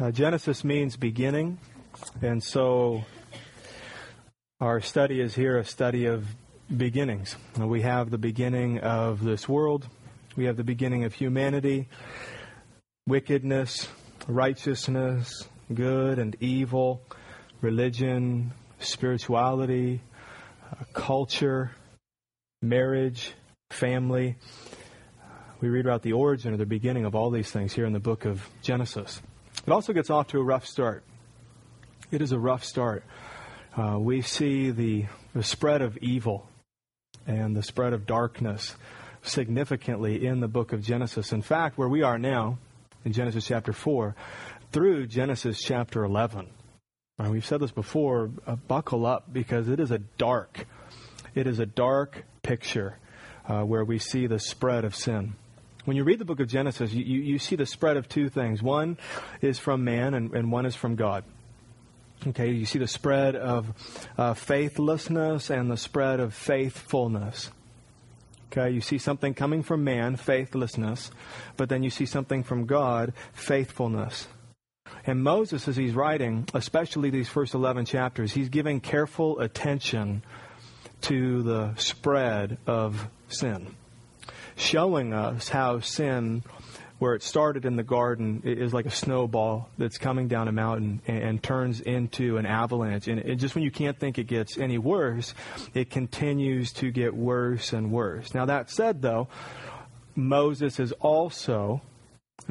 Uh, 0.00 0.10
Genesis 0.10 0.64
means 0.64 0.96
beginning, 0.96 1.58
and 2.22 2.42
so 2.42 3.04
our 4.58 4.80
study 4.80 5.20
is 5.20 5.34
here 5.34 5.58
a 5.58 5.64
study 5.66 6.06
of 6.06 6.26
beginnings. 6.74 7.36
We 7.58 7.82
have 7.82 8.10
the 8.10 8.16
beginning 8.16 8.78
of 8.78 9.22
this 9.22 9.46
world, 9.46 9.86
we 10.34 10.46
have 10.46 10.56
the 10.56 10.64
beginning 10.64 11.04
of 11.04 11.12
humanity, 11.12 11.88
wickedness, 13.06 13.86
righteousness, 14.26 15.46
good 15.72 16.18
and 16.18 16.36
evil, 16.40 17.02
religion, 17.60 18.54
spirituality, 18.78 20.00
uh, 20.70 20.84
culture, 20.94 21.70
marriage, 22.62 23.34
family. 23.70 24.36
We 25.60 25.68
read 25.68 25.84
about 25.84 26.00
the 26.00 26.14
origin 26.14 26.54
or 26.54 26.56
the 26.56 26.64
beginning 26.64 27.04
of 27.04 27.14
all 27.14 27.30
these 27.30 27.50
things 27.50 27.74
here 27.74 27.84
in 27.84 27.92
the 27.92 28.00
book 28.00 28.24
of 28.24 28.48
Genesis. 28.62 29.20
It 29.64 29.70
also 29.70 29.92
gets 29.92 30.10
off 30.10 30.28
to 30.28 30.38
a 30.38 30.42
rough 30.42 30.66
start. 30.66 31.04
It 32.10 32.20
is 32.20 32.32
a 32.32 32.38
rough 32.38 32.64
start. 32.64 33.04
Uh, 33.76 33.96
we 33.98 34.20
see 34.20 34.70
the, 34.70 35.06
the 35.34 35.44
spread 35.44 35.82
of 35.82 35.96
evil 35.98 36.48
and 37.28 37.56
the 37.56 37.62
spread 37.62 37.92
of 37.92 38.04
darkness 38.04 38.74
significantly 39.22 40.26
in 40.26 40.40
the 40.40 40.48
book 40.48 40.72
of 40.72 40.82
Genesis. 40.82 41.32
In 41.32 41.42
fact, 41.42 41.78
where 41.78 41.88
we 41.88 42.02
are 42.02 42.18
now, 42.18 42.58
in 43.04 43.12
Genesis 43.12 43.46
chapter 43.46 43.72
4, 43.72 44.16
through 44.72 45.06
Genesis 45.06 45.62
chapter 45.62 46.02
11. 46.02 46.48
Uh, 47.20 47.30
we've 47.30 47.46
said 47.46 47.60
this 47.60 47.70
before, 47.70 48.30
uh, 48.44 48.56
buckle 48.56 49.06
up 49.06 49.32
because 49.32 49.68
it 49.68 49.78
is 49.78 49.92
a 49.92 49.98
dark, 49.98 50.66
it 51.36 51.46
is 51.46 51.60
a 51.60 51.66
dark 51.66 52.24
picture 52.42 52.98
uh, 53.46 53.62
where 53.62 53.84
we 53.84 54.00
see 54.00 54.26
the 54.26 54.40
spread 54.40 54.84
of 54.84 54.96
sin. 54.96 55.34
When 55.84 55.96
you 55.96 56.04
read 56.04 56.20
the 56.20 56.24
book 56.24 56.38
of 56.38 56.46
Genesis, 56.46 56.92
you, 56.92 57.02
you, 57.02 57.38
see 57.38 57.56
the 57.56 57.66
spread 57.66 57.96
of 57.96 58.08
two 58.08 58.28
things. 58.28 58.62
One 58.62 58.98
is 59.40 59.58
from 59.58 59.82
man, 59.84 60.14
and, 60.14 60.32
and 60.32 60.52
one 60.52 60.64
is 60.64 60.76
from 60.76 60.94
God. 60.94 61.24
Okay, 62.24 62.50
you 62.52 62.66
see 62.66 62.78
the 62.78 62.86
spread 62.86 63.34
of 63.34 63.72
uh, 64.16 64.34
faithlessness 64.34 65.50
and 65.50 65.68
the 65.68 65.76
spread 65.76 66.20
of 66.20 66.34
faithfulness. 66.34 67.50
Okay, 68.52 68.70
you 68.70 68.80
see 68.80 68.98
something 68.98 69.34
coming 69.34 69.64
from 69.64 69.82
man, 69.82 70.14
faithlessness, 70.14 71.10
but 71.56 71.68
then 71.68 71.82
you 71.82 71.90
see 71.90 72.06
something 72.06 72.44
from 72.44 72.66
God, 72.66 73.12
faithfulness. 73.32 74.28
And 75.04 75.24
Moses, 75.24 75.66
as 75.66 75.76
he's 75.76 75.94
writing, 75.94 76.46
especially 76.54 77.10
these 77.10 77.28
first 77.28 77.54
11 77.54 77.86
chapters, 77.86 78.32
he's 78.32 78.50
giving 78.50 78.80
careful 78.80 79.40
attention 79.40 80.22
to 81.02 81.42
the 81.42 81.74
spread 81.74 82.58
of 82.66 83.08
sin, 83.28 83.74
showing 84.56 85.12
us 85.12 85.48
how 85.48 85.80
sin, 85.80 86.42
where 86.98 87.14
it 87.14 87.22
started 87.22 87.64
in 87.64 87.76
the 87.76 87.82
garden, 87.82 88.42
is 88.44 88.72
like 88.72 88.86
a 88.86 88.90
snowball 88.90 89.68
that's 89.78 89.98
coming 89.98 90.28
down 90.28 90.48
a 90.48 90.52
mountain 90.52 91.00
and, 91.06 91.18
and 91.18 91.42
turns 91.42 91.80
into 91.80 92.36
an 92.36 92.46
avalanche. 92.46 93.08
And 93.08 93.18
it, 93.20 93.36
just 93.36 93.54
when 93.54 93.64
you 93.64 93.70
can't 93.70 93.98
think 93.98 94.18
it 94.18 94.26
gets 94.26 94.58
any 94.58 94.78
worse, 94.78 95.34
it 95.74 95.90
continues 95.90 96.72
to 96.74 96.90
get 96.90 97.14
worse 97.14 97.72
and 97.72 97.90
worse. 97.90 98.34
Now, 98.34 98.46
that 98.46 98.70
said, 98.70 99.02
though, 99.02 99.28
Moses 100.14 100.78
is 100.78 100.92
also 100.92 101.82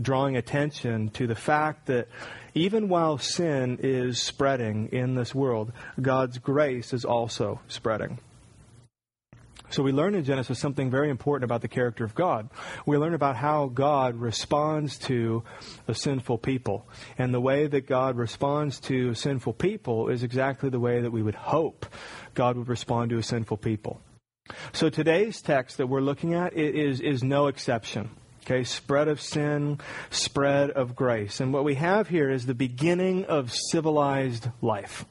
drawing 0.02 0.38
attention 0.38 1.09
to 1.09 1.27
the 1.27 1.35
fact 1.35 1.88
that 1.88 2.07
even 2.53 2.89
while 2.89 3.17
sin 3.17 3.79
is 3.81 4.22
spreading 4.22 4.89
in 4.91 5.16
this 5.16 5.33
world, 5.33 5.72
God's 6.02 6.38
grace 6.38 6.94
is 6.94 7.05
also 7.05 7.61
spreading. 7.67 8.19
So 9.72 9.83
we 9.83 9.94
learn 9.94 10.16
in 10.16 10.25
Genesis 10.25 10.59
something 10.59 10.91
very 10.91 11.09
important 11.09 11.45
about 11.45 11.61
the 11.61 11.69
character 11.69 12.03
of 12.03 12.14
God. 12.14 12.50
We 12.86 12.97
learn 12.97 13.14
about 13.14 13.38
how 13.38 13.67
God 13.67 14.16
responds 14.16 14.97
to 15.00 15.44
a 15.88 15.95
sinful 15.95 16.39
people. 16.39 16.88
And 17.17 17.33
the 17.33 17.39
way 17.39 17.67
that 17.67 17.88
God 17.88 18.17
responds 18.17 18.81
to 18.81 19.16
sinful 19.16 19.53
people 19.53 20.09
is 20.09 20.23
exactly 20.23 20.69
the 20.69 20.79
way 20.79 21.00
that 21.00 21.12
we 21.12 21.23
would 21.23 21.35
hope 21.35 21.85
God 22.34 22.57
would 22.57 22.68
respond 22.68 23.12
to 23.12 23.18
a 23.18 23.23
sinful 23.23 23.57
people. 23.57 24.01
So 24.73 24.90
today's 24.90 25.41
text 25.41 25.78
that 25.78 25.88
we're 25.88 26.01
looking 26.01 26.34
at 26.34 26.53
is, 26.53 27.00
is 27.00 27.23
no 27.23 27.47
exception. 27.47 28.09
Okay, 28.44 28.63
spread 28.63 29.07
of 29.07 29.22
sin, 29.22 29.79
spread 30.09 30.72
of 30.72 30.96
grace. 30.96 31.40
And 31.40 31.53
what 31.53 31.63
we 31.63 31.75
have 31.75 32.09
here 32.09 32.29
is 32.29 32.46
the 32.46 32.56
beginning 32.56 33.25
of 33.25 33.53
civilized 33.53 34.50
life. 34.62 35.06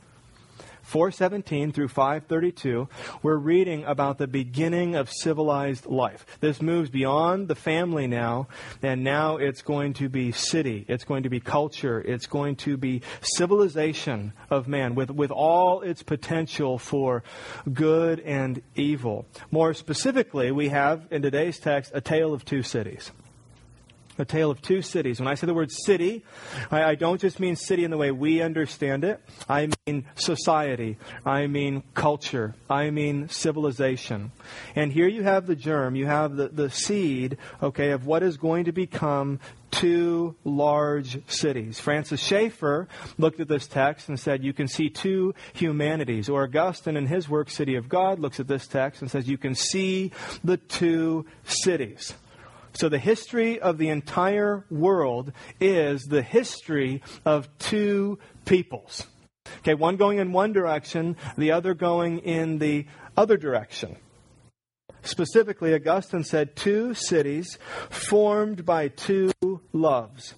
417 0.91 1.71
through 1.71 1.87
532, 1.87 2.89
we're 3.23 3.37
reading 3.37 3.85
about 3.85 4.19
the 4.19 4.27
beginning 4.27 4.97
of 4.97 5.09
civilized 5.09 5.87
life. 5.87 6.27
This 6.41 6.61
moves 6.61 6.91
beyond 6.91 7.47
the 7.47 7.55
family 7.55 8.09
now, 8.09 8.49
and 8.83 9.05
now 9.05 9.37
it's 9.37 9.63
going 9.63 9.93
to 9.95 10.09
be 10.09 10.33
city, 10.33 10.85
it's 10.89 11.05
going 11.05 11.23
to 11.23 11.29
be 11.29 11.39
culture, 11.39 12.01
it's 12.01 12.27
going 12.27 12.57
to 12.57 12.77
be 12.77 13.03
civilization 13.21 14.33
of 14.51 14.67
man 14.67 14.97
with, 14.97 15.13
with 15.13 15.31
all 15.31 15.83
its 15.83 16.03
potential 16.03 16.77
for 16.77 17.23
good 17.73 18.19
and 18.19 18.61
evil. 18.75 19.27
More 19.53 19.75
specifically, 19.75 20.51
we 20.51 20.71
have 20.71 21.07
in 21.13 21.23
today's 21.23 21.61
text 21.61 21.93
a 21.95 22.01
tale 22.01 22.35
of 22.35 22.45
two 22.45 22.65
cities 22.65 23.13
a 24.21 24.25
tale 24.25 24.51
of 24.51 24.63
two 24.63 24.83
cities. 24.83 25.19
When 25.19 25.29
I 25.29 25.35
say 25.35 25.47
the 25.47 25.55
word 25.55 25.71
city, 25.71 26.25
I, 26.71 26.85
I, 26.85 26.95
don't 26.95 27.21
just 27.21 27.41
mean 27.41 27.57
city 27.57 27.85
in 27.85 27.91
the 27.91 27.97
way 27.97 28.11
we 28.11 28.43
understand 28.43 29.05
it. 29.05 29.21
I 29.49 29.69
mean 29.87 30.05
society. 30.15 30.99
I 31.25 31.47
mean 31.47 31.83
culture. 31.95 32.55
I 32.69 32.91
mean 32.91 33.29
civilization. 33.29 34.33
And 34.77 34.93
here 34.93 35.09
you 35.09 35.23
have 35.23 35.47
the 35.47 35.57
germ, 35.57 35.97
you 35.97 36.07
have 36.07 36.37
the, 36.37 36.49
the 36.49 36.71
seed, 36.71 37.39
okay, 37.63 37.91
of 37.91 38.07
what 38.07 38.23
is 38.23 38.37
going 38.37 38.67
to 38.67 38.73
become 38.73 39.41
two 39.71 40.35
large 40.45 41.21
cities. 41.31 41.81
Francis 41.81 42.21
Schaeffer 42.21 42.89
looked 43.19 43.41
at 43.41 43.49
this 43.49 43.67
text 43.67 44.09
and 44.09 44.19
said, 44.19 44.45
You 44.45 44.53
can 44.53 44.69
see 44.69 44.89
two 44.91 45.35
humanities. 45.53 46.29
Or 46.29 46.45
Augustine, 46.45 46.97
in 46.97 47.07
his 47.07 47.29
work, 47.29 47.51
City 47.51 47.77
of 47.77 47.89
God, 47.89 48.19
looks 48.19 48.41
at 48.41 48.49
this 48.49 48.67
text 48.67 49.01
and 49.01 49.11
says, 49.11 49.29
You 49.29 49.39
can 49.39 49.55
see 49.55 50.13
the 50.43 50.57
two 50.57 51.27
cities. 51.45 52.15
So 52.73 52.89
the 52.89 52.99
history 52.99 53.61
of 53.61 53.79
the 53.79 53.89
entire 53.89 54.65
world 54.71 55.33
is 55.61 56.03
the 56.03 56.23
history 56.23 57.03
of 57.25 57.49
two 57.59 58.19
peoples. 58.45 59.07
Okay, 59.59 59.75
one 59.75 59.97
going 59.97 60.19
in 60.19 60.33
one 60.33 60.53
direction, 60.53 61.17
the 61.37 61.53
other 61.53 61.75
going 61.75 62.19
in 62.21 62.59
the 62.59 62.87
other 63.17 63.37
direction. 63.37 63.97
Specifically, 65.03 65.75
Augustine 65.75 66.25
said 66.25 66.55
two 66.55 66.95
cities 66.95 67.59
formed 67.89 68.65
by 68.65 68.89
two 68.89 69.33
loves. 69.73 70.35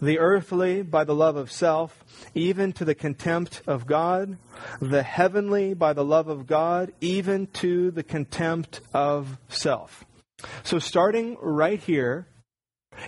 The 0.00 0.20
earthly 0.20 0.82
by 0.82 1.02
the 1.02 1.14
love 1.14 1.36
of 1.36 1.50
self, 1.50 2.04
even 2.34 2.72
to 2.74 2.84
the 2.84 2.94
contempt 2.94 3.62
of 3.66 3.86
God. 3.86 4.38
The 4.80 5.02
heavenly 5.02 5.74
by 5.74 5.92
the 5.92 6.04
love 6.04 6.28
of 6.28 6.46
God, 6.46 6.92
even 7.00 7.48
to 7.54 7.90
the 7.90 8.04
contempt 8.04 8.80
of 8.94 9.38
self. 9.48 10.04
So, 10.62 10.78
starting 10.78 11.36
right 11.40 11.80
here, 11.80 12.28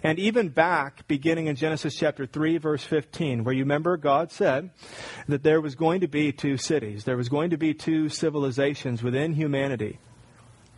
and 0.02 0.18
even 0.18 0.48
back, 0.48 1.06
beginning 1.08 1.46
in 1.46 1.56
Genesis 1.56 1.94
chapter 1.96 2.26
3, 2.26 2.58
verse 2.58 2.84
15, 2.84 3.44
where 3.44 3.54
you 3.54 3.62
remember 3.64 3.96
God 3.96 4.30
said 4.30 4.70
that 5.28 5.42
there 5.42 5.60
was 5.60 5.74
going 5.74 6.00
to 6.00 6.08
be 6.08 6.32
two 6.32 6.56
cities, 6.56 7.04
there 7.04 7.16
was 7.16 7.28
going 7.28 7.50
to 7.50 7.56
be 7.56 7.74
two 7.74 8.08
civilizations 8.08 9.02
within 9.02 9.34
humanity. 9.34 9.98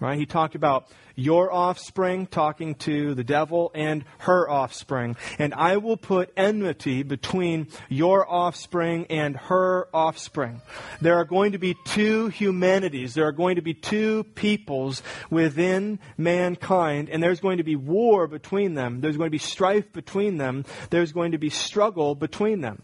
Right? 0.02 0.18
He 0.18 0.26
talked 0.26 0.56
about 0.56 0.88
your 1.14 1.52
offspring 1.52 2.26
talking 2.26 2.74
to 2.74 3.14
the 3.14 3.22
devil 3.22 3.70
and 3.72 4.04
her 4.18 4.50
offspring. 4.50 5.14
And 5.38 5.54
I 5.54 5.76
will 5.76 5.96
put 5.96 6.32
enmity 6.36 7.04
between 7.04 7.68
your 7.88 8.28
offspring 8.28 9.06
and 9.10 9.36
her 9.36 9.86
offspring. 9.94 10.60
There 11.00 11.18
are 11.18 11.24
going 11.24 11.52
to 11.52 11.58
be 11.58 11.76
two 11.84 12.28
humanities. 12.28 13.14
There 13.14 13.28
are 13.28 13.32
going 13.32 13.56
to 13.56 13.62
be 13.62 13.74
two 13.74 14.24
peoples 14.34 15.04
within 15.30 16.00
mankind. 16.18 17.08
And 17.08 17.22
there's 17.22 17.38
going 17.38 17.58
to 17.58 17.64
be 17.64 17.76
war 17.76 18.26
between 18.26 18.74
them. 18.74 19.00
There's 19.00 19.16
going 19.16 19.28
to 19.28 19.30
be 19.30 19.38
strife 19.38 19.92
between 19.92 20.36
them. 20.36 20.64
There's 20.90 21.12
going 21.12 21.30
to 21.30 21.38
be 21.38 21.48
struggle 21.50 22.16
between 22.16 22.60
them. 22.60 22.82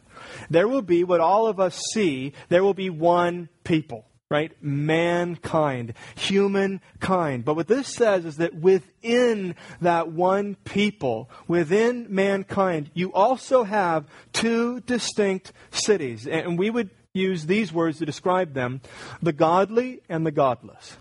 There 0.50 0.68
will 0.68 0.82
be 0.82 1.02
what 1.02 1.20
all 1.20 1.48
of 1.48 1.58
us 1.58 1.80
see. 1.92 2.32
There 2.48 2.62
will 2.62 2.74
be 2.74 2.90
one 2.90 3.48
people 3.64 4.07
right? 4.30 4.52
Mankind, 4.60 5.94
humankind. 6.14 7.44
But 7.44 7.56
what 7.56 7.66
this 7.66 7.88
says 7.88 8.26
is 8.26 8.36
that 8.36 8.54
within 8.54 9.54
that 9.80 10.12
one 10.12 10.56
people, 10.64 11.30
within 11.46 12.06
mankind, 12.10 12.90
you 12.92 13.12
also 13.12 13.64
have 13.64 14.06
two 14.32 14.80
distinct 14.80 15.52
cities. 15.70 16.26
And 16.26 16.58
we 16.58 16.68
would 16.68 16.90
use 17.14 17.46
these 17.46 17.72
words 17.72 17.98
to 17.98 18.06
describe 18.06 18.52
them 18.52 18.82
the 19.22 19.32
godly 19.32 20.02
and 20.08 20.26
the 20.26 20.30
godless. 20.30 20.98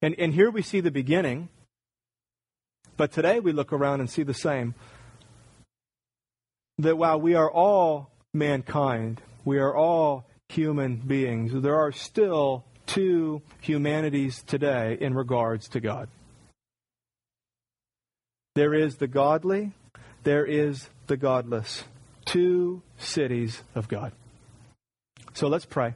And, 0.00 0.14
and 0.18 0.32
here 0.34 0.50
we 0.50 0.62
see 0.62 0.80
the 0.80 0.90
beginning, 0.90 1.48
but 2.96 3.10
today 3.10 3.40
we 3.40 3.52
look 3.52 3.72
around 3.72 4.00
and 4.00 4.08
see 4.08 4.22
the 4.22 4.34
same. 4.34 4.74
That 6.78 6.98
while 6.98 7.20
we 7.20 7.34
are 7.34 7.50
all 7.50 8.10
mankind. 8.34 9.22
We 9.44 9.58
are 9.58 9.74
all 9.74 10.26
human 10.48 10.96
beings. 10.96 11.52
There 11.54 11.76
are 11.76 11.92
still 11.92 12.64
two 12.86 13.40
humanities 13.60 14.42
today 14.42 14.98
in 15.00 15.14
regards 15.14 15.68
to 15.68 15.80
God. 15.80 16.08
There 18.54 18.74
is 18.74 18.96
the 18.96 19.08
godly, 19.08 19.72
there 20.22 20.44
is 20.44 20.88
the 21.06 21.16
godless. 21.16 21.84
Two 22.24 22.82
cities 22.98 23.62
of 23.74 23.88
God. 23.88 24.12
So 25.34 25.48
let's 25.48 25.66
pray, 25.66 25.94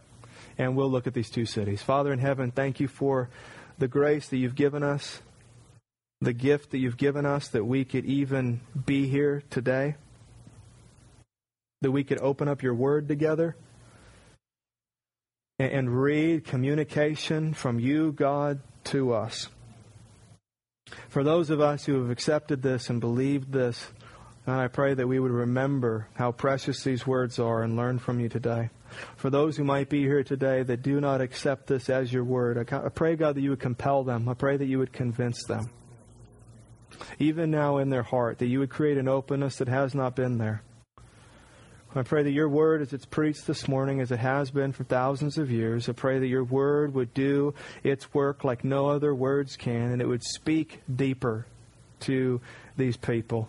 and 0.58 0.76
we'll 0.76 0.91
look 0.91 1.06
at 1.06 1.14
these 1.14 1.31
two 1.31 1.46
cities. 1.46 1.82
Father 1.82 2.12
in 2.12 2.19
heaven, 2.19 2.50
thank 2.50 2.81
you 2.81 2.88
for 2.88 3.31
the 3.79 3.88
grace 3.88 4.29
that 4.29 4.37
you've 4.37 4.56
given 4.56 4.82
us, 4.82 5.20
the 6.20 6.32
gift 6.32 6.73
that 6.73 6.79
you've 6.79 6.96
given 6.96 7.25
us 7.25 7.49
that 7.49 7.64
we 7.64 7.84
could 7.84 8.05
even 8.05 8.61
be 8.87 9.08
here 9.08 9.43
today, 9.50 9.94
that 11.81 11.91
we 11.91 12.05
could 12.05 12.21
open 12.21 12.49
up 12.49 12.63
your 12.63 12.75
word 12.75 13.09
together 13.09 13.57
and 15.59 16.01
read 16.01 16.45
communication 16.45 17.53
from 17.53 17.81
you, 17.81 18.13
God, 18.13 18.61
to 18.85 19.13
us. 19.13 19.49
For 21.09 21.23
those 21.23 21.51
of 21.51 21.61
us 21.61 21.85
who 21.85 22.01
have 22.01 22.11
accepted 22.11 22.63
this 22.63 22.89
and 22.89 23.01
believed 23.01 23.53
this, 23.53 23.89
and 24.47 24.57
I 24.57 24.69
pray 24.69 24.95
that 24.95 25.07
we 25.07 25.19
would 25.19 25.31
remember 25.33 26.09
how 26.15 26.33
precious 26.33 26.83
these 26.83 27.07
words 27.07 27.39
are 27.39 27.63
and 27.63 27.77
learn 27.77 27.99
from 27.99 28.21
you 28.21 28.29
today. 28.29 28.71
For 29.17 29.29
those 29.29 29.57
who 29.57 29.65
might 29.65 29.91
be 29.91 30.01
here 30.01 30.25
today 30.25 30.63
that 30.63 30.81
do 30.83 31.01
not 31.01 31.21
accept 31.21 31.67
this 31.67 31.91
as 31.91 32.11
your 32.11 32.25
word, 32.25 32.73
I 32.73 32.89
pray, 32.89 33.17
God, 33.17 33.35
that 33.35 33.43
you 33.43 33.51
would 33.51 33.61
compel 33.61 34.05
them. 34.05 34.29
I 34.29 34.35
pray 34.35 34.57
that 34.57 34.65
you 34.65 34.79
would 34.79 34.93
convince 34.93 35.45
them. 35.45 35.69
Even 37.19 37.51
now 37.51 37.77
in 37.77 37.91
their 37.91 38.03
heart, 38.03 38.39
that 38.39 38.47
you 38.47 38.61
would 38.61 38.71
create 38.71 38.97
an 38.97 39.09
openness 39.09 39.59
that 39.59 39.69
has 39.69 39.95
not 39.95 40.17
been 40.17 40.39
there. 40.39 40.63
I 41.94 42.02
pray 42.02 42.23
that 42.23 42.32
your 42.32 42.50
word, 42.50 42.82
as 42.82 42.93
it's 42.93 43.06
preached 43.06 43.46
this 43.46 43.67
morning, 43.67 44.00
as 44.00 44.12
it 44.12 44.19
has 44.19 44.50
been 44.50 44.73
for 44.73 44.85
thousands 44.85 45.38
of 45.38 45.50
years, 45.50 45.88
I 45.88 45.93
pray 45.93 46.19
that 46.19 46.26
your 46.26 46.44
word 46.44 46.93
would 46.94 47.14
do 47.14 47.55
its 47.82 48.12
work 48.12 48.44
like 48.44 48.62
no 48.62 48.90
other 48.90 49.14
words 49.14 49.56
can, 49.56 49.93
and 49.93 50.02
it 50.02 50.06
would 50.06 50.23
speak 50.23 50.82
deeper 50.94 51.46
to 52.00 52.43
these 52.76 52.99
people, 52.99 53.49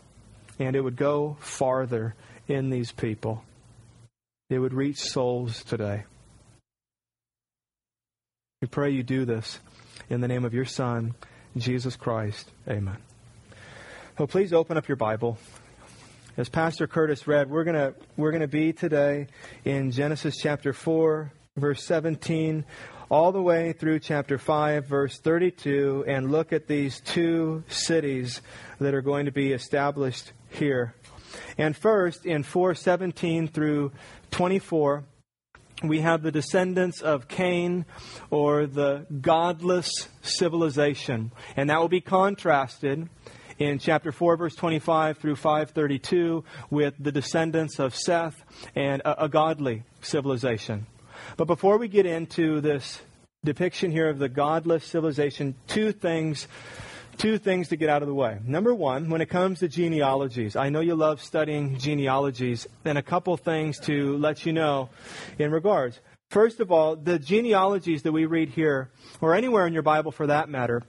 and 0.58 0.76
it 0.76 0.82
would 0.82 0.96
go 0.96 1.36
farther 1.42 2.16
in 2.48 2.70
these 2.70 2.94
people. 2.94 3.44
It 4.50 4.60
would 4.60 4.74
reach 4.74 5.00
souls 5.00 5.64
today. 5.66 6.06
We 8.62 8.70
pray 8.70 8.92
you 8.92 9.04
do 9.04 9.26
this 9.26 9.60
in 10.10 10.22
the 10.22 10.28
name 10.30 10.46
of 10.46 10.54
your 10.54 10.66
Son, 10.66 11.14
Jesus 11.58 11.98
Christ. 11.98 12.50
Amen. 12.68 12.98
Well, 14.18 14.28
please 14.28 14.54
open 14.54 14.78
up 14.78 14.88
your 14.88 14.98
Bible 14.98 15.38
as 16.38 16.50
Pastor 16.50 16.88
Curtis 16.88 17.28
read, 17.28 17.50
we're 17.50 17.64
going 17.64 17.94
we're 18.16 18.32
going 18.32 18.42
to 18.42 18.48
be 18.48 18.74
today 18.74 19.28
in 19.66 19.92
Genesis 19.92 20.38
chapter 20.38 20.74
4, 20.74 21.32
verse 21.58 21.84
17, 21.84 22.66
all 23.10 23.32
the 23.32 23.42
way 23.42 23.74
through 23.74 24.00
chapter 24.00 24.38
5, 24.38 24.86
verse 24.86 25.20
32, 25.20 26.06
and 26.08 26.32
look 26.32 26.54
at 26.54 26.68
these 26.68 27.02
two 27.02 27.64
cities 27.68 28.42
that 28.80 28.94
are 28.94 29.02
going 29.02 29.26
to 29.26 29.32
be 29.32 29.52
established 29.52 30.32
here. 30.50 30.94
And 31.58 31.76
first, 31.76 32.26
in 32.26 32.44
417 32.44 33.48
through 33.48 33.92
24, 34.32 35.04
we 35.84 36.02
have 36.02 36.22
the 36.22 36.32
descendants 36.32 37.02
of 37.02 37.28
Cain 37.28 37.86
or 38.30 38.68
the 38.68 39.06
godless 39.22 40.08
civilization. 40.22 41.32
And 41.56 41.70
that 41.70 41.80
will 41.80 41.90
be 41.90 42.02
contrasted 42.02 43.10
in 43.60 43.78
chapter 43.78 44.12
4, 44.12 44.38
verse 44.38 44.56
25 44.56 45.18
through 45.18 45.36
532 45.36 46.44
with 46.70 46.96
the 46.98 47.12
descendants 47.12 47.78
of 47.78 47.94
Seth 47.94 48.42
and 48.76 49.02
a, 49.04 49.26
a 49.26 49.30
godly 49.30 49.84
civilization. 50.02 50.88
But 51.38 51.46
before 51.46 51.78
we 51.78 51.90
get 51.90 52.06
into 52.06 52.62
this 52.62 53.02
depiction 53.44 53.92
here 53.92 54.10
of 54.10 54.18
the 54.18 54.30
godless 54.30 54.86
civilization, 54.86 55.56
two 55.68 55.92
things 55.92 56.48
two 57.18 57.38
things 57.38 57.68
to 57.68 57.76
get 57.76 57.90
out 57.90 58.02
of 58.02 58.08
the 58.08 58.14
way. 58.14 58.40
Number 58.46 58.74
one, 58.74 59.10
when 59.10 59.20
it 59.20 59.26
comes 59.26 59.60
to 59.60 59.68
genealogies, 59.68 60.56
I 60.56 60.70
know 60.70 60.80
you 60.80 60.96
love 60.96 61.22
studying 61.22 61.78
genealogies, 61.78 62.66
and 62.86 62.98
a 62.98 63.02
couple 63.02 63.36
things 63.36 63.78
to 63.82 64.16
let 64.18 64.46
you 64.46 64.54
know 64.54 64.90
in 65.38 65.52
regards. 65.52 66.00
First 66.30 66.62
of 66.62 66.72
all, 66.72 66.96
the 66.96 67.20
genealogies 67.20 68.04
that 68.04 68.14
we 68.14 68.26
read 68.26 68.50
here, 68.50 68.90
or 69.20 69.36
anywhere 69.36 69.68
in 69.68 69.74
your 69.74 69.84
Bible 69.84 70.14
for 70.14 70.28
that 70.28 70.48
matter, 70.48 70.82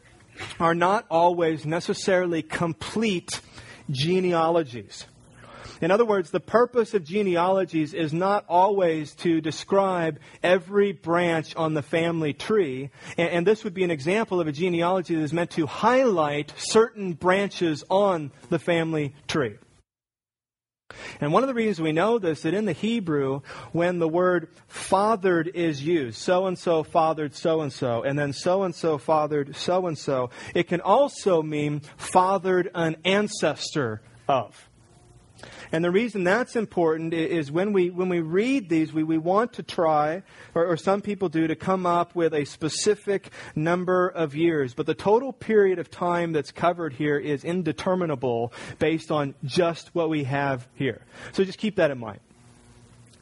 are 0.58 0.74
not 0.74 1.06
always 1.10 1.66
necessarily 1.66 2.42
complete 2.42 3.40
genealogies. 3.90 5.06
In 5.80 5.90
other 5.90 6.04
words, 6.04 6.30
the 6.30 6.40
purpose 6.40 6.92
of 6.92 7.04
genealogies 7.04 7.94
is 7.94 8.12
not 8.12 8.44
always 8.48 9.14
to 9.16 9.40
describe 9.40 10.18
every 10.42 10.92
branch 10.92 11.56
on 11.56 11.72
the 11.72 11.82
family 11.82 12.34
tree. 12.34 12.90
And, 13.16 13.30
and, 13.30 13.46
this 13.46 13.64
would 13.64 13.72
be 13.72 13.84
an 13.84 13.90
example 13.90 14.40
of 14.40 14.46
a 14.46 14.52
genealogy 14.52 15.14
that 15.14 15.22
is 15.22 15.32
meant 15.32 15.52
to 15.52 15.66
highlight 15.66 16.52
certain 16.58 17.14
branches 17.14 17.82
on 17.88 18.30
the 18.50 18.58
family 18.58 19.14
tree. 19.26 19.56
And 21.20 21.32
one 21.32 21.42
of 21.42 21.48
the 21.48 21.54
reasons 21.54 21.80
we 21.80 21.92
know 21.92 22.18
this 22.18 22.38
is 22.38 22.42
that 22.44 22.54
in 22.54 22.64
the 22.64 22.72
Hebrew, 22.72 23.42
when 23.72 23.98
the 23.98 24.08
word 24.08 24.48
fathered 24.68 25.48
is 25.48 25.82
used, 25.82 26.18
so 26.18 26.46
and 26.46 26.58
so 26.58 26.82
fathered 26.82 27.34
so 27.34 27.60
and 27.60 27.72
so, 27.72 28.02
and 28.02 28.18
then 28.18 28.32
so 28.32 28.62
and 28.62 28.74
so 28.74 28.98
fathered 28.98 29.56
so 29.56 29.86
and 29.86 29.98
so, 29.98 30.30
it 30.54 30.68
can 30.68 30.80
also 30.80 31.42
mean 31.42 31.80
fathered 31.96 32.70
an 32.74 32.96
ancestor 33.04 34.00
of. 34.28 34.69
And 35.72 35.84
the 35.84 35.90
reason 35.90 36.24
that's 36.24 36.56
important 36.56 37.14
is 37.14 37.52
when 37.52 37.72
we, 37.72 37.90
when 37.90 38.08
we 38.08 38.20
read 38.20 38.68
these, 38.68 38.92
we, 38.92 39.04
we 39.04 39.18
want 39.18 39.52
to 39.54 39.62
try, 39.62 40.22
or, 40.54 40.66
or 40.66 40.76
some 40.76 41.00
people 41.00 41.28
do, 41.28 41.46
to 41.46 41.54
come 41.54 41.86
up 41.86 42.14
with 42.14 42.34
a 42.34 42.44
specific 42.44 43.30
number 43.54 44.08
of 44.08 44.34
years. 44.34 44.74
But 44.74 44.86
the 44.86 44.94
total 44.94 45.32
period 45.32 45.78
of 45.78 45.90
time 45.90 46.32
that's 46.32 46.50
covered 46.50 46.94
here 46.94 47.18
is 47.18 47.44
indeterminable 47.44 48.52
based 48.78 49.12
on 49.12 49.34
just 49.44 49.94
what 49.94 50.08
we 50.08 50.24
have 50.24 50.66
here. 50.74 51.02
So 51.32 51.44
just 51.44 51.58
keep 51.58 51.76
that 51.76 51.90
in 51.90 51.98
mind. 51.98 52.20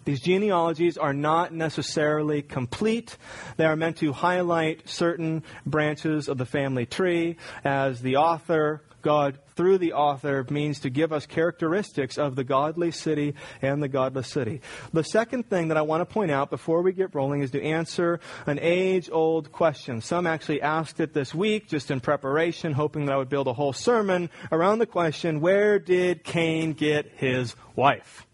These 0.09 0.21
genealogies 0.23 0.97
are 0.97 1.13
not 1.13 1.53
necessarily 1.53 2.41
complete. 2.41 3.19
They 3.59 3.67
are 3.67 3.77
meant 3.77 3.99
to 3.99 4.15
highlight 4.15 4.89
certain 4.89 5.43
branches 5.67 6.31
of 6.31 6.39
the 6.39 6.47
family 6.47 6.87
tree 6.87 7.37
as 7.63 8.01
the 8.01 8.17
author 8.17 8.81
God, 9.03 9.39
through 9.55 9.79
the 9.79 9.93
author, 9.93 10.45
means 10.51 10.81
to 10.81 10.91
give 10.91 11.13
us 11.13 11.27
characteristics 11.27 12.19
of 12.19 12.37
the 12.37 12.45
godly 12.45 12.91
city 12.91 13.35
and 13.63 13.83
the 13.83 13.89
godless 13.89 14.29
city. 14.29 14.61
The 14.93 15.05
second 15.05 15.49
thing 15.49 15.69
that 15.69 15.77
I 15.77 15.83
want 15.83 16.01
to 16.01 16.07
point 16.07 16.31
out 16.31 16.51
before 16.51 16.83
we 16.83 16.93
get 16.93 17.15
rolling 17.15 17.43
is 17.43 17.51
to 17.53 17.63
answer 17.63 18.21
an 18.47 18.59
age 18.61 19.09
old 19.11 19.53
question. 19.53 20.01
Some 20.01 20.27
actually 20.27 20.63
asked 20.63 21.01
it 21.01 21.15
this 21.15 21.35
week, 21.35 21.69
just 21.69 21.91
in 21.91 22.01
preparation, 22.01 22.73
hoping 22.73 23.07
that 23.07 23.13
I 23.13 23.17
would 23.17 23.29
build 23.29 23.47
a 23.47 23.53
whole 23.53 23.73
sermon 23.73 24.31
around 24.51 24.79
the 24.79 24.87
question 24.87 25.41
where 25.41 25.79
did 25.79 26.25
Cain 26.25 26.73
get 26.73 27.13
his 27.17 27.55
wife? 27.77 28.27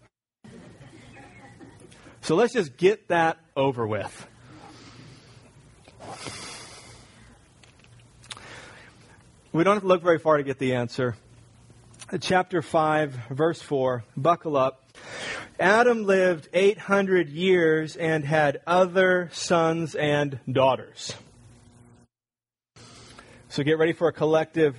So 2.21 2.35
let's 2.35 2.53
just 2.53 2.75
get 2.77 3.09
that 3.09 3.37
over 3.55 3.85
with. 3.85 4.27
We 9.55 9.63
don't 9.63 9.75
have 9.75 9.83
to 9.83 9.87
look 9.87 10.03
very 10.03 10.19
far 10.19 10.35
to 10.35 10.43
get 10.43 10.59
the 10.59 10.75
answer. 10.75 11.15
Uh, 12.11 12.17
chapter 12.17 12.61
5, 12.61 13.11
verse 13.29 13.61
4, 13.61 14.03
buckle 14.17 14.57
up. 14.57 14.83
Adam 15.57 16.03
lived 16.03 16.49
800 16.51 17.29
years 17.29 17.95
and 17.95 18.25
had 18.25 18.59
other 18.67 19.29
sons 19.31 19.95
and 19.95 20.41
daughters. 20.51 21.15
So 23.47 23.63
get 23.63 23.77
ready 23.77 23.93
for 23.93 24.09
a 24.09 24.11
collective 24.11 24.75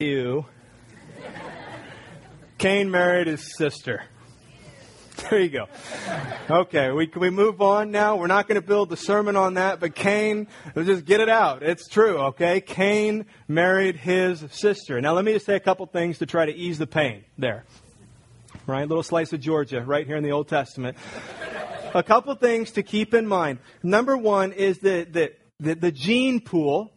ew. 0.00 0.44
Cain 2.58 2.90
married 2.90 3.28
his 3.28 3.56
sister. 3.56 4.02
There 5.30 5.40
you 5.40 5.48
go. 5.48 5.66
Okay, 6.48 6.90
we, 6.90 7.10
we 7.16 7.30
move 7.30 7.60
on 7.60 7.90
now? 7.90 8.16
We're 8.16 8.26
not 8.26 8.48
going 8.48 8.60
to 8.60 8.66
build 8.66 8.90
the 8.90 8.96
sermon 8.96 9.36
on 9.36 9.54
that, 9.54 9.78
but 9.78 9.94
Cain, 9.94 10.48
let's 10.74 10.88
just 10.88 11.04
get 11.04 11.20
it 11.20 11.28
out. 11.28 11.62
It's 11.62 11.88
true, 11.88 12.18
okay? 12.18 12.60
Cain 12.60 13.26
married 13.46 13.96
his 13.96 14.44
sister. 14.50 15.00
Now 15.00 15.12
let 15.12 15.24
me 15.24 15.32
just 15.32 15.46
say 15.46 15.56
a 15.56 15.60
couple 15.60 15.86
things 15.86 16.18
to 16.18 16.26
try 16.26 16.46
to 16.46 16.52
ease 16.52 16.78
the 16.78 16.86
pain 16.86 17.24
there. 17.38 17.64
Right? 18.66 18.88
Little 18.88 19.02
slice 19.02 19.32
of 19.32 19.40
Georgia 19.40 19.82
right 19.82 20.06
here 20.06 20.16
in 20.16 20.24
the 20.24 20.32
Old 20.32 20.48
Testament. 20.48 20.96
a 21.94 22.02
couple 22.02 22.34
things 22.34 22.72
to 22.72 22.82
keep 22.82 23.14
in 23.14 23.26
mind. 23.26 23.58
Number 23.82 24.16
one 24.16 24.52
is 24.52 24.78
that 24.78 25.12
the, 25.12 25.32
the, 25.58 25.74
the 25.74 25.92
gene 25.92 26.40
pool 26.40 26.92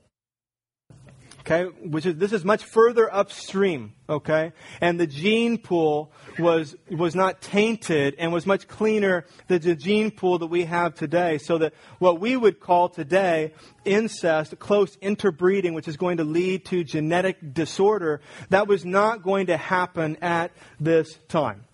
okay 1.46 1.66
which 1.84 2.06
is 2.06 2.16
this 2.16 2.32
is 2.32 2.46
much 2.46 2.64
further 2.64 3.14
upstream 3.14 3.94
okay? 4.10 4.54
And 4.82 5.00
the 5.00 5.08
gene 5.08 5.58
pool 5.58 6.12
was 6.40 6.76
was 6.90 7.16
not 7.16 7.42
tainted 7.42 8.16
and 8.18 8.32
was 8.32 8.46
much 8.46 8.68
cleaner 8.68 9.26
than 9.48 9.62
the 9.62 9.76
gene 9.76 10.12
pool 10.12 10.40
that 10.40 10.48
we 10.48 10.66
have 10.66 10.96
today 10.96 11.38
so 11.38 11.58
that 11.58 11.74
what 12.00 12.20
we 12.20 12.38
would 12.38 12.60
call 12.60 12.90
today 12.90 13.54
incest 13.86 14.58
close 14.60 14.98
interbreeding 15.02 15.74
which 15.74 15.88
is 15.88 15.98
going 15.98 16.18
to 16.18 16.24
lead 16.24 16.66
to 16.66 16.84
genetic 16.84 17.54
disorder 17.54 18.22
that 18.50 18.68
was 18.68 18.86
not 18.86 19.24
going 19.24 19.48
to 19.48 19.58
happen 19.58 20.18
at 20.22 20.52
this 20.80 21.18
time. 21.28 21.66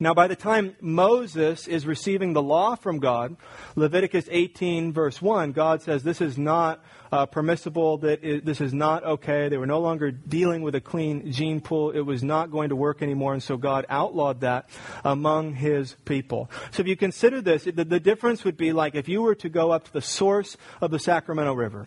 Now, 0.00 0.14
by 0.14 0.26
the 0.26 0.34
time 0.34 0.74
Moses 0.80 1.68
is 1.68 1.86
receiving 1.86 2.32
the 2.32 2.42
law 2.42 2.74
from 2.74 2.98
God, 2.98 3.36
Leviticus 3.76 4.26
18, 4.28 4.92
verse 4.92 5.22
1, 5.22 5.52
God 5.52 5.80
says 5.80 6.02
this 6.02 6.20
is 6.20 6.36
not 6.36 6.82
uh, 7.12 7.26
permissible, 7.26 7.98
that 7.98 8.24
it, 8.24 8.44
this 8.44 8.60
is 8.60 8.72
not 8.72 9.04
okay. 9.04 9.48
They 9.48 9.58
were 9.58 9.66
no 9.66 9.80
longer 9.80 10.10
dealing 10.10 10.62
with 10.62 10.74
a 10.74 10.80
clean 10.80 11.30
gene 11.30 11.60
pool. 11.60 11.90
It 11.90 12.00
was 12.00 12.24
not 12.24 12.50
going 12.50 12.70
to 12.70 12.76
work 12.76 13.02
anymore, 13.02 13.34
and 13.34 13.42
so 13.42 13.56
God 13.56 13.84
outlawed 13.88 14.40
that 14.40 14.68
among 15.04 15.54
his 15.54 15.94
people. 16.06 16.50
So 16.70 16.80
if 16.80 16.88
you 16.88 16.96
consider 16.96 17.40
this, 17.40 17.64
the, 17.64 17.84
the 17.84 18.00
difference 18.00 18.44
would 18.44 18.56
be 18.56 18.72
like 18.72 18.94
if 18.94 19.08
you 19.08 19.22
were 19.22 19.34
to 19.36 19.48
go 19.48 19.70
up 19.70 19.84
to 19.84 19.92
the 19.92 20.00
source 20.00 20.56
of 20.80 20.90
the 20.90 20.98
Sacramento 20.98 21.52
River. 21.52 21.86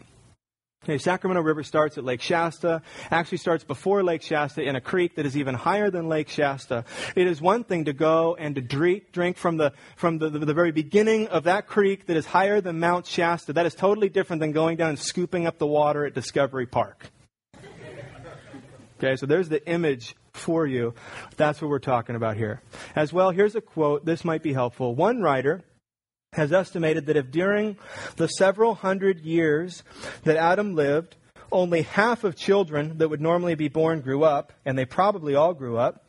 Okay, 0.85 0.99
Sacramento 0.99 1.41
River 1.41 1.63
starts 1.63 1.97
at 1.97 2.03
Lake 2.03 2.21
Shasta, 2.21 2.83
actually 3.09 3.39
starts 3.39 3.63
before 3.63 4.03
Lake 4.03 4.21
Shasta 4.21 4.61
in 4.61 4.75
a 4.75 4.81
creek 4.81 5.15
that 5.15 5.25
is 5.25 5.35
even 5.35 5.55
higher 5.55 5.89
than 5.89 6.07
Lake 6.07 6.29
Shasta. 6.29 6.85
It 7.15 7.25
is 7.25 7.41
one 7.41 7.63
thing 7.63 7.85
to 7.85 7.93
go 7.93 8.35
and 8.35 8.53
to 8.53 8.61
drink, 8.61 9.11
drink 9.11 9.35
from, 9.35 9.57
the, 9.57 9.73
from 9.95 10.19
the, 10.19 10.29
the, 10.29 10.37
the 10.37 10.53
very 10.53 10.71
beginning 10.71 11.27
of 11.29 11.45
that 11.45 11.65
creek 11.65 12.05
that 12.05 12.15
is 12.15 12.27
higher 12.27 12.61
than 12.61 12.79
Mount 12.79 13.07
Shasta. 13.07 13.53
That 13.53 13.65
is 13.65 13.73
totally 13.73 14.09
different 14.09 14.41
than 14.41 14.51
going 14.51 14.77
down 14.77 14.89
and 14.89 14.99
scooping 14.99 15.47
up 15.47 15.57
the 15.57 15.65
water 15.65 16.05
at 16.05 16.13
Discovery 16.13 16.67
Park. 16.67 17.09
Okay, 18.99 19.15
so 19.15 19.25
there's 19.25 19.49
the 19.49 19.67
image 19.67 20.15
for 20.33 20.67
you. 20.67 20.93
That's 21.35 21.63
what 21.63 21.69
we're 21.69 21.79
talking 21.79 22.15
about 22.15 22.37
here. 22.37 22.61
As 22.95 23.11
well, 23.11 23.31
here's 23.31 23.55
a 23.55 23.61
quote. 23.61 24.05
This 24.05 24.23
might 24.23 24.43
be 24.43 24.53
helpful. 24.53 24.93
One 24.93 25.19
writer 25.23 25.63
has 26.35 26.51
estimated 26.51 27.05
that 27.05 27.17
if 27.17 27.31
during 27.31 27.77
the 28.17 28.27
several 28.27 28.75
hundred 28.75 29.21
years 29.21 29.83
that 30.23 30.37
Adam 30.37 30.75
lived, 30.75 31.15
only 31.51 31.83
half 31.83 32.23
of 32.23 32.35
children 32.35 32.97
that 32.97 33.09
would 33.09 33.21
normally 33.21 33.55
be 33.55 33.69
born 33.69 34.01
grew 34.01 34.23
up, 34.23 34.53
and 34.65 34.77
they 34.77 34.85
probably 34.85 35.35
all 35.35 35.53
grew 35.53 35.77
up, 35.77 36.05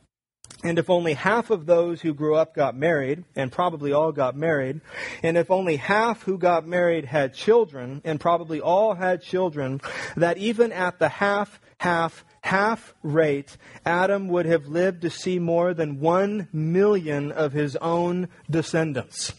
and 0.65 0.79
if 0.79 0.91
only 0.91 1.15
half 1.15 1.51
of 1.51 1.67
those 1.67 2.01
who 2.01 2.15
grew 2.15 2.35
up 2.35 2.55
got 2.55 2.77
married, 2.77 3.25
and 3.37 3.53
probably 3.53 3.93
all 3.93 4.11
got 4.11 4.37
married, 4.37 4.81
and 5.23 5.37
if 5.37 5.51
only 5.51 5.77
half 5.77 6.23
who 6.23 6.39
got 6.39 6.67
married 6.67 7.05
had 7.05 7.35
children, 7.35 8.01
and 8.05 8.19
probably 8.19 8.61
all 8.61 8.95
had 8.95 9.23
children, 9.23 9.81
that 10.17 10.39
even 10.39 10.73
at 10.73 10.99
the 10.99 11.09
half, 11.09 11.61
half, 11.79 12.25
half 12.43 12.95
rate, 13.03 13.57
Adam 13.85 14.29
would 14.29 14.47
have 14.47 14.67
lived 14.67 15.03
to 15.03 15.11
see 15.11 15.39
more 15.39 15.75
than 15.75 16.01
one 16.01 16.49
million 16.53 17.31
of 17.31 17.53
his 17.53 17.77
own 17.77 18.29
descendants. 18.51 19.35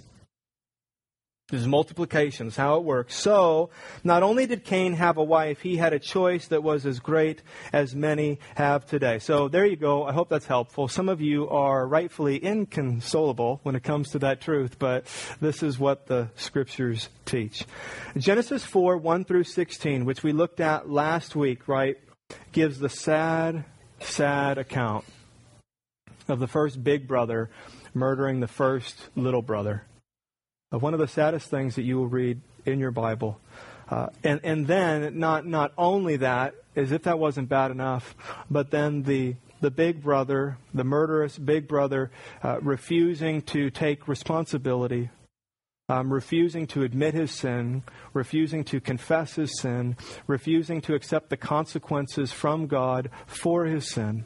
This 1.50 1.62
is 1.62 1.68
multiplication, 1.68 2.52
how 2.52 2.76
it 2.76 2.84
works. 2.84 3.16
So, 3.16 3.70
not 4.04 4.22
only 4.22 4.48
did 4.48 4.66
Cain 4.66 4.92
have 4.96 5.16
a 5.16 5.24
wife, 5.24 5.62
he 5.62 5.78
had 5.78 5.94
a 5.94 6.00
choice 6.00 6.50
that 6.50 6.62
was 6.62 6.86
as 6.86 7.00
great 7.00 7.42
as 7.72 7.96
many 7.96 8.40
have 8.56 8.86
today. 8.86 9.20
So, 9.20 9.48
there 9.48 9.66
you 9.66 9.78
go. 9.78 10.04
I 10.04 10.12
hope 10.12 10.28
that's 10.28 10.46
helpful. 10.46 10.90
Some 10.90 11.08
of 11.08 11.22
you 11.22 11.48
are 11.48 11.88
rightfully 11.88 12.44
inconsolable 12.44 13.62
when 13.64 13.78
it 13.78 13.84
comes 13.84 14.10
to 14.10 14.20
that 14.20 14.42
truth, 14.42 14.78
but 14.78 15.06
this 15.40 15.64
is 15.64 15.80
what 15.80 16.08
the 16.08 16.28
scriptures 16.36 17.08
teach. 17.24 17.64
Genesis 18.18 18.66
4 18.66 18.98
1 18.98 19.24
through 19.24 19.46
16, 19.46 20.04
which 20.04 20.24
we 20.24 20.34
looked 20.34 20.60
at 20.60 20.90
last 20.90 21.34
week, 21.34 21.70
right, 21.70 21.96
gives 22.52 22.78
the 22.78 22.90
sad, 22.90 23.64
sad 24.02 24.58
account 24.58 25.06
of 26.28 26.40
the 26.40 26.48
first 26.48 26.84
big 26.84 27.08
brother 27.08 27.50
murdering 27.94 28.42
the 28.42 28.50
first 28.50 29.08
little 29.16 29.42
brother 29.42 29.84
one 30.70 30.94
of 30.94 31.00
the 31.00 31.08
saddest 31.08 31.50
things 31.50 31.76
that 31.76 31.84
you 31.84 31.98
will 31.98 32.08
read 32.08 32.42
in 32.66 32.80
your 32.80 32.92
Bible. 32.92 33.40
Uh, 33.90 34.08
and, 34.24 34.42
and 34.44 34.68
then, 34.68 35.18
not, 35.18 35.46
not 35.46 35.72
only 35.78 36.18
that, 36.18 36.56
as 36.76 36.92
if 36.92 37.04
that 37.04 37.18
wasn't 37.18 37.48
bad 37.48 37.72
enough, 37.72 38.16
but 38.52 38.70
then 38.70 39.04
the, 39.04 39.36
the 39.62 39.72
big 39.72 40.04
brother, 40.04 40.58
the 40.74 40.84
murderous 40.84 41.38
big 41.38 41.70
brother, 41.70 42.12
uh, 42.44 42.60
refusing 42.60 43.42
to 43.42 43.70
take 43.70 44.10
responsibility, 44.10 45.10
um, 45.88 46.12
refusing 46.12 46.68
to 46.68 46.84
admit 46.84 47.14
his 47.14 47.32
sin, 47.32 47.82
refusing 48.14 48.66
to 48.66 48.82
confess 48.82 49.36
his 49.36 49.58
sin, 49.58 49.96
refusing 50.28 50.82
to 50.82 50.94
accept 50.94 51.30
the 51.30 51.38
consequences 51.38 52.34
from 52.34 52.68
God 52.68 53.10
for 53.26 53.66
his 53.66 53.90
sin. 53.90 54.26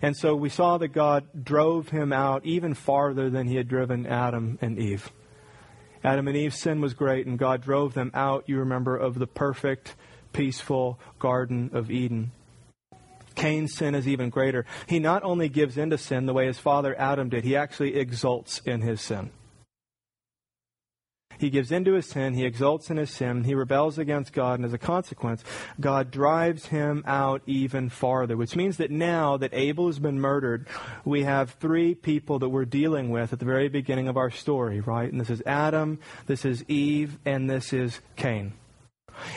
And 0.00 0.16
so 0.16 0.36
we 0.36 0.48
saw 0.48 0.78
that 0.78 0.88
God 0.88 1.44
drove 1.44 1.88
him 1.88 2.12
out 2.12 2.46
even 2.46 2.74
farther 2.74 3.28
than 3.30 3.48
he 3.48 3.56
had 3.56 3.66
driven 3.66 4.06
Adam 4.06 4.60
and 4.62 4.78
Eve. 4.78 5.10
Adam 6.04 6.28
and 6.28 6.36
Eve's 6.36 6.60
sin 6.60 6.82
was 6.82 6.92
great, 6.92 7.26
and 7.26 7.38
God 7.38 7.62
drove 7.62 7.94
them 7.94 8.10
out, 8.12 8.44
you 8.46 8.58
remember, 8.58 8.94
of 8.96 9.18
the 9.18 9.26
perfect, 9.26 9.96
peaceful 10.34 11.00
Garden 11.18 11.70
of 11.72 11.90
Eden. 11.90 12.32
Cain's 13.34 13.74
sin 13.74 13.94
is 13.94 14.06
even 14.06 14.28
greater. 14.30 14.66
He 14.86 14.98
not 14.98 15.24
only 15.24 15.48
gives 15.48 15.76
in 15.78 15.90
to 15.90 15.98
sin 15.98 16.26
the 16.26 16.34
way 16.34 16.46
his 16.46 16.58
father 16.58 16.94
Adam 16.98 17.30
did, 17.30 17.42
he 17.42 17.56
actually 17.56 17.96
exults 17.96 18.60
in 18.66 18.82
his 18.82 19.00
sin. 19.00 19.30
He 21.38 21.50
gives 21.50 21.72
in 21.72 21.84
to 21.84 21.94
his 21.94 22.06
sin, 22.06 22.34
he 22.34 22.44
exults 22.44 22.90
in 22.90 22.96
his 22.96 23.10
sin, 23.10 23.44
he 23.44 23.54
rebels 23.54 23.98
against 23.98 24.32
God, 24.32 24.58
and 24.58 24.64
as 24.64 24.72
a 24.72 24.78
consequence, 24.78 25.42
God 25.80 26.10
drives 26.10 26.66
him 26.66 27.02
out 27.06 27.42
even 27.46 27.88
farther, 27.88 28.36
which 28.36 28.56
means 28.56 28.76
that 28.76 28.90
now 28.90 29.36
that 29.36 29.54
Abel 29.54 29.86
has 29.86 29.98
been 29.98 30.20
murdered, 30.20 30.66
we 31.04 31.24
have 31.24 31.50
three 31.52 31.94
people 31.94 32.38
that 32.38 32.48
we're 32.48 32.64
dealing 32.64 33.10
with 33.10 33.32
at 33.32 33.38
the 33.38 33.44
very 33.44 33.68
beginning 33.68 34.08
of 34.08 34.16
our 34.16 34.30
story, 34.30 34.80
right? 34.80 35.10
And 35.10 35.20
this 35.20 35.30
is 35.30 35.42
Adam, 35.46 35.98
this 36.26 36.44
is 36.44 36.64
Eve, 36.68 37.18
and 37.24 37.48
this 37.48 37.72
is 37.72 38.00
Cain. 38.16 38.52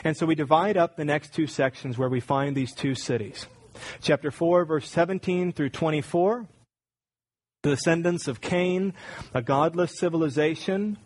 And 0.04 0.18
so 0.18 0.26
we 0.26 0.36
divide 0.36 0.78
up 0.78 0.96
the 0.96 1.06
next 1.06 1.34
two 1.34 1.48
sections 1.48 1.98
where 1.98 2.10
we 2.10 2.20
find 2.20 2.56
these 2.56 2.74
two 2.74 2.96
cities. 2.96 3.48
Chapter 4.02 4.32
4, 4.32 4.66
verse 4.66 4.90
17 4.90 5.54
through 5.54 5.70
24. 5.70 6.48
The 7.64 7.70
descendants 7.72 8.28
of 8.28 8.42
Cain, 8.42 8.94
a 9.34 9.42
godless 9.42 9.98
civilization, 9.98 10.98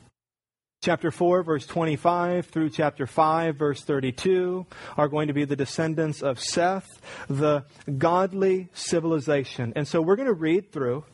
Chapter 0.84 1.12
4, 1.12 1.44
verse 1.44 1.68
25 1.68 2.48
through 2.48 2.72
chapter 2.72 3.06
5, 3.06 3.56
verse 3.56 3.84
32 3.84 4.66
are 4.98 5.08
going 5.08 5.28
to 5.28 5.34
be 5.34 5.46
the 5.46 5.56
descendants 5.56 6.24
of 6.24 6.40
Seth, 6.40 6.90
the 7.30 7.66
godly 8.00 8.68
civilization. 8.74 9.74
And 9.76 9.88
so 9.88 10.02
we're 10.02 10.16
going 10.16 10.28
to 10.28 10.34
read 10.34 10.72
through. 10.72 11.06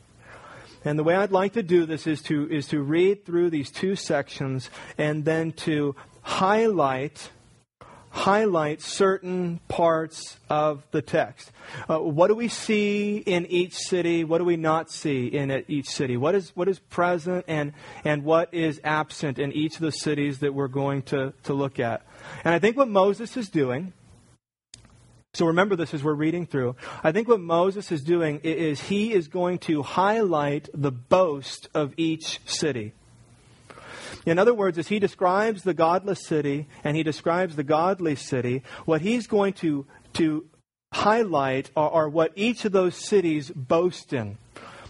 And 0.86 0.98
the 0.98 1.04
way 1.04 1.14
I'd 1.14 1.32
like 1.32 1.52
to 1.52 1.62
do 1.62 1.84
this 1.84 2.06
is 2.06 2.22
to, 2.22 2.50
is 2.50 2.66
to 2.68 2.80
read 2.80 3.26
through 3.26 3.50
these 3.50 3.70
two 3.70 3.94
sections 3.94 4.70
and 4.96 5.26
then 5.26 5.52
to 5.52 5.94
highlight 6.22 7.28
highlight 8.18 8.82
certain 8.82 9.60
parts 9.68 10.38
of 10.50 10.82
the 10.90 11.00
text. 11.00 11.52
Uh, 11.88 11.98
what 11.98 12.26
do 12.26 12.34
we 12.34 12.48
see 12.48 13.18
in 13.18 13.46
each 13.46 13.74
city? 13.74 14.24
What 14.24 14.38
do 14.38 14.44
we 14.44 14.56
not 14.56 14.90
see 14.90 15.28
in 15.28 15.64
each 15.68 15.88
city? 15.88 16.16
What 16.16 16.34
is, 16.34 16.50
what 16.56 16.68
is 16.68 16.80
present 16.80 17.44
and, 17.46 17.72
and 18.04 18.24
what 18.24 18.52
is 18.52 18.80
absent 18.82 19.38
in 19.38 19.52
each 19.52 19.76
of 19.76 19.82
the 19.82 19.92
cities 19.92 20.40
that 20.40 20.52
we're 20.52 20.68
going 20.68 21.02
to, 21.02 21.32
to 21.44 21.54
look 21.54 21.78
at? 21.78 22.02
And 22.44 22.52
I 22.52 22.58
think 22.58 22.76
what 22.76 22.88
Moses 22.88 23.36
is 23.36 23.48
doing, 23.48 23.92
so 25.34 25.46
remember 25.46 25.76
this 25.76 25.94
as 25.94 26.02
we're 26.02 26.14
reading 26.14 26.44
through, 26.44 26.74
I 27.04 27.12
think 27.12 27.28
what 27.28 27.40
Moses 27.40 27.92
is 27.92 28.02
doing 28.02 28.40
is 28.42 28.80
he 28.80 29.12
is 29.12 29.28
going 29.28 29.58
to 29.60 29.84
highlight 29.84 30.68
the 30.74 30.90
boast 30.90 31.68
of 31.72 31.94
each 31.96 32.40
city. 32.46 32.94
In 34.28 34.38
other 34.38 34.54
words, 34.54 34.78
as 34.78 34.88
he 34.88 34.98
describes 34.98 35.62
the 35.62 35.74
godless 35.74 36.24
city 36.24 36.66
and 36.84 36.96
he 36.96 37.02
describes 37.02 37.56
the 37.56 37.64
godly 37.64 38.16
city, 38.16 38.62
what 38.84 39.00
he's 39.00 39.26
going 39.26 39.54
to, 39.54 39.86
to 40.14 40.46
highlight 40.92 41.70
are, 41.76 41.90
are 41.90 42.08
what 42.08 42.32
each 42.34 42.64
of 42.64 42.72
those 42.72 42.94
cities 42.96 43.50
boast 43.50 44.12
in. 44.12 44.38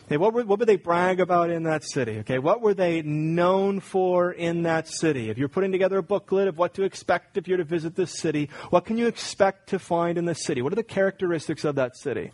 Okay, 0.07 0.17
what, 0.17 0.33
were, 0.33 0.43
what 0.45 0.59
would 0.59 0.69
they 0.69 0.77
brag 0.77 1.21
about 1.21 1.51
in 1.51 1.65
that 1.65 1.85
city? 1.85 2.21
Okay, 2.21 2.39
what 2.39 2.63
were 2.63 2.73
they 2.73 3.03
known 3.03 3.81
for 3.81 4.33
in 4.33 4.63
that 4.63 4.89
city? 4.89 5.29
If 5.29 5.37
you're 5.37 5.51
putting 5.51 5.71
together 5.71 5.99
a 5.99 6.03
booklet 6.03 6.49
of 6.49 6.57
what 6.57 6.73
to 6.75 6.83
expect 6.83 7.37
if 7.37 7.47
you're 7.47 7.59
to 7.59 7.65
visit 7.65 7.95
this 7.95 8.19
city, 8.19 8.49
what 8.71 8.87
can 8.87 8.97
you 8.97 9.07
expect 9.07 9.69
to 9.69 9.79
find 9.79 10.17
in 10.17 10.25
the 10.25 10.35
city? 10.35 10.63
What 10.63 10.73
are 10.73 10.77
the 10.77 10.83
characteristics 10.83 11.63
of 11.63 11.75
that 11.75 11.95
city? 11.95 12.33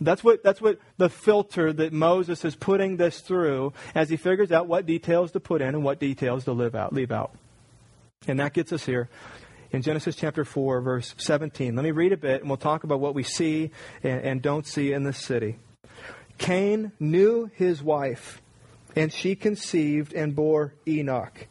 That's 0.00 0.24
what, 0.24 0.42
that's 0.42 0.60
what 0.60 0.78
the 0.96 1.10
filter 1.10 1.72
that 1.72 1.92
Moses 1.92 2.44
is 2.44 2.56
putting 2.56 2.96
this 2.96 3.20
through 3.20 3.74
as 3.94 4.08
he 4.08 4.16
figures 4.16 4.50
out 4.50 4.66
what 4.66 4.86
details 4.86 5.32
to 5.32 5.40
put 5.40 5.60
in 5.60 5.68
and 5.68 5.84
what 5.84 5.98
details 5.98 6.44
to 6.44 6.52
live 6.52 6.74
out, 6.74 6.92
leave 6.92 7.12
out. 7.12 7.32
And 8.26 8.40
that 8.40 8.54
gets 8.54 8.72
us 8.72 8.86
here 8.86 9.08
in 9.72 9.82
Genesis 9.82 10.16
chapter 10.16 10.44
4, 10.44 10.80
verse 10.80 11.14
17. 11.18 11.74
Let 11.74 11.84
me 11.84 11.90
read 11.90 12.12
a 12.12 12.16
bit 12.16 12.40
and 12.40 12.48
we'll 12.48 12.56
talk 12.56 12.84
about 12.84 13.00
what 13.00 13.14
we 13.14 13.22
see 13.22 13.70
and, 14.02 14.20
and 14.22 14.42
don't 14.42 14.66
see 14.66 14.92
in 14.92 15.04
this 15.04 15.18
city. 15.18 15.58
Cain 16.38 16.92
knew 16.98 17.50
his 17.54 17.82
wife, 17.82 18.40
and 18.96 19.12
she 19.12 19.34
conceived 19.36 20.14
and 20.14 20.34
bore 20.34 20.72
Enoch. 20.88 21.46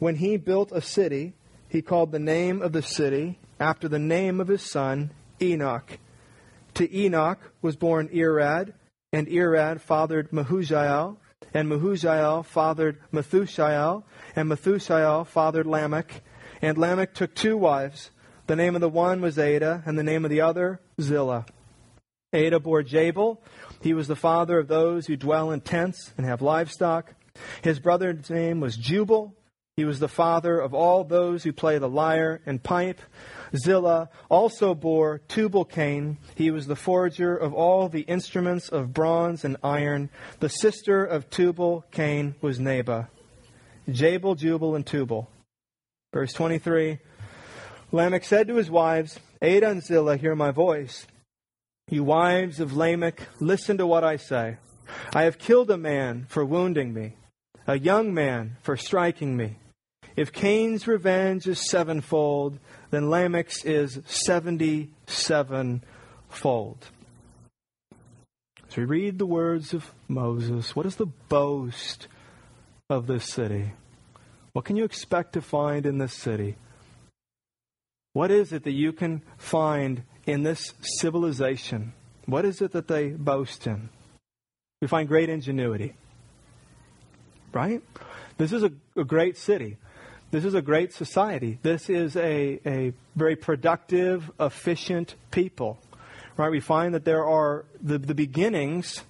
When 0.00 0.16
he 0.16 0.36
built 0.36 0.72
a 0.72 0.80
city, 0.80 1.34
he 1.68 1.80
called 1.80 2.10
the 2.10 2.18
name 2.18 2.60
of 2.60 2.72
the 2.72 2.82
city 2.82 3.38
after 3.60 3.88
the 3.88 4.00
name 4.00 4.40
of 4.40 4.48
his 4.48 4.62
son, 4.62 5.12
Enoch. 5.40 5.98
To 6.74 6.96
Enoch 6.96 7.38
was 7.62 7.76
born 7.76 8.08
Irad, 8.08 8.72
and 9.12 9.28
Irad 9.28 9.80
fathered 9.80 10.30
Mehujael, 10.30 11.16
and 11.52 11.68
Mehujael 11.68 12.44
fathered 12.44 12.98
Methushael, 13.12 14.02
and 14.34 14.50
Methushael 14.50 15.26
fathered 15.26 15.66
Lamech. 15.66 16.22
And 16.60 16.76
Lamech 16.76 17.14
took 17.14 17.34
two 17.34 17.56
wives. 17.56 18.10
The 18.46 18.56
name 18.56 18.74
of 18.74 18.80
the 18.80 18.88
one 18.88 19.20
was 19.20 19.38
Adah, 19.38 19.82
and 19.86 19.98
the 19.98 20.02
name 20.02 20.24
of 20.24 20.30
the 20.30 20.40
other 20.40 20.80
Zillah. 21.00 21.46
Adah 22.32 22.58
bore 22.58 22.82
Jabal. 22.82 23.40
He 23.80 23.94
was 23.94 24.08
the 24.08 24.16
father 24.16 24.58
of 24.58 24.66
those 24.66 25.06
who 25.06 25.16
dwell 25.16 25.52
in 25.52 25.60
tents 25.60 26.12
and 26.16 26.26
have 26.26 26.42
livestock. 26.42 27.14
His 27.62 27.78
brother's 27.78 28.30
name 28.30 28.60
was 28.60 28.76
Jubal. 28.76 29.34
He 29.76 29.84
was 29.84 30.00
the 30.00 30.08
father 30.08 30.58
of 30.58 30.72
all 30.72 31.04
those 31.04 31.42
who 31.42 31.52
play 31.52 31.78
the 31.78 31.88
lyre 31.88 32.40
and 32.46 32.62
pipe. 32.62 33.00
Zillah 33.56 34.08
also 34.28 34.74
bore 34.74 35.18
Tubal 35.28 35.64
Cain. 35.64 36.18
He 36.34 36.50
was 36.50 36.66
the 36.66 36.76
forger 36.76 37.36
of 37.36 37.54
all 37.54 37.88
the 37.88 38.02
instruments 38.02 38.68
of 38.68 38.92
bronze 38.92 39.44
and 39.44 39.56
iron. 39.62 40.10
The 40.40 40.48
sister 40.48 41.04
of 41.04 41.30
Tubal 41.30 41.84
Cain 41.90 42.34
was 42.40 42.58
Naamah. 42.58 43.08
Jabal, 43.90 44.34
Jubal, 44.34 44.74
and 44.74 44.86
Tubal. 44.86 45.30
Verse 46.12 46.32
23 46.32 46.98
Lamech 47.92 48.24
said 48.24 48.48
to 48.48 48.56
his 48.56 48.70
wives, 48.70 49.20
Adah 49.40 49.70
and 49.70 49.82
Zillah, 49.82 50.16
hear 50.16 50.34
my 50.34 50.50
voice. 50.50 51.06
You 51.88 52.02
wives 52.02 52.60
of 52.60 52.76
Lamech, 52.76 53.20
listen 53.40 53.78
to 53.78 53.86
what 53.86 54.02
I 54.02 54.16
say. 54.16 54.56
I 55.14 55.24
have 55.24 55.38
killed 55.38 55.70
a 55.70 55.76
man 55.76 56.26
for 56.28 56.44
wounding 56.44 56.92
me, 56.92 57.16
a 57.66 57.78
young 57.78 58.12
man 58.12 58.56
for 58.62 58.76
striking 58.76 59.36
me. 59.36 59.58
If 60.16 60.32
Cain's 60.32 60.86
revenge 60.86 61.46
is 61.46 61.68
sevenfold, 61.68 62.58
then 62.90 63.04
Lamech's 63.04 63.64
is 63.64 64.00
77 64.06 65.82
fold. 66.28 66.86
As 68.68 68.76
we 68.76 68.84
read 68.84 69.18
the 69.18 69.26
words 69.26 69.72
of 69.72 69.92
Moses, 70.08 70.74
what 70.74 70.86
is 70.86 70.96
the 70.96 71.06
boast 71.06 72.08
of 72.90 73.06
this 73.06 73.24
city? 73.24 73.72
What 74.52 74.64
can 74.64 74.76
you 74.76 74.84
expect 74.84 75.32
to 75.34 75.40
find 75.42 75.86
in 75.86 75.98
this 75.98 76.12
city? 76.12 76.56
What 78.12 78.30
is 78.30 78.52
it 78.52 78.64
that 78.64 78.72
you 78.72 78.92
can 78.92 79.22
find 79.36 80.04
in 80.26 80.44
this 80.44 80.74
civilization? 80.80 81.92
What 82.26 82.44
is 82.44 82.62
it 82.62 82.72
that 82.72 82.88
they 82.88 83.10
boast 83.10 83.66
in? 83.66 83.90
We 84.80 84.88
find 84.88 85.08
great 85.08 85.28
ingenuity. 85.28 85.94
Right? 87.52 87.82
This 88.38 88.52
is 88.52 88.62
a, 88.62 88.72
a 88.96 89.04
great 89.04 89.36
city. 89.36 89.76
This 90.34 90.44
is 90.44 90.54
a 90.54 90.62
great 90.62 90.92
society. 90.92 91.60
This 91.62 91.88
is 91.88 92.16
a, 92.16 92.58
a 92.66 92.92
very 93.14 93.36
productive, 93.36 94.32
efficient 94.40 95.14
people. 95.30 95.78
Right? 96.36 96.50
We 96.50 96.58
find 96.58 96.92
that 96.94 97.04
there 97.04 97.24
are 97.24 97.66
the, 97.80 97.98
the 97.98 98.16
beginnings 98.16 99.04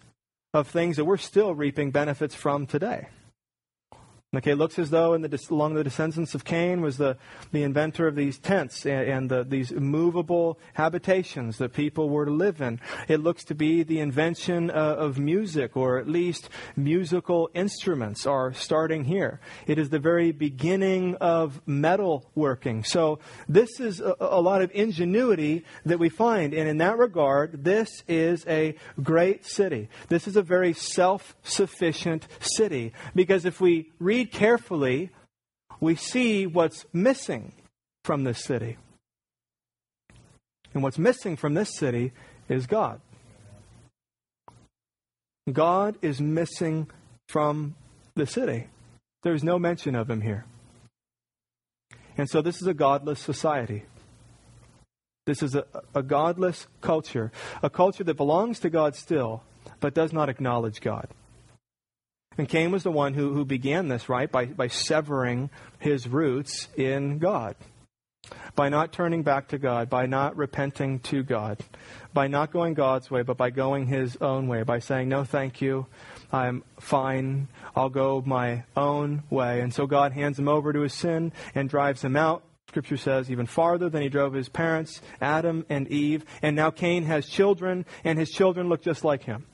of 0.52 0.68
things 0.68 0.96
that 0.96 1.06
we're 1.06 1.16
still 1.16 1.54
reaping 1.54 1.92
benefits 1.92 2.34
from 2.34 2.66
today. 2.66 3.08
Okay, 4.36 4.52
it 4.52 4.58
looks 4.58 4.78
as 4.78 4.90
though 4.90 5.14
in 5.14 5.22
the, 5.22 5.46
along 5.50 5.74
the 5.74 5.84
descendants 5.84 6.34
of 6.34 6.44
Cain 6.44 6.80
was 6.80 6.96
the, 6.96 7.16
the 7.52 7.62
inventor 7.62 8.08
of 8.08 8.16
these 8.16 8.38
tents 8.38 8.84
and, 8.84 9.08
and 9.08 9.30
the, 9.30 9.44
these 9.44 9.70
movable 9.70 10.58
habitations 10.72 11.58
that 11.58 11.72
people 11.72 12.08
were 12.08 12.24
to 12.24 12.30
live 12.32 12.60
in. 12.60 12.80
It 13.06 13.20
looks 13.20 13.44
to 13.44 13.54
be 13.54 13.84
the 13.84 14.00
invention 14.00 14.70
uh, 14.70 14.74
of 14.74 15.18
music, 15.18 15.76
or 15.76 15.98
at 15.98 16.08
least 16.08 16.48
musical 16.74 17.48
instruments 17.54 18.26
are 18.26 18.52
starting 18.52 19.04
here. 19.04 19.40
It 19.66 19.78
is 19.78 19.90
the 19.90 19.98
very 19.98 20.32
beginning 20.32 21.14
of 21.16 21.60
metal 21.66 22.30
working. 22.34 22.82
So 22.82 23.20
this 23.48 23.78
is 23.78 24.00
a, 24.00 24.16
a 24.18 24.40
lot 24.40 24.62
of 24.62 24.70
ingenuity 24.74 25.64
that 25.84 25.98
we 25.98 26.08
find, 26.08 26.54
and 26.54 26.68
in 26.68 26.78
that 26.78 26.98
regard, 26.98 27.64
this 27.64 28.02
is 28.08 28.44
a 28.48 28.74
great 29.02 29.46
city. 29.46 29.88
This 30.08 30.26
is 30.26 30.36
a 30.36 30.42
very 30.42 30.72
self-sufficient 30.72 32.26
city 32.40 32.92
because 33.14 33.44
if 33.44 33.60
we 33.60 33.92
read 34.00 34.23
read 34.24 34.32
carefully, 34.32 35.10
we 35.80 35.94
see 35.94 36.46
what's 36.46 36.86
missing 36.92 37.52
from 38.04 38.24
this 38.24 38.42
city. 38.42 38.76
And 40.72 40.82
what's 40.82 40.98
missing 40.98 41.36
from 41.36 41.54
this 41.54 41.74
city 41.76 42.12
is 42.48 42.66
God. 42.66 43.00
God 45.50 45.96
is 46.02 46.20
missing 46.20 46.88
from 47.28 47.76
the 48.16 48.26
city. 48.26 48.68
There's 49.22 49.44
no 49.44 49.58
mention 49.58 49.94
of 49.94 50.10
him 50.10 50.22
here. 50.22 50.44
And 52.16 52.28
so 52.28 52.40
this 52.42 52.60
is 52.62 52.66
a 52.66 52.74
godless 52.74 53.20
society. 53.20 53.84
This 55.26 55.42
is 55.42 55.54
a, 55.54 55.64
a 55.94 56.02
godless 56.02 56.66
culture, 56.80 57.30
a 57.62 57.70
culture 57.70 58.04
that 58.04 58.16
belongs 58.16 58.60
to 58.60 58.70
God 58.70 58.94
still, 58.94 59.42
but 59.80 59.94
does 59.94 60.12
not 60.12 60.28
acknowledge 60.28 60.80
God. 60.80 61.08
And 62.36 62.48
Cain 62.48 62.72
was 62.72 62.82
the 62.82 62.90
one 62.90 63.14
who, 63.14 63.32
who 63.32 63.44
began 63.44 63.88
this, 63.88 64.08
right, 64.08 64.30
by, 64.30 64.46
by 64.46 64.68
severing 64.68 65.50
his 65.78 66.08
roots 66.08 66.68
in 66.76 67.18
God. 67.18 67.56
By 68.54 68.70
not 68.70 68.92
turning 68.92 69.22
back 69.22 69.48
to 69.48 69.58
God, 69.58 69.90
by 69.90 70.06
not 70.06 70.36
repenting 70.36 71.00
to 71.00 71.22
God, 71.22 71.58
by 72.14 72.26
not 72.26 72.52
going 72.52 72.72
God's 72.72 73.10
way, 73.10 73.22
but 73.22 73.36
by 73.36 73.50
going 73.50 73.86
his 73.86 74.16
own 74.16 74.48
way, 74.48 74.62
by 74.62 74.78
saying, 74.78 75.10
No, 75.10 75.24
thank 75.24 75.60
you, 75.60 75.86
I'm 76.32 76.64
fine, 76.80 77.48
I'll 77.76 77.90
go 77.90 78.22
my 78.24 78.64
own 78.76 79.24
way. 79.28 79.60
And 79.60 79.74
so 79.74 79.86
God 79.86 80.12
hands 80.12 80.38
him 80.38 80.48
over 80.48 80.72
to 80.72 80.80
his 80.80 80.94
sin 80.94 81.32
and 81.54 81.68
drives 81.68 82.02
him 82.02 82.16
out. 82.16 82.44
Scripture 82.68 82.96
says 82.96 83.30
even 83.30 83.46
farther 83.46 83.90
than 83.90 84.02
he 84.02 84.08
drove 84.08 84.32
his 84.32 84.48
parents, 84.48 85.02
Adam 85.20 85.66
and 85.68 85.86
Eve. 85.88 86.24
And 86.40 86.56
now 86.56 86.70
Cain 86.70 87.04
has 87.04 87.28
children, 87.28 87.84
and 88.04 88.18
his 88.18 88.30
children 88.30 88.68
look 88.68 88.82
just 88.82 89.04
like 89.04 89.24
him. 89.24 89.46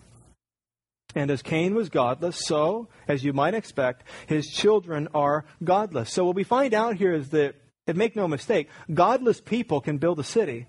And 1.14 1.30
as 1.30 1.42
Cain 1.42 1.74
was 1.74 1.88
godless, 1.88 2.44
so, 2.46 2.88
as 3.08 3.24
you 3.24 3.32
might 3.32 3.54
expect, 3.54 4.04
his 4.26 4.46
children 4.46 5.08
are 5.14 5.44
godless. 5.62 6.12
So 6.12 6.24
what 6.24 6.36
we 6.36 6.44
find 6.44 6.72
out 6.74 6.96
here 6.96 7.12
is 7.12 7.30
that, 7.30 7.56
and 7.86 7.98
make 7.98 8.14
no 8.14 8.28
mistake, 8.28 8.68
godless 8.92 9.40
people 9.40 9.80
can 9.80 9.98
build 9.98 10.20
a 10.20 10.24
city. 10.24 10.66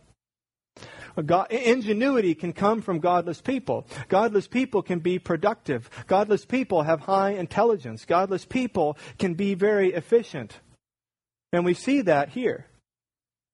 God, 1.25 1.51
ingenuity 1.51 2.35
can 2.35 2.53
come 2.53 2.81
from 2.81 2.99
godless 2.99 3.41
people. 3.41 3.85
Godless 4.07 4.47
people 4.47 4.81
can 4.81 4.99
be 4.99 5.19
productive. 5.19 5.89
Godless 6.07 6.45
people 6.45 6.83
have 6.83 7.01
high 7.01 7.31
intelligence. 7.31 8.05
Godless 8.05 8.45
people 8.45 8.97
can 9.19 9.33
be 9.33 9.53
very 9.53 9.93
efficient. 9.93 10.59
And 11.51 11.65
we 11.65 11.73
see 11.73 12.01
that 12.01 12.29
here. 12.29 12.65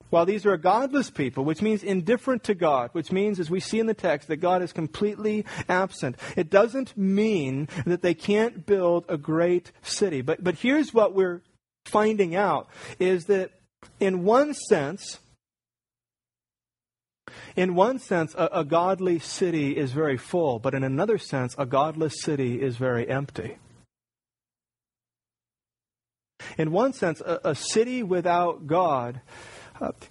While 0.10 0.26
these 0.26 0.46
are 0.46 0.56
godless 0.58 1.10
people, 1.10 1.44
which 1.44 1.62
means 1.62 1.84
indifferent 1.84 2.44
to 2.46 2.56
God, 2.56 2.90
which 2.94 3.12
means, 3.12 3.40
as 3.40 3.50
we 3.50 3.60
see 3.60 3.80
in 3.80 3.88
the 3.88 3.94
text, 3.94 4.28
that 4.30 4.38
God 4.38 4.62
is 4.62 4.72
completely 4.72 5.46
absent, 5.68 6.16
it 6.36 6.50
doesn't 6.50 6.98
mean 6.98 7.68
that 7.86 8.02
they 8.02 8.14
can't 8.14 8.66
build 8.66 9.06
a 9.10 9.18
great 9.18 9.72
city. 9.82 10.22
But, 10.22 10.44
but 10.44 10.56
here's 10.56 10.94
what 10.94 11.14
we're 11.14 11.42
finding 11.86 12.36
out 12.36 12.70
is 13.00 13.26
that 13.26 13.52
in 14.00 14.24
one 14.24 14.54
sense, 14.54 15.20
in 17.56 17.76
one 17.76 18.00
sense, 18.00 18.34
a, 18.36 18.50
a 18.54 18.64
godly 18.64 19.20
city 19.20 19.76
is 19.76 19.92
very 19.92 20.18
full, 20.18 20.60
but 20.60 20.74
in 20.74 20.84
another 20.84 21.18
sense, 21.18 21.56
a 21.58 21.66
godless 21.66 22.22
city 22.22 22.62
is 22.62 22.78
very 22.78 23.10
empty. 23.10 23.58
In 26.58 26.72
one 26.72 26.94
sense, 26.94 27.22
a, 27.22 27.40
a 27.44 27.56
city 27.56 28.04
without 28.04 28.68
God 28.68 29.22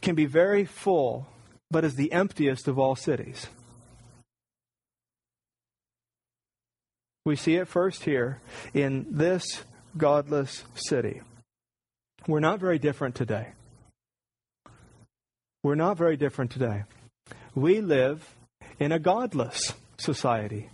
can 0.01 0.15
be 0.15 0.27
very 0.27 0.65
full, 0.65 1.27
but 1.71 1.85
is 1.85 1.95
the 1.95 2.13
emptiest 2.13 2.69
of 2.69 2.79
all 2.79 2.97
cities. 2.97 3.47
We 7.25 7.35
see 7.35 7.57
it 7.57 7.67
first 7.67 8.05
here 8.05 8.41
in 8.73 9.07
this 9.11 9.65
godless 9.97 10.65
city. 10.75 11.23
We're 12.29 12.41
not 12.41 12.61
very 12.61 12.79
different 12.79 13.15
today. 13.15 13.49
We're 15.63 15.75
not 15.75 15.97
very 15.97 16.17
different 16.17 16.53
today. 16.53 16.85
We 17.55 17.81
live 17.81 18.37
in 18.79 18.93
a 18.93 19.01
godless 19.01 19.73
society. 19.99 20.69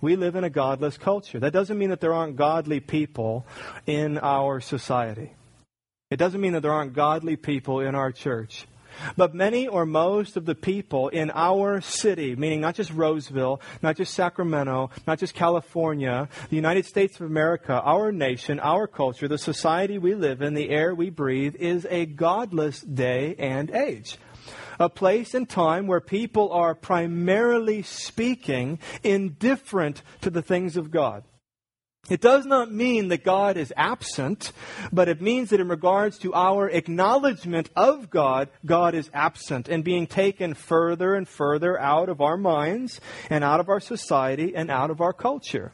We 0.00 0.16
live 0.16 0.34
in 0.34 0.42
a 0.42 0.50
godless 0.50 0.98
culture. 0.98 1.38
That 1.38 1.52
doesn't 1.52 1.78
mean 1.78 1.90
that 1.90 2.00
there 2.00 2.12
aren't 2.12 2.36
godly 2.36 2.80
people 2.80 3.46
in 3.86 4.18
our 4.18 4.60
society. 4.60 5.32
It 6.14 6.18
doesn't 6.18 6.40
mean 6.40 6.52
that 6.52 6.60
there 6.60 6.72
aren't 6.72 6.92
godly 6.92 7.34
people 7.34 7.80
in 7.80 7.96
our 7.96 8.12
church. 8.12 8.68
But 9.16 9.34
many 9.34 9.66
or 9.66 9.84
most 9.84 10.36
of 10.36 10.44
the 10.44 10.54
people 10.54 11.08
in 11.08 11.32
our 11.32 11.80
city, 11.80 12.36
meaning 12.36 12.60
not 12.60 12.76
just 12.76 12.92
Roseville, 12.92 13.60
not 13.82 13.96
just 13.96 14.14
Sacramento, 14.14 14.90
not 15.08 15.18
just 15.18 15.34
California, 15.34 16.28
the 16.50 16.54
United 16.54 16.86
States 16.86 17.16
of 17.16 17.26
America, 17.26 17.82
our 17.82 18.12
nation, 18.12 18.60
our 18.60 18.86
culture, 18.86 19.26
the 19.26 19.38
society 19.38 19.98
we 19.98 20.14
live 20.14 20.40
in, 20.40 20.54
the 20.54 20.70
air 20.70 20.94
we 20.94 21.10
breathe, 21.10 21.56
is 21.56 21.84
a 21.90 22.06
godless 22.06 22.80
day 22.82 23.34
and 23.36 23.72
age. 23.72 24.16
A 24.78 24.88
place 24.88 25.34
and 25.34 25.48
time 25.48 25.88
where 25.88 26.00
people 26.00 26.52
are 26.52 26.76
primarily 26.76 27.82
speaking 27.82 28.78
indifferent 29.02 30.02
to 30.20 30.30
the 30.30 30.42
things 30.42 30.76
of 30.76 30.92
God. 30.92 31.24
It 32.10 32.20
does 32.20 32.44
not 32.44 32.70
mean 32.70 33.08
that 33.08 33.24
God 33.24 33.56
is 33.56 33.72
absent, 33.76 34.52
but 34.92 35.08
it 35.08 35.22
means 35.22 35.50
that 35.50 35.60
in 35.60 35.68
regards 35.68 36.18
to 36.18 36.34
our 36.34 36.68
acknowledgement 36.68 37.70
of 37.74 38.10
God, 38.10 38.50
God 38.66 38.94
is 38.94 39.10
absent 39.14 39.68
and 39.68 39.82
being 39.82 40.06
taken 40.06 40.52
further 40.52 41.14
and 41.14 41.26
further 41.26 41.80
out 41.80 42.10
of 42.10 42.20
our 42.20 42.36
minds 42.36 43.00
and 43.30 43.42
out 43.42 43.58
of 43.58 43.70
our 43.70 43.80
society 43.80 44.54
and 44.54 44.70
out 44.70 44.90
of 44.90 45.00
our 45.00 45.14
culture. 45.14 45.72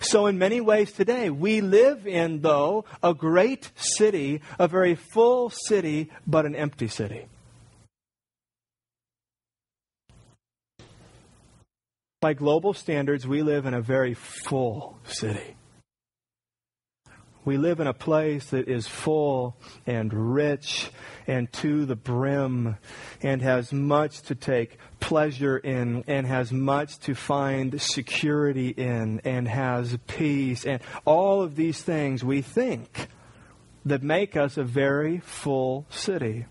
So, 0.00 0.26
in 0.26 0.38
many 0.38 0.60
ways 0.60 0.92
today, 0.92 1.30
we 1.30 1.60
live 1.60 2.06
in, 2.06 2.40
though, 2.40 2.86
a 3.02 3.14
great 3.14 3.70
city, 3.76 4.40
a 4.58 4.66
very 4.66 4.94
full 4.94 5.50
city, 5.50 6.10
but 6.26 6.46
an 6.46 6.56
empty 6.56 6.88
city. 6.88 7.26
By 12.20 12.32
global 12.32 12.72
standards, 12.72 13.26
we 13.26 13.42
live 13.42 13.66
in 13.66 13.74
a 13.74 13.82
very 13.82 14.14
full 14.14 14.98
city. 15.04 15.54
We 17.46 17.58
live 17.58 17.78
in 17.78 17.86
a 17.86 17.94
place 17.94 18.46
that 18.46 18.68
is 18.68 18.88
full 18.88 19.56
and 19.86 20.34
rich 20.34 20.90
and 21.28 21.50
to 21.52 21.86
the 21.86 21.94
brim 21.94 22.76
and 23.22 23.40
has 23.40 23.72
much 23.72 24.22
to 24.22 24.34
take 24.34 24.78
pleasure 24.98 25.56
in 25.56 26.02
and 26.08 26.26
has 26.26 26.50
much 26.50 26.98
to 27.00 27.14
find 27.14 27.80
security 27.80 28.70
in 28.70 29.20
and 29.24 29.46
has 29.46 29.96
peace 30.08 30.66
and 30.66 30.82
all 31.04 31.40
of 31.40 31.54
these 31.54 31.80
things 31.80 32.24
we 32.24 32.42
think 32.42 33.06
that 33.84 34.02
make 34.02 34.36
us 34.36 34.56
a 34.56 34.64
very 34.64 35.20
full 35.20 35.86
city. 35.88 36.46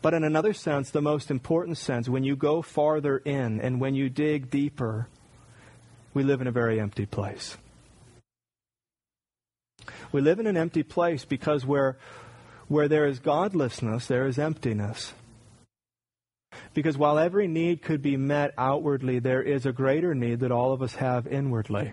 But 0.00 0.14
in 0.14 0.24
another 0.24 0.54
sense, 0.54 0.90
the 0.90 1.02
most 1.02 1.30
important 1.30 1.76
sense, 1.76 2.08
when 2.08 2.24
you 2.24 2.36
go 2.36 2.62
farther 2.62 3.18
in 3.18 3.60
and 3.60 3.82
when 3.82 3.94
you 3.94 4.08
dig 4.08 4.48
deeper, 4.48 5.08
we 6.14 6.22
live 6.22 6.40
in 6.40 6.46
a 6.46 6.52
very 6.52 6.80
empty 6.80 7.04
place. 7.04 7.58
We 10.12 10.20
live 10.20 10.38
in 10.38 10.46
an 10.46 10.56
empty 10.56 10.82
place 10.82 11.24
because 11.24 11.66
where, 11.66 11.96
where 12.68 12.88
there 12.88 13.06
is 13.06 13.18
godlessness, 13.18 14.06
there 14.06 14.26
is 14.26 14.38
emptiness. 14.38 15.12
Because 16.74 16.98
while 16.98 17.18
every 17.18 17.48
need 17.48 17.82
could 17.82 18.02
be 18.02 18.16
met 18.16 18.54
outwardly, 18.56 19.18
there 19.18 19.42
is 19.42 19.66
a 19.66 19.72
greater 19.72 20.14
need 20.14 20.40
that 20.40 20.52
all 20.52 20.72
of 20.72 20.82
us 20.82 20.94
have 20.96 21.26
inwardly. 21.26 21.92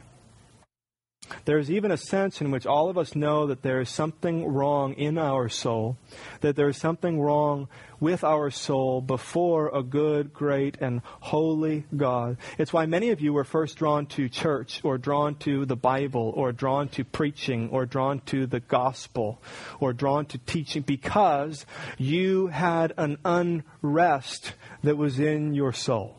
There's 1.46 1.72
even 1.72 1.92
a 1.92 1.98
sense 1.98 2.42
in 2.42 2.52
which 2.52 2.66
all 2.66 2.90
of 2.90 2.98
us 2.98 3.16
know 3.16 3.48
that 3.48 3.62
there 3.62 3.82
is 3.82 3.90
something 3.90 4.46
wrong 4.46 4.94
in 4.94 5.18
our 5.18 5.50
soul, 5.50 5.98
that 6.42 6.56
there 6.56 6.70
is 6.70 6.78
something 6.78 7.20
wrong 7.20 7.68
with 8.00 8.24
our 8.24 8.50
soul 8.50 9.02
before 9.02 9.70
a 9.76 9.84
good, 9.84 10.34
great, 10.34 10.78
and 10.80 11.02
holy 11.20 11.86
God. 11.96 12.38
It's 12.58 12.72
why 12.72 12.86
many 12.86 13.10
of 13.10 13.20
you 13.20 13.34
were 13.34 13.44
first 13.44 13.78
drawn 13.78 14.06
to 14.08 14.30
church, 14.30 14.82
or 14.84 14.98
drawn 14.98 15.36
to 15.40 15.66
the 15.66 15.76
Bible, 15.76 16.32
or 16.36 16.52
drawn 16.52 16.88
to 16.90 17.04
preaching, 17.04 17.70
or 17.72 17.86
drawn 17.86 18.22
to 18.28 18.46
the 18.46 18.62
gospel, 18.62 19.42
or 19.80 19.92
drawn 19.92 20.26
to 20.28 20.38
teaching, 20.38 20.82
because 20.82 21.66
you 21.98 22.48
had 22.48 22.94
an 22.98 23.18
unrest 23.26 24.54
that 24.84 24.98
was 24.98 25.20
in 25.20 25.54
your 25.54 25.74
soul. 25.74 26.19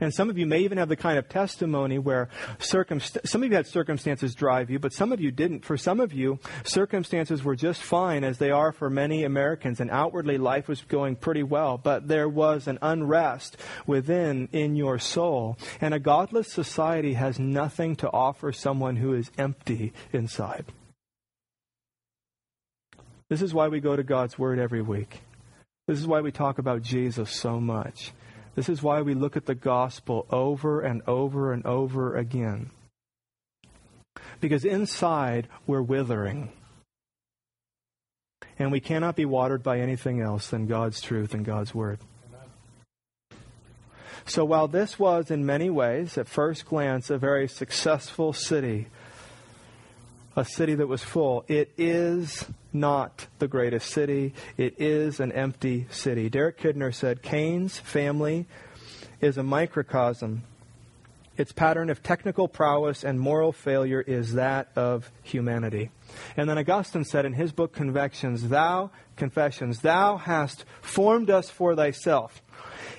And 0.00 0.12
some 0.12 0.30
of 0.30 0.38
you 0.38 0.46
may 0.46 0.60
even 0.60 0.78
have 0.78 0.88
the 0.88 0.96
kind 0.96 1.18
of 1.18 1.28
testimony 1.28 1.98
where 1.98 2.28
circumst- 2.58 3.26
some 3.26 3.42
of 3.42 3.50
you 3.50 3.56
had 3.56 3.66
circumstances 3.66 4.34
drive 4.34 4.70
you, 4.70 4.78
but 4.78 4.92
some 4.92 5.12
of 5.12 5.20
you 5.20 5.30
didn't. 5.30 5.64
For 5.64 5.76
some 5.76 6.00
of 6.00 6.12
you, 6.12 6.38
circumstances 6.64 7.44
were 7.44 7.56
just 7.56 7.82
fine 7.82 8.24
as 8.24 8.38
they 8.38 8.50
are 8.50 8.72
for 8.72 8.90
many 8.90 9.24
Americans, 9.24 9.80
and 9.80 9.90
outwardly 9.90 10.38
life 10.38 10.68
was 10.68 10.82
going 10.82 11.16
pretty 11.16 11.42
well, 11.42 11.78
but 11.78 12.08
there 12.08 12.28
was 12.28 12.66
an 12.66 12.78
unrest 12.82 13.56
within 13.86 14.48
in 14.52 14.76
your 14.76 14.98
soul. 14.98 15.56
And 15.80 15.94
a 15.94 15.98
godless 15.98 16.52
society 16.52 17.14
has 17.14 17.38
nothing 17.38 17.96
to 17.96 18.10
offer 18.10 18.52
someone 18.52 18.96
who 18.96 19.14
is 19.14 19.30
empty 19.38 19.92
inside. 20.12 20.66
This 23.28 23.42
is 23.42 23.52
why 23.52 23.68
we 23.68 23.80
go 23.80 23.96
to 23.96 24.04
God's 24.04 24.38
Word 24.38 24.58
every 24.58 24.82
week. 24.82 25.20
This 25.88 25.98
is 25.98 26.06
why 26.06 26.20
we 26.20 26.30
talk 26.30 26.58
about 26.58 26.82
Jesus 26.82 27.30
so 27.30 27.60
much. 27.60 28.12
This 28.56 28.68
is 28.70 28.82
why 28.82 29.02
we 29.02 29.14
look 29.14 29.36
at 29.36 29.44
the 29.44 29.54
gospel 29.54 30.26
over 30.30 30.80
and 30.80 31.02
over 31.06 31.52
and 31.52 31.64
over 31.66 32.16
again. 32.16 32.70
Because 34.40 34.64
inside 34.64 35.46
we're 35.66 35.82
withering. 35.82 36.50
And 38.58 38.72
we 38.72 38.80
cannot 38.80 39.14
be 39.14 39.26
watered 39.26 39.62
by 39.62 39.78
anything 39.80 40.22
else 40.22 40.48
than 40.48 40.66
God's 40.66 41.02
truth 41.02 41.34
and 41.34 41.44
God's 41.44 41.74
word. 41.74 41.98
So 44.24 44.44
while 44.44 44.68
this 44.68 44.98
was 44.98 45.30
in 45.30 45.44
many 45.44 45.68
ways, 45.68 46.16
at 46.16 46.26
first 46.26 46.64
glance, 46.64 47.10
a 47.10 47.18
very 47.18 47.46
successful 47.46 48.32
city, 48.32 48.88
a 50.34 50.44
city 50.44 50.74
that 50.74 50.88
was 50.88 51.02
full. 51.02 51.44
It 51.46 51.72
is 51.76 52.46
not 52.80 53.26
the 53.38 53.48
greatest 53.48 53.90
city. 53.90 54.34
It 54.56 54.80
is 54.80 55.20
an 55.20 55.32
empty 55.32 55.86
city. 55.90 56.28
Derek 56.28 56.58
Kidner 56.58 56.94
said 56.94 57.22
Cain's 57.22 57.78
family 57.78 58.46
is 59.20 59.36
a 59.36 59.42
microcosm. 59.42 60.42
Its 61.36 61.52
pattern 61.52 61.90
of 61.90 62.02
technical 62.02 62.48
prowess 62.48 63.04
and 63.04 63.20
moral 63.20 63.52
failure 63.52 64.00
is 64.00 64.34
that 64.34 64.68
of 64.74 65.10
humanity. 65.22 65.90
And 66.36 66.48
then 66.48 66.56
Augustine 66.56 67.04
said 67.04 67.26
in 67.26 67.34
his 67.34 67.52
book 67.52 67.74
Confessions, 67.74 68.48
Thou, 68.48 68.90
Confessions, 69.16 69.80
Thou 69.80 70.16
hast 70.16 70.64
formed 70.80 71.28
us 71.28 71.50
for 71.50 71.76
thyself, 71.76 72.42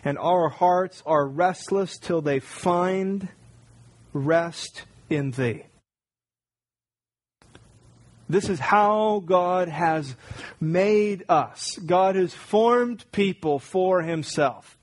and 0.03 0.19
our 0.19 0.49
hearts 0.49 1.01
are 1.05 1.27
restless 1.27 1.97
till 1.97 2.21
they 2.21 2.39
find 2.39 3.29
rest 4.13 4.83
in 5.09 5.31
thee. 5.31 5.63
This 8.29 8.49
is 8.49 8.59
how 8.59 9.23
God 9.25 9.69
has 9.69 10.15
made 10.59 11.23
us. 11.29 11.77
God 11.85 12.15
has 12.15 12.33
formed 12.33 13.05
people 13.11 13.59
for 13.59 14.01
himself. 14.01 14.77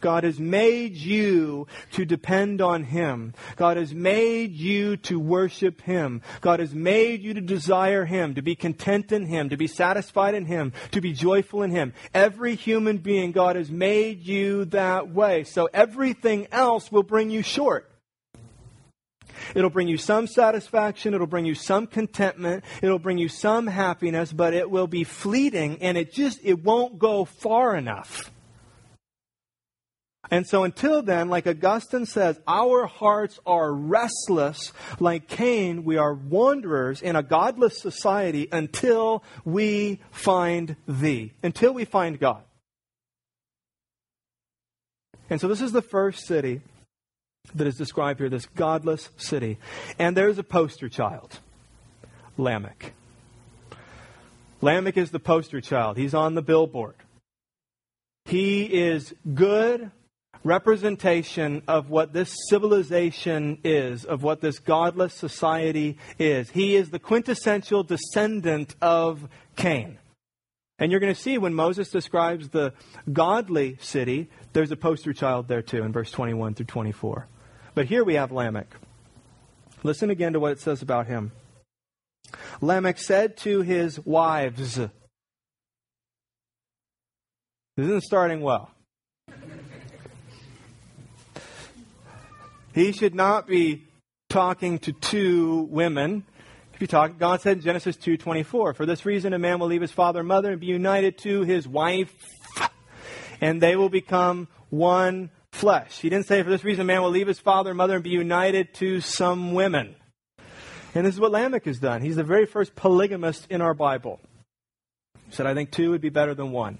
God 0.00 0.24
has 0.24 0.38
made 0.38 0.96
you 0.96 1.66
to 1.92 2.04
depend 2.04 2.60
on 2.60 2.84
Him. 2.84 3.34
God 3.56 3.76
has 3.76 3.94
made 3.94 4.52
you 4.52 4.96
to 4.98 5.18
worship 5.18 5.82
Him. 5.82 6.22
God 6.40 6.60
has 6.60 6.74
made 6.74 7.22
you 7.22 7.34
to 7.34 7.40
desire 7.40 8.04
Him, 8.04 8.34
to 8.34 8.42
be 8.42 8.54
content 8.54 9.12
in 9.12 9.26
Him, 9.26 9.48
to 9.48 9.56
be 9.56 9.66
satisfied 9.66 10.34
in 10.34 10.46
Him, 10.46 10.72
to 10.92 11.00
be 11.00 11.12
joyful 11.12 11.62
in 11.62 11.70
Him. 11.70 11.92
Every 12.14 12.54
human 12.54 12.98
being, 12.98 13.32
God 13.32 13.56
has 13.56 13.70
made 13.70 14.24
you 14.24 14.66
that 14.66 15.12
way. 15.12 15.44
So 15.44 15.68
everything 15.72 16.48
else 16.52 16.92
will 16.92 17.02
bring 17.02 17.30
you 17.30 17.42
short. 17.42 17.87
It'll 19.54 19.70
bring 19.70 19.88
you 19.88 19.96
some 19.96 20.26
satisfaction. 20.26 21.14
It'll 21.14 21.26
bring 21.26 21.44
you 21.44 21.54
some 21.54 21.86
contentment. 21.86 22.64
It'll 22.82 22.98
bring 22.98 23.18
you 23.18 23.28
some 23.28 23.66
happiness, 23.66 24.32
but 24.32 24.54
it 24.54 24.70
will 24.70 24.86
be 24.86 25.04
fleeting 25.04 25.78
and 25.82 25.96
it 25.96 26.12
just, 26.12 26.40
it 26.42 26.62
won't 26.62 26.98
go 26.98 27.24
far 27.24 27.76
enough. 27.76 28.30
And 30.30 30.46
so 30.46 30.64
until 30.64 31.02
then, 31.02 31.28
like 31.28 31.46
Augustine 31.46 32.04
says, 32.04 32.38
our 32.46 32.86
hearts 32.86 33.38
are 33.46 33.72
restless. 33.72 34.72
Like 35.00 35.28
Cain, 35.28 35.84
we 35.84 35.96
are 35.96 36.12
wanderers 36.12 37.00
in 37.00 37.16
a 37.16 37.22
godless 37.22 37.80
society 37.80 38.48
until 38.52 39.24
we 39.44 40.00
find 40.10 40.76
thee, 40.86 41.32
until 41.42 41.72
we 41.72 41.84
find 41.84 42.18
God. 42.20 42.42
And 45.30 45.40
so 45.40 45.48
this 45.48 45.60
is 45.60 45.72
the 45.72 45.82
first 45.82 46.26
city 46.26 46.60
that 47.54 47.66
is 47.66 47.76
described 47.76 48.20
here, 48.20 48.28
this 48.28 48.46
godless 48.46 49.10
city. 49.16 49.58
And 49.98 50.16
there's 50.16 50.38
a 50.38 50.42
poster 50.42 50.88
child, 50.88 51.40
Lamech. 52.36 52.92
Lamech 54.60 54.96
is 54.96 55.10
the 55.10 55.20
poster 55.20 55.60
child. 55.60 55.96
He's 55.96 56.14
on 56.14 56.34
the 56.34 56.42
billboard. 56.42 56.96
He 58.24 58.64
is 58.64 59.14
good 59.34 59.90
representation 60.44 61.62
of 61.68 61.90
what 61.90 62.12
this 62.12 62.34
civilization 62.48 63.58
is, 63.64 64.04
of 64.04 64.22
what 64.22 64.40
this 64.40 64.58
godless 64.58 65.14
society 65.14 65.98
is. 66.18 66.50
He 66.50 66.76
is 66.76 66.90
the 66.90 66.98
quintessential 66.98 67.82
descendant 67.82 68.74
of 68.80 69.28
Cain. 69.56 69.98
And 70.78 70.92
you're 70.92 71.00
going 71.00 71.14
to 71.14 71.20
see 71.20 71.38
when 71.38 71.54
Moses 71.54 71.90
describes 71.90 72.50
the 72.50 72.72
godly 73.12 73.78
city, 73.80 74.28
there's 74.52 74.70
a 74.70 74.76
poster 74.76 75.12
child 75.12 75.48
there 75.48 75.62
too 75.62 75.82
in 75.82 75.92
verse 75.92 76.10
21 76.10 76.54
through 76.54 76.66
24. 76.66 77.26
But 77.78 77.86
here 77.86 78.02
we 78.02 78.14
have 78.14 78.32
Lamech. 78.32 78.74
Listen 79.84 80.10
again 80.10 80.32
to 80.32 80.40
what 80.40 80.50
it 80.50 80.58
says 80.58 80.82
about 80.82 81.06
him. 81.06 81.30
Lamech 82.60 82.98
said 82.98 83.36
to 83.36 83.60
his 83.60 84.04
wives, 84.04 84.74
This 84.74 84.90
isn't 87.76 88.02
starting 88.02 88.40
well. 88.40 88.72
He 92.74 92.90
should 92.90 93.14
not 93.14 93.46
be 93.46 93.84
talking 94.28 94.80
to 94.80 94.92
two 94.92 95.68
women. 95.70 96.24
If 96.74 96.80
you 96.80 96.88
talk, 96.88 97.16
God 97.16 97.42
said 97.42 97.58
in 97.58 97.62
Genesis 97.62 97.96
2:24, 97.96 98.74
"For 98.74 98.86
this 98.86 99.06
reason 99.06 99.32
a 99.32 99.38
man 99.38 99.60
will 99.60 99.68
leave 99.68 99.82
his 99.82 99.92
father 99.92 100.18
and 100.18 100.26
mother 100.26 100.50
and 100.50 100.60
be 100.60 100.66
united 100.66 101.16
to 101.18 101.42
his 101.42 101.68
wife, 101.68 102.12
and 103.40 103.62
they 103.62 103.76
will 103.76 103.88
become 103.88 104.48
one 104.68 105.30
flesh." 105.52 106.00
He 106.00 106.10
didn't 106.10 106.26
say, 106.26 106.42
"For 106.42 106.50
this 106.50 106.64
reason 106.64 106.82
a 106.82 106.84
man 106.84 107.02
will 107.02 107.10
leave 107.10 107.26
his 107.26 107.40
father 107.40 107.70
and 107.70 107.76
mother 107.76 107.94
and 107.94 108.04
be 108.04 108.10
united 108.10 108.74
to 108.74 109.00
some 109.00 109.54
women." 109.54 109.96
And 110.94 111.06
this 111.06 111.14
is 111.14 111.20
what 111.20 111.32
Lamech 111.32 111.66
has 111.66 111.78
done. 111.78 112.00
He's 112.00 112.16
the 112.16 112.24
very 112.24 112.46
first 112.46 112.74
polygamist 112.74 113.46
in 113.50 113.60
our 113.60 113.74
Bible. 113.74 114.20
He 115.28 115.34
said, 115.34 115.46
"I 115.46 115.54
think 115.54 115.70
two 115.70 115.90
would 115.90 116.00
be 116.00 116.08
better 116.08 116.34
than 116.34 116.52
one." 116.52 116.78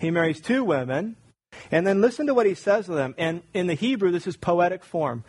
He 0.00 0.10
marries 0.10 0.40
two 0.40 0.62
women 0.64 1.16
and 1.70 1.86
then 1.86 2.00
listen 2.00 2.26
to 2.26 2.34
what 2.34 2.46
he 2.46 2.54
says 2.54 2.86
to 2.86 2.92
them. 2.92 3.14
And 3.18 3.42
in 3.52 3.66
the 3.66 3.74
Hebrew, 3.74 4.10
this 4.10 4.26
is 4.26 4.36
poetic 4.36 4.84
form. 4.84 5.24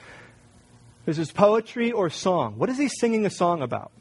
This 1.05 1.17
is 1.17 1.31
poetry 1.31 1.91
or 1.91 2.09
song. 2.09 2.57
What 2.57 2.69
is 2.69 2.77
he 2.77 2.87
singing 2.87 3.25
a 3.25 3.29
song 3.29 3.61
about? 3.61 3.91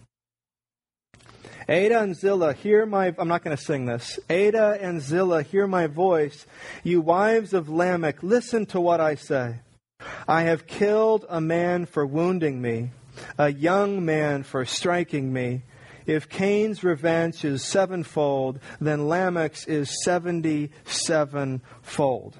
Adah 1.68 2.03
and 2.03 2.14
Zillah, 2.14 2.53
hear 2.53 2.85
my. 2.85 3.14
I'm 3.18 3.29
not 3.29 3.42
going 3.42 3.57
to 3.57 3.62
sing 3.62 3.87
this. 3.87 4.18
Adah 4.29 4.79
and 4.81 5.00
Zillah, 5.00 5.42
hear 5.42 5.66
my 5.66 5.87
voice. 5.87 6.46
You 6.83 7.00
wives 7.00 7.55
of 7.55 7.68
Lamech, 7.68 8.22
listen 8.22 8.66
to 8.66 8.81
what 8.81 9.00
I 9.00 9.14
say. 9.14 9.61
I 10.29 10.42
have 10.42 10.66
killed 10.66 11.24
a 11.29 11.40
man 11.40 11.87
for 11.87 12.05
wounding 12.05 12.61
me, 12.61 12.90
a 13.38 13.50
young 13.50 14.05
man 14.05 14.42
for 14.42 14.64
striking 14.64 15.33
me. 15.33 15.62
If 16.07 16.29
Cain's 16.29 16.85
revenge 16.85 17.44
is 17.46 17.64
sevenfold, 17.64 18.61
then 18.79 19.09
Lamech's 19.09 19.66
is 19.66 20.05
seventy 20.05 20.70
sevenfold. 20.85 22.38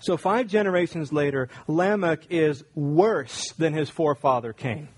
So, 0.00 0.18
five 0.18 0.48
generations 0.48 1.12
later, 1.12 1.48
Lamech 1.66 2.26
is 2.28 2.64
worse 2.74 3.52
than 3.52 3.72
his 3.72 3.88
forefather 3.88 4.52
Cain. 4.52 4.88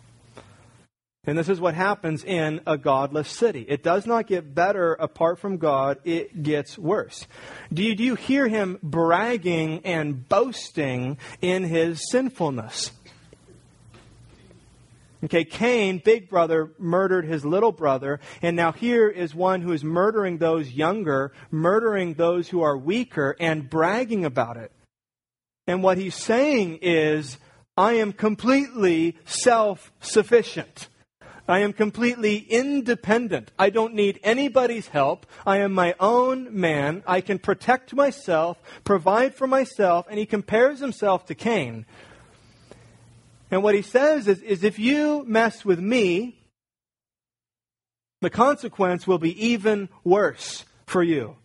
And 1.27 1.39
this 1.39 1.49
is 1.49 1.61
what 1.61 1.75
happens 1.75 2.23
in 2.23 2.61
a 2.67 2.77
godless 2.77 3.29
city. 3.29 3.65
It 3.67 3.83
does 3.83 4.07
not 4.07 4.27
get 4.27 4.55
better 4.55 4.93
apart 4.93 5.39
from 5.39 5.57
God, 5.57 5.99
it 6.05 6.43
gets 6.43 6.77
worse. 6.77 7.27
Do 7.73 7.83
you, 7.83 7.95
do 7.95 8.05
you 8.05 8.15
hear 8.15 8.47
him 8.47 8.79
bragging 8.83 9.81
and 9.85 10.29
boasting 10.29 11.17
in 11.41 11.65
his 11.65 12.11
sinfulness? 12.11 12.93
Okay, 15.25 15.45
Cain, 15.45 16.03
big 16.05 16.29
brother, 16.29 16.75
murdered 16.79 17.25
his 17.25 17.47
little 17.47 17.73
brother, 17.73 18.21
and 18.43 18.55
now 18.55 18.73
here 18.73 19.09
is 19.09 19.35
one 19.35 19.63
who 19.63 19.73
is 19.73 19.83
murdering 19.83 20.37
those 20.37 20.71
younger, 20.71 21.33
murdering 21.51 22.13
those 22.15 22.51
who 22.51 22.61
are 22.61 22.77
weaker, 22.77 23.35
and 23.41 23.71
bragging 23.71 24.27
about 24.27 24.59
it. 24.59 24.71
And 25.67 25.83
what 25.83 25.97
he's 25.97 26.15
saying 26.15 26.81
is, 26.83 27.39
I 27.75 27.95
am 27.95 28.13
completely 28.13 29.17
self 29.25 29.91
sufficient. 30.01 30.89
I 31.47 31.59
am 31.59 31.75
completely 31.75 32.39
independent. 32.39 33.53
I 33.59 33.69
don't 33.69 33.95
need 33.95 34.19
anybody's 34.23 34.89
help. 34.89 35.27
I 35.47 35.59
am 35.59 35.73
my 35.73 35.95
own 36.01 36.59
man. 36.59 37.03
I 37.07 37.21
can 37.21 37.39
protect 37.39 37.93
myself, 37.93 38.59
provide 38.83 39.35
for 39.35 39.47
myself, 39.47 40.07
and 40.09 40.19
he 40.19 40.25
compares 40.25 40.81
himself 40.81 41.27
to 41.27 41.35
Cain. 41.35 41.85
And 43.51 43.63
what 43.63 43.75
he 43.75 43.83
says 43.83 44.27
is, 44.27 44.41
is 44.41 44.65
if 44.65 44.79
you 44.79 45.25
mess 45.27 45.65
with 45.65 45.79
me, 45.79 46.41
the 48.23 48.31
consequence 48.31 49.07
will 49.07 49.19
be 49.19 49.49
even 49.49 49.91
worse 50.03 50.65
for 50.87 51.03
you. 51.03 51.37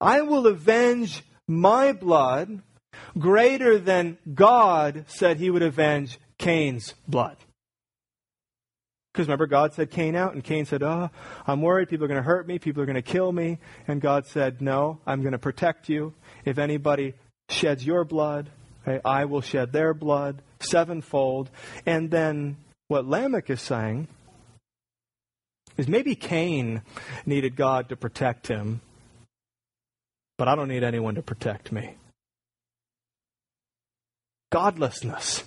I 0.00 0.22
will 0.22 0.46
avenge 0.46 1.22
my 1.46 1.92
blood 1.92 2.62
greater 3.18 3.78
than 3.78 4.16
God 4.32 5.04
said 5.06 5.36
he 5.36 5.50
would 5.50 5.62
avenge 5.62 6.18
Cain's 6.38 6.94
blood. 7.06 7.36
Because 9.12 9.26
remember, 9.26 9.46
God 9.46 9.74
said 9.74 9.90
Cain 9.90 10.16
out, 10.16 10.32
and 10.32 10.42
Cain 10.42 10.64
said, 10.64 10.82
Oh, 10.82 11.10
I'm 11.46 11.60
worried. 11.60 11.90
People 11.90 12.06
are 12.06 12.08
going 12.08 12.20
to 12.20 12.26
hurt 12.26 12.46
me. 12.46 12.58
People 12.58 12.82
are 12.82 12.86
going 12.86 12.94
to 12.94 13.02
kill 13.02 13.30
me. 13.30 13.58
And 13.86 14.00
God 14.00 14.26
said, 14.26 14.62
No, 14.62 15.00
I'm 15.06 15.20
going 15.20 15.32
to 15.32 15.38
protect 15.38 15.88
you. 15.88 16.14
If 16.44 16.58
anybody 16.58 17.14
sheds 17.50 17.84
your 17.84 18.04
blood, 18.04 18.50
I 19.04 19.26
will 19.26 19.42
shed 19.42 19.72
their 19.72 19.92
blood 19.92 20.42
sevenfold. 20.60 21.50
And 21.84 22.10
then 22.10 22.56
what 22.88 23.06
Lamech 23.06 23.50
is 23.50 23.60
saying 23.60 24.08
is 25.76 25.88
maybe 25.88 26.14
Cain 26.14 26.82
needed 27.26 27.56
God 27.56 27.88
to 27.90 27.96
protect 27.96 28.46
him, 28.46 28.80
but 30.38 30.48
I 30.48 30.54
don't 30.54 30.68
need 30.68 30.84
anyone 30.84 31.14
to 31.16 31.22
protect 31.22 31.72
me. 31.72 31.96
Godlessness. 34.50 35.44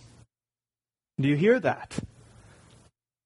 Do 1.19 1.27
you 1.27 1.35
hear 1.35 1.59
that? 1.59 1.97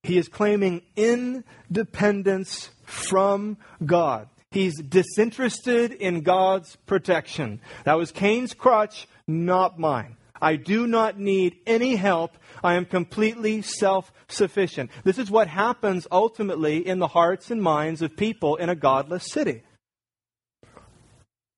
He 0.03 0.17
is 0.17 0.27
claiming 0.27 0.81
independence 0.95 2.69
from 2.83 3.57
God. 3.85 4.29
He's 4.51 4.81
disinterested 4.81 5.91
in 5.91 6.21
God's 6.21 6.75
protection. 6.88 7.62
That 7.83 7.97
was 7.97 8.12
Cain's 8.12 8.53
crutch, 8.53 9.07
not 9.27 9.77
mine. 9.77 10.15
I 10.41 10.55
do 10.55 10.88
not 10.88 11.19
need 11.19 11.57
any 11.67 11.95
help. 11.95 12.38
I 12.63 12.75
am 12.75 12.85
completely 12.85 13.62
self 13.62 14.12
sufficient. 14.27 14.89
This 15.03 15.19
is 15.19 15.29
what 15.29 15.47
happens 15.47 16.07
ultimately 16.12 16.85
in 16.85 16.99
the 16.99 17.07
hearts 17.07 17.51
and 17.51 17.62
minds 17.62 18.01
of 18.01 18.15
people 18.15 18.55
in 18.55 18.69
a 18.69 18.75
godless 18.75 19.31
city. 19.31 19.63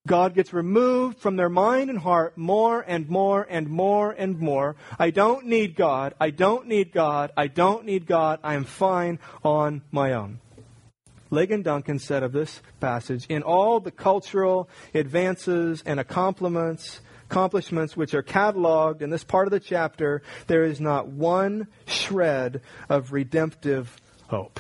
God 0.08 0.34
gets 0.34 0.52
removed 0.52 1.20
from 1.20 1.36
their 1.36 1.50
mind 1.50 1.90
and 1.90 2.00
heart 2.00 2.36
more 2.36 2.82
and 2.82 3.08
more 3.08 3.46
and 3.48 3.70
more 3.70 4.12
and 4.12 4.40
more. 4.40 4.76
I 4.98 5.12
don't 5.12 5.46
need 5.46 5.76
God. 5.76 6.16
I 6.20 6.32
don't 6.32 6.68
need 6.68 6.92
God. 6.92 7.32
I 7.38 7.48
don't 7.48 7.86
need 7.86 8.08
God. 8.08 8.40
I 8.44 8.56
am 8.56 8.64
fine 8.64 9.20
on 9.44 9.84
my 9.92 10.14
own. 10.14 10.40
Ligon 11.32 11.64
Duncan 11.64 12.00
said 12.00 12.24
of 12.24 12.34
this 12.34 12.62
passage, 12.80 13.26
in 13.28 13.44
all 13.44 13.80
the 13.80 13.92
cultural 13.92 14.70
advances 14.94 15.84
and 15.86 16.00
accomplishments, 16.00 17.00
accomplishments 17.30 17.96
which 17.96 18.14
are 18.14 18.24
cataloged 18.24 19.02
in 19.02 19.12
this 19.12 19.24
part 19.24 19.48
of 19.48 19.52
the 19.52 19.60
chapter, 19.60 20.24
there 20.48 20.64
is 20.64 20.82
not 20.82 21.08
one 21.08 21.68
shred 21.86 22.62
of 22.90 23.14
redemptive 23.14 23.96
hope. 24.28 24.60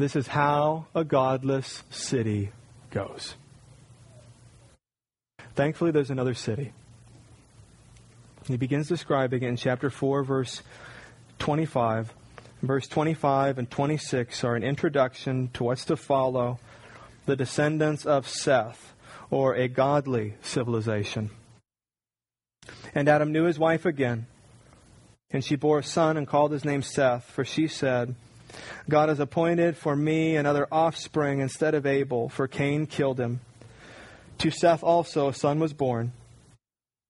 This 0.00 0.16
is 0.16 0.28
how 0.28 0.86
a 0.94 1.04
godless 1.04 1.82
city 1.90 2.52
goes. 2.90 3.34
Thankfully, 5.54 5.90
there's 5.90 6.08
another 6.08 6.32
city. 6.32 6.72
He 8.46 8.56
begins 8.56 8.88
describing 8.88 9.42
it 9.42 9.48
in 9.48 9.56
chapter 9.56 9.90
4, 9.90 10.24
verse 10.24 10.62
25. 11.38 12.14
Verse 12.62 12.88
25 12.88 13.58
and 13.58 13.70
26 13.70 14.42
are 14.42 14.56
an 14.56 14.62
introduction 14.62 15.50
to 15.52 15.64
what's 15.64 15.84
to 15.84 15.96
follow 15.96 16.58
the 17.26 17.36
descendants 17.36 18.06
of 18.06 18.26
Seth, 18.26 18.94
or 19.30 19.54
a 19.54 19.68
godly 19.68 20.36
civilization. 20.40 21.28
And 22.94 23.06
Adam 23.06 23.32
knew 23.32 23.44
his 23.44 23.58
wife 23.58 23.84
again, 23.84 24.28
and 25.30 25.44
she 25.44 25.56
bore 25.56 25.80
a 25.80 25.84
son 25.84 26.16
and 26.16 26.26
called 26.26 26.52
his 26.52 26.64
name 26.64 26.80
Seth, 26.80 27.24
for 27.24 27.44
she 27.44 27.68
said, 27.68 28.14
God 28.88 29.08
has 29.08 29.20
appointed 29.20 29.76
for 29.76 29.94
me 29.94 30.36
another 30.36 30.66
offspring 30.70 31.40
instead 31.40 31.74
of 31.74 31.86
Abel, 31.86 32.28
for 32.28 32.48
Cain 32.48 32.86
killed 32.86 33.20
him. 33.20 33.40
To 34.38 34.50
Seth 34.50 34.82
also 34.82 35.28
a 35.28 35.34
son 35.34 35.58
was 35.60 35.72
born, 35.72 36.12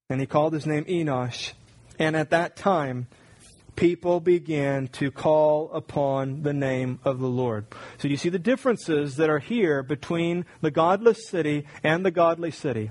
and 0.08 0.20
he 0.20 0.26
called 0.26 0.52
his 0.52 0.66
name 0.66 0.84
Enosh. 0.84 1.52
And 1.98 2.16
at 2.16 2.30
that 2.30 2.56
time, 2.56 3.06
people 3.76 4.20
began 4.20 4.88
to 4.88 5.10
call 5.10 5.70
upon 5.72 6.42
the 6.42 6.52
name 6.52 6.98
of 7.04 7.18
the 7.18 7.28
Lord. 7.28 7.66
So 7.98 8.08
you 8.08 8.16
see 8.16 8.28
the 8.28 8.38
differences 8.38 9.16
that 9.16 9.30
are 9.30 9.38
here 9.38 9.82
between 9.82 10.44
the 10.60 10.70
godless 10.70 11.28
city 11.28 11.66
and 11.82 12.04
the 12.04 12.10
godly 12.10 12.50
city. 12.50 12.90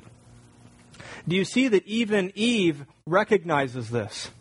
Do 1.27 1.35
you 1.35 1.45
see 1.45 1.67
that 1.67 1.85
even 1.85 2.31
Eve 2.33 2.85
recognizes 3.05 3.89
this? 3.89 4.31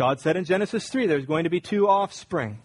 God 0.00 0.18
said 0.18 0.34
in 0.34 0.46
Genesis 0.46 0.88
3 0.88 1.04
there's 1.04 1.26
going 1.26 1.44
to 1.44 1.50
be 1.50 1.60
two 1.60 1.86
offspring 1.86 2.62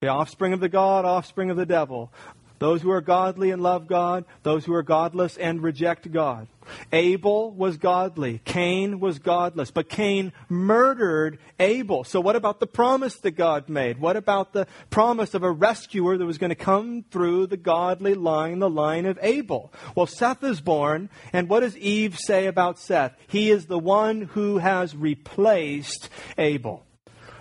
the 0.00 0.06
offspring 0.06 0.52
of 0.52 0.60
the 0.60 0.68
God, 0.68 1.04
offspring 1.04 1.50
of 1.50 1.56
the 1.56 1.66
devil. 1.66 2.12
Those 2.58 2.82
who 2.82 2.90
are 2.90 3.00
godly 3.00 3.50
and 3.50 3.62
love 3.62 3.86
God, 3.86 4.24
those 4.42 4.64
who 4.64 4.74
are 4.74 4.82
godless 4.82 5.36
and 5.36 5.62
reject 5.62 6.10
God. 6.10 6.46
Abel 6.92 7.50
was 7.50 7.76
godly. 7.76 8.40
Cain 8.44 9.00
was 9.00 9.18
godless. 9.18 9.70
But 9.70 9.88
Cain 9.88 10.32
murdered 10.48 11.38
Abel. 11.58 12.04
So, 12.04 12.20
what 12.20 12.36
about 12.36 12.60
the 12.60 12.66
promise 12.66 13.16
that 13.16 13.32
God 13.32 13.68
made? 13.68 13.98
What 13.98 14.16
about 14.16 14.52
the 14.52 14.66
promise 14.90 15.34
of 15.34 15.42
a 15.42 15.50
rescuer 15.50 16.16
that 16.16 16.24
was 16.24 16.38
going 16.38 16.50
to 16.50 16.54
come 16.54 17.04
through 17.10 17.48
the 17.48 17.56
godly 17.56 18.14
line, 18.14 18.60
the 18.60 18.70
line 18.70 19.06
of 19.06 19.18
Abel? 19.20 19.72
Well, 19.94 20.06
Seth 20.06 20.42
is 20.42 20.60
born, 20.60 21.10
and 21.32 21.48
what 21.48 21.60
does 21.60 21.76
Eve 21.76 22.18
say 22.18 22.46
about 22.46 22.78
Seth? 22.78 23.14
He 23.26 23.50
is 23.50 23.66
the 23.66 23.78
one 23.78 24.22
who 24.22 24.58
has 24.58 24.96
replaced 24.96 26.08
Abel. 26.38 26.84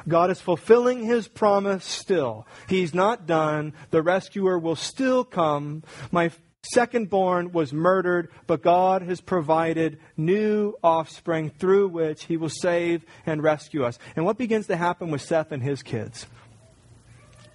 God 0.07 0.31
is 0.31 0.41
fulfilling 0.41 1.03
his 1.03 1.27
promise 1.27 1.85
still. 1.85 2.45
He's 2.67 2.93
not 2.93 3.25
done. 3.25 3.73
The 3.91 4.01
rescuer 4.01 4.59
will 4.59 4.75
still 4.75 5.23
come. 5.23 5.83
My 6.11 6.31
second 6.63 7.09
born 7.09 7.51
was 7.51 7.73
murdered, 7.73 8.29
but 8.47 8.61
God 8.61 9.01
has 9.03 9.21
provided 9.21 9.99
new 10.17 10.73
offspring 10.83 11.49
through 11.49 11.89
which 11.89 12.25
he 12.25 12.37
will 12.37 12.49
save 12.49 13.05
and 13.25 13.43
rescue 13.43 13.83
us. 13.83 13.99
And 14.15 14.25
what 14.25 14.37
begins 14.37 14.67
to 14.67 14.75
happen 14.75 15.11
with 15.11 15.21
Seth 15.21 15.51
and 15.51 15.63
his 15.63 15.83
kids? 15.83 16.25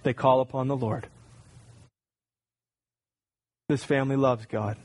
They 0.03 0.13
call 0.13 0.41
upon 0.41 0.67
the 0.67 0.77
Lord. 0.77 1.07
This 3.67 3.83
family 3.83 4.15
loves 4.15 4.45
God. 4.45 4.77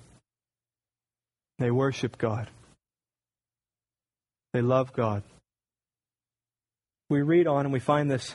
They 1.59 1.70
worship 1.70 2.18
God. 2.18 2.50
They 4.53 4.61
love 4.61 4.92
God 4.92 5.22
we 7.14 7.22
read 7.22 7.46
on 7.46 7.64
and 7.64 7.72
we 7.72 7.81
find 7.81 8.11
this 8.11 8.35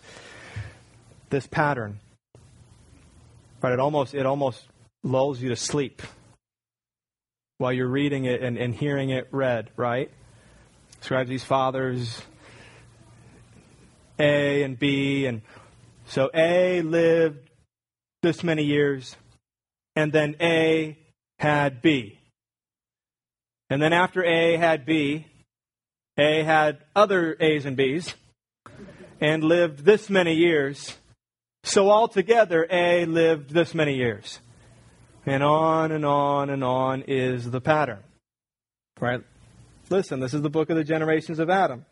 this 1.30 1.46
pattern. 1.46 2.00
Right? 3.62 3.74
It 3.74 3.80
almost 3.80 4.16
it 4.16 4.26
almost 4.26 4.66
lulls 5.04 5.42
you 5.42 5.50
to 5.50 5.56
sleep 5.56 6.02
while 7.58 7.74
you're 7.74 7.88
reading 7.88 8.26
it 8.26 8.42
and, 8.42 8.58
and 8.58 8.74
hearing 8.74 9.10
it 9.10 9.28
read, 9.32 9.70
right? 9.76 10.10
Describes 11.02 11.30
these 11.30 11.44
fathers, 11.44 12.22
A 14.18 14.64
and 14.64 14.80
B. 14.80 15.26
And 15.26 15.42
so 16.06 16.30
A 16.34 16.82
lived 16.82 17.50
this 18.22 18.44
many 18.44 18.64
years, 18.64 19.16
and 19.96 20.12
then 20.12 20.36
A 20.42 20.98
had 21.38 21.82
B. 21.82 22.18
And 23.70 23.82
then 23.82 23.94
after 23.94 24.24
A 24.24 24.58
had 24.58 24.86
B, 24.86 25.26
A 26.18 26.44
had 26.44 26.80
other 26.96 27.36
A's 27.40 27.66
and 27.66 27.78
B's 27.78 28.16
and 29.22 29.44
lived 29.44 29.86
this 29.86 30.10
many 30.10 30.34
years. 30.34 30.98
So 31.64 31.90
altogether, 31.92 32.68
A 32.70 33.06
lived 33.06 33.52
this 33.52 33.74
many 33.74 33.96
years. 33.96 34.40
And 35.26 35.44
on 35.44 35.92
and 35.92 36.06
on 36.06 36.50
and 36.50 36.64
on 36.64 37.04
is 37.08 37.52
the 37.52 37.62
pattern. 37.62 38.00
Right? 39.00 39.22
Listen, 39.90 40.20
this 40.20 40.34
is 40.34 40.42
the 40.42 40.50
book 40.50 40.70
of 40.70 40.78
the 40.78 40.84
generations 40.84 41.40
of 41.40 41.50
Adam. 41.50 41.86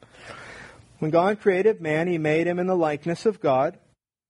When 1.00 1.12
God 1.12 1.40
created 1.40 1.82
man, 1.82 2.08
he 2.08 2.18
made 2.18 2.48
him 2.48 2.60
in 2.60 2.68
the 2.68 2.76
likeness 2.76 3.26
of 3.26 3.40
God. 3.40 3.78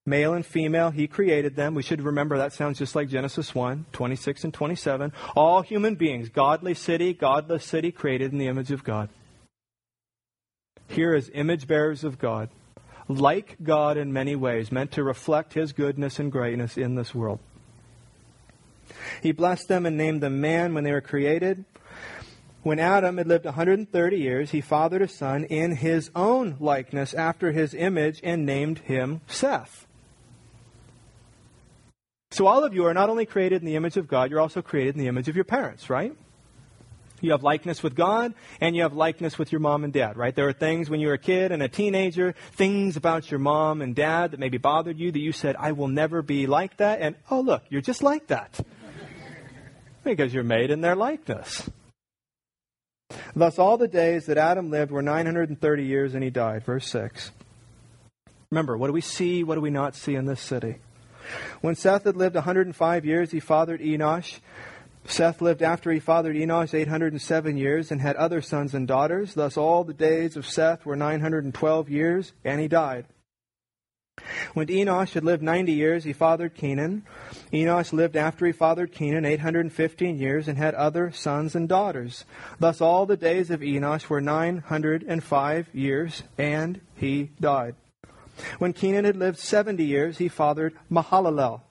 Male 0.05 0.33
and 0.33 0.45
female, 0.45 0.89
he 0.89 1.05
created 1.05 1.55
them. 1.55 1.75
We 1.75 1.83
should 1.83 2.01
remember 2.01 2.37
that 2.37 2.53
sounds 2.53 2.79
just 2.79 2.95
like 2.95 3.09
Genesis 3.09 3.53
1, 3.53 3.87
26 3.91 4.45
and 4.45 4.53
27. 4.53 5.11
All 5.35 5.61
human 5.61 5.95
beings, 5.95 6.29
godly 6.29 6.73
city, 6.73 7.13
godless 7.13 7.65
city, 7.65 7.91
created 7.91 8.31
in 8.31 8.37
the 8.37 8.47
image 8.47 8.71
of 8.71 8.85
God. 8.85 9.09
Here 10.87 11.13
as 11.13 11.29
image 11.33 11.67
bearers 11.67 12.05
of 12.05 12.17
God, 12.17 12.49
like 13.07 13.57
God 13.63 13.97
in 13.97 14.11
many 14.11 14.35
ways, 14.35 14.71
meant 14.71 14.91
to 14.93 15.03
reflect 15.03 15.53
his 15.53 15.73
goodness 15.73 16.19
and 16.19 16.31
greatness 16.31 16.77
in 16.77 16.95
this 16.95 17.15
world. 17.15 17.39
He 19.21 19.31
blessed 19.31 19.67
them 19.67 19.85
and 19.85 19.97
named 19.97 20.21
them 20.21 20.41
man 20.41 20.73
when 20.73 20.83
they 20.83 20.91
were 20.91 21.01
created. 21.01 21.65
When 22.63 22.79
Adam 22.79 23.17
had 23.17 23.27
lived 23.27 23.45
130 23.45 24.17
years, 24.17 24.51
he 24.51 24.61
fathered 24.61 25.01
a 25.01 25.07
son 25.07 25.45
in 25.45 25.77
his 25.77 26.11
own 26.15 26.57
likeness 26.59 27.13
after 27.13 27.51
his 27.51 27.73
image 27.73 28.19
and 28.23 28.45
named 28.45 28.79
him 28.79 29.21
Seth. 29.27 29.87
So 32.31 32.45
all 32.45 32.63
of 32.65 32.73
you 32.73 32.85
are 32.85 32.93
not 32.93 33.09
only 33.09 33.25
created 33.25 33.61
in 33.61 33.65
the 33.65 33.77
image 33.77 33.95
of 33.95 34.07
God, 34.07 34.29
you're 34.29 34.41
also 34.41 34.61
created 34.61 34.95
in 34.95 34.99
the 34.99 35.07
image 35.07 35.29
of 35.29 35.35
your 35.35 35.45
parents, 35.45 35.89
right? 35.89 36.13
You 37.21 37.31
have 37.31 37.43
likeness 37.43 37.81
with 37.81 37.95
God 37.95 38.33
and 38.61 38.75
you 38.75 38.83
have 38.83 38.93
likeness 38.93 39.37
with 39.37 39.51
your 39.51 39.59
mom 39.59 39.83
and 39.83 39.91
dad, 39.91 40.17
right? 40.17 40.35
There 40.35 40.47
are 40.47 40.53
things 40.53 40.89
when 40.89 40.99
you 40.99 41.07
were 41.07 41.13
a 41.13 41.19
kid 41.19 41.51
and 41.51 41.63
a 41.63 41.67
teenager, 41.67 42.35
things 42.53 42.95
about 42.95 43.31
your 43.31 43.39
mom 43.39 43.81
and 43.81 43.95
dad 43.95 44.31
that 44.31 44.39
maybe 44.39 44.57
bothered 44.57 44.99
you 44.99 45.11
that 45.11 45.19
you 45.19 45.31
said, 45.31 45.55
I 45.57 45.71
will 45.71 45.87
never 45.87 46.21
be 46.21 46.45
like 46.45 46.77
that. 46.77 47.01
And 47.01 47.15
oh, 47.31 47.41
look, 47.41 47.63
you're 47.69 47.81
just 47.81 48.03
like 48.03 48.27
that. 48.27 48.59
because 50.03 50.33
you're 50.33 50.43
made 50.43 50.69
in 50.69 50.81
their 50.81 50.95
likeness. 50.95 51.69
Thus, 53.35 53.57
all 53.57 53.77
the 53.77 53.87
days 53.87 54.25
that 54.25 54.37
Adam 54.37 54.69
lived 54.69 54.91
were 54.91 55.01
930 55.01 55.83
years 55.83 56.13
and 56.13 56.23
he 56.23 56.29
died. 56.29 56.63
Verse 56.63 56.87
6. 56.89 57.31
Remember, 58.51 58.77
what 58.77 58.87
do 58.87 58.93
we 58.93 59.01
see? 59.01 59.43
What 59.43 59.55
do 59.55 59.61
we 59.61 59.69
not 59.69 59.95
see 59.95 60.15
in 60.15 60.25
this 60.25 60.41
city? 60.41 60.77
When 61.61 61.75
Seth 61.75 62.05
had 62.05 62.15
lived 62.15 62.35
105 62.35 63.05
years, 63.05 63.31
he 63.31 63.39
fathered 63.39 63.81
Enosh. 63.81 64.39
Seth 65.07 65.41
lived 65.41 65.63
after 65.63 65.91
he 65.91 65.99
fathered 65.99 66.35
Enosh 66.35 66.73
807 66.73 67.55
years 67.55 67.91
and 67.91 68.01
had 68.01 68.17
other 68.17 68.41
sons 68.41 68.73
and 68.73 68.87
daughters. 68.87 69.33
Thus 69.33 69.55
all 69.55 69.83
the 69.83 69.93
days 69.93 70.35
of 70.35 70.45
Seth 70.45 70.85
were 70.85 70.97
912 70.97 71.89
years, 71.89 72.33
and 72.43 72.59
he 72.59 72.67
died. 72.67 73.05
When 74.53 74.67
Enosh 74.67 75.13
had 75.13 75.23
lived 75.23 75.43
90 75.43 75.71
years, 75.71 76.03
he 76.03 76.11
fathered 76.11 76.55
Kenan. 76.55 77.03
Enosh 77.53 77.93
lived 77.93 78.17
after 78.17 78.45
he 78.45 78.51
fathered 78.51 78.91
Kenan 78.91 79.25
815 79.25 80.17
years 80.17 80.47
and 80.47 80.57
had 80.57 80.75
other 80.75 81.11
sons 81.11 81.55
and 81.55 81.69
daughters. 81.69 82.25
Thus 82.59 82.81
all 82.81 83.05
the 83.05 83.17
days 83.17 83.49
of 83.49 83.61
Enosh 83.61 84.09
were 84.09 84.21
905 84.21 85.69
years, 85.73 86.23
and 86.37 86.81
he 86.95 87.31
died. 87.39 87.75
When 88.59 88.73
Kenan 88.73 89.05
had 89.05 89.15
lived 89.15 89.39
70 89.39 89.83
years, 89.83 90.17
he 90.17 90.27
fathered 90.27 90.73
Mahalalel. 90.91 91.61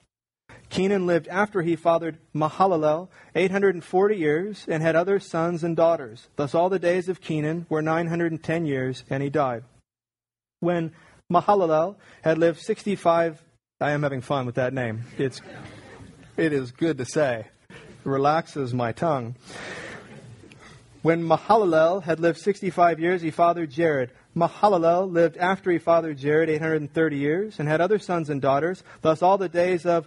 Kenan 0.77 1.07
lived 1.07 1.27
after 1.29 1.63
he 1.63 1.75
fathered 1.75 2.19
Mahalalel 2.35 3.09
840 3.35 4.15
years 4.15 4.67
and 4.69 4.83
had 4.83 4.95
other 4.95 5.19
sons 5.19 5.65
and 5.65 5.75
daughters. 5.75 6.29
Thus 6.37 6.55
all 6.55 6.69
the 6.69 6.79
days 6.79 7.09
of 7.09 7.23
Kenan 7.23 7.65
were 7.71 7.81
910 7.81 8.67
years, 8.67 9.03
and 9.09 9.23
he 9.23 9.31
died. 9.31 9.65
When 10.61 10.93
Mahalalel 11.33 11.97
had 12.21 12.37
lived 12.37 12.61
65, 12.61 13.43
I 13.81 13.93
am 13.93 14.03
having 14.03 14.21
fun 14.21 14.45
with 14.45 14.57
that 14.57 14.75
name. 14.75 15.05
It's, 15.17 15.41
it 16.37 16.53
is 16.53 16.73
good 16.73 16.99
to 16.99 17.07
say. 17.07 17.47
It 17.71 17.77
relaxes 18.05 18.75
my 18.75 18.93
tongue. 18.93 19.35
When 21.01 21.23
Mahalalel 21.23 22.03
had 22.03 22.21
lived 22.21 22.39
65 22.39 23.01
years, 23.01 23.23
he 23.23 23.31
fathered 23.31 23.71
Jared. 23.71 24.11
Mahalalel 24.37 25.11
lived 25.11 25.39
after 25.39 25.71
he 25.71 25.79
fathered 25.79 26.19
Jared 26.19 26.51
830 26.51 27.17
years 27.17 27.59
and 27.59 27.67
had 27.67 27.81
other 27.81 27.99
sons 27.99 28.29
and 28.29 28.43
daughters. 28.43 28.83
Thus 29.01 29.23
all 29.23 29.39
the 29.39 29.49
days 29.49 29.87
of 29.87 30.07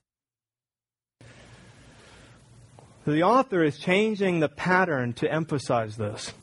The 3.05 3.23
author 3.23 3.63
is 3.63 3.79
changing 3.79 4.41
the 4.41 4.49
pattern 4.49 5.13
to 5.13 5.31
emphasize 5.31 5.97
this. 5.97 6.33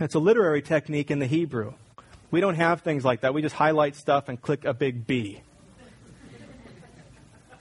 It's 0.00 0.16
a 0.16 0.18
literary 0.18 0.62
technique 0.62 1.12
in 1.12 1.20
the 1.20 1.26
Hebrew. 1.26 1.74
We 2.32 2.40
don't 2.40 2.56
have 2.56 2.80
things 2.80 3.04
like 3.04 3.20
that. 3.20 3.32
We 3.32 3.42
just 3.42 3.54
highlight 3.54 3.94
stuff 3.94 4.28
and 4.28 4.40
click 4.40 4.64
a 4.64 4.74
big 4.74 5.06
B. 5.06 5.40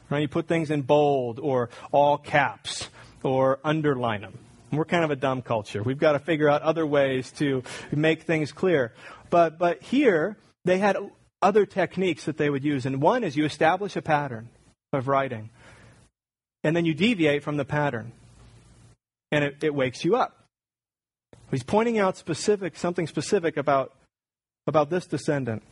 Right? 0.10 0.21
You 0.21 0.27
put 0.27 0.47
things 0.47 0.71
in 0.71 0.82
bold 0.82 1.39
or 1.39 1.69
all 1.91 2.17
caps 2.17 2.89
or 3.21 3.60
underline 3.63 4.21
them. 4.21 4.39
We're 4.71 4.86
kind 4.86 5.03
of 5.03 5.12
a 5.12 5.15
dumb 5.15 5.43
culture. 5.43 5.84
We've 5.84 5.99
got 5.99 6.13
to 6.13 6.19
figure 6.19 6.49
out 6.49 6.63
other 6.63 6.88
ways 6.88 7.32
to 7.34 7.62
make 7.91 8.23
things 8.23 8.51
clear. 8.51 8.93
But, 9.29 9.60
but 9.60 9.84
here, 9.84 10.36
they 10.65 10.79
had 10.79 10.97
other 11.43 11.67
techniques 11.67 12.25
that 12.25 12.38
they 12.38 12.49
would 12.49 12.63
use. 12.63 12.88
And 12.88 12.99
one 12.99 13.23
is 13.23 13.38
you 13.38 13.45
establish 13.45 13.95
a 13.95 14.01
pattern 14.01 14.49
of 14.91 15.08
writing 15.08 15.51
and 16.63 16.76
then 16.76 16.86
you 16.86 16.93
deviate 16.93 17.43
from 17.43 17.58
the 17.58 17.65
pattern. 17.65 18.12
And 19.32 19.43
it, 19.43 19.63
it 19.63 19.76
wakes 19.76 20.06
you 20.06 20.15
up. 20.15 20.45
He's 21.52 21.63
pointing 21.63 21.99
out 21.99 22.17
specific 22.17 22.78
something 22.78 23.08
specific 23.08 23.58
about, 23.58 23.93
about 24.67 24.89
this 24.89 25.06
descendant. 25.06 25.63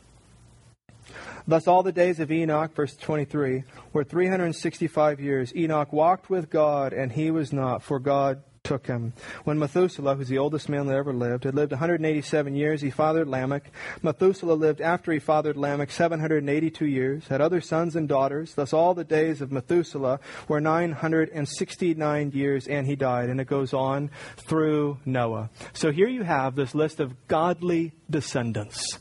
Thus, 1.46 1.66
all 1.66 1.82
the 1.82 1.92
days 1.92 2.20
of 2.20 2.30
Enoch, 2.30 2.72
verse 2.74 2.94
23, 2.96 3.64
were 3.92 4.04
365 4.04 5.20
years. 5.20 5.54
Enoch 5.56 5.92
walked 5.92 6.30
with 6.30 6.50
God, 6.50 6.92
and 6.92 7.10
he 7.10 7.32
was 7.32 7.52
not, 7.52 7.82
for 7.82 7.98
God 7.98 8.42
took 8.64 8.86
him. 8.86 9.12
When 9.44 9.58
Methuselah, 9.58 10.14
who's 10.14 10.28
the 10.28 10.38
oldest 10.38 10.68
man 10.68 10.86
that 10.86 10.96
ever 10.96 11.12
lived, 11.12 11.44
had 11.44 11.54
lived 11.54 11.72
187 11.72 12.54
years, 12.54 12.80
he 12.80 12.90
fathered 12.90 13.28
Lamech. 13.28 13.70
Methuselah 14.02 14.54
lived 14.54 14.80
after 14.80 15.12
he 15.12 15.18
fathered 15.18 15.56
Lamech 15.56 15.90
782 15.90 16.86
years, 16.86 17.26
had 17.26 17.40
other 17.40 17.60
sons 17.60 17.96
and 17.96 18.08
daughters. 18.08 18.54
Thus 18.54 18.72
all 18.72 18.94
the 18.94 19.04
days 19.04 19.40
of 19.40 19.50
Methuselah 19.50 20.20
were 20.46 20.60
969 20.60 22.30
years, 22.32 22.68
and 22.68 22.86
he 22.86 22.94
died. 22.94 23.30
And 23.30 23.40
it 23.40 23.48
goes 23.48 23.74
on 23.74 24.10
through 24.36 24.98
Noah. 25.04 25.50
So 25.72 25.90
here 25.90 26.08
you 26.08 26.22
have 26.22 26.54
this 26.54 26.74
list 26.74 27.00
of 27.00 27.26
godly 27.26 27.92
descendants. 28.08 28.98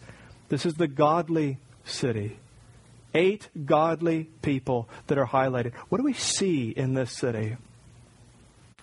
This 0.50 0.66
is 0.66 0.74
the 0.74 0.88
godly 0.88 1.60
city. 1.86 2.40
Eight 3.14 3.50
godly 3.66 4.30
people 4.42 4.90
that 5.08 5.18
are 5.18 5.28
highlighted. 5.28 5.74
What 5.90 6.00
do 6.00 6.04
we 6.04 6.14
see 6.14 6.70
in 6.70 6.94
this 6.94 7.12
city? 7.12 7.58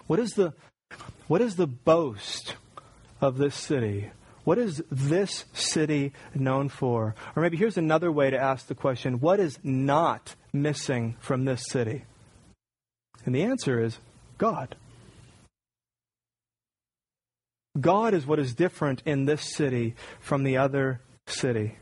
What 0.06 0.18
is 0.18 0.30
the 0.30 0.54
what 1.28 1.40
is 1.40 1.56
the 1.56 1.66
boast 1.66 2.56
of 3.20 3.38
this 3.38 3.54
city? 3.54 4.10
What 4.44 4.58
is 4.58 4.82
this 4.90 5.44
city 5.52 6.12
known 6.34 6.70
for? 6.70 7.14
Or 7.36 7.42
maybe 7.42 7.58
here's 7.58 7.76
another 7.76 8.10
way 8.10 8.30
to 8.30 8.38
ask 8.38 8.66
the 8.66 8.74
question 8.74 9.20
what 9.20 9.38
is 9.38 9.58
not 9.62 10.34
missing 10.52 11.16
from 11.20 11.44
this 11.44 11.66
city? 11.68 12.04
And 13.26 13.34
the 13.34 13.42
answer 13.42 13.78
is 13.78 13.98
God. 14.38 14.74
God 17.78 18.14
is 18.14 18.26
what 18.26 18.38
is 18.38 18.54
different 18.54 19.02
in 19.04 19.26
this 19.26 19.42
city 19.42 19.94
from 20.20 20.44
the 20.44 20.56
other 20.56 21.00
city. 21.26 21.76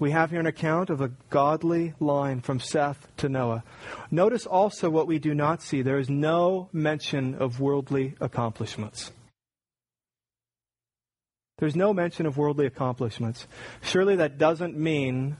We 0.00 0.12
have 0.12 0.30
here 0.30 0.40
an 0.40 0.46
account 0.46 0.90
of 0.90 1.00
a 1.00 1.10
godly 1.28 1.94
line 1.98 2.40
from 2.40 2.60
Seth 2.60 3.08
to 3.16 3.28
Noah. 3.28 3.64
Notice 4.10 4.46
also 4.46 4.90
what 4.90 5.08
we 5.08 5.18
do 5.18 5.34
not 5.34 5.60
see. 5.60 5.82
There 5.82 5.98
is 5.98 6.08
no 6.08 6.68
mention 6.72 7.34
of 7.34 7.60
worldly 7.60 8.14
accomplishments. 8.20 9.10
There's 11.58 11.74
no 11.74 11.92
mention 11.92 12.26
of 12.26 12.36
worldly 12.36 12.66
accomplishments. 12.66 13.48
Surely 13.82 14.14
that 14.16 14.38
doesn't 14.38 14.78
mean 14.78 15.36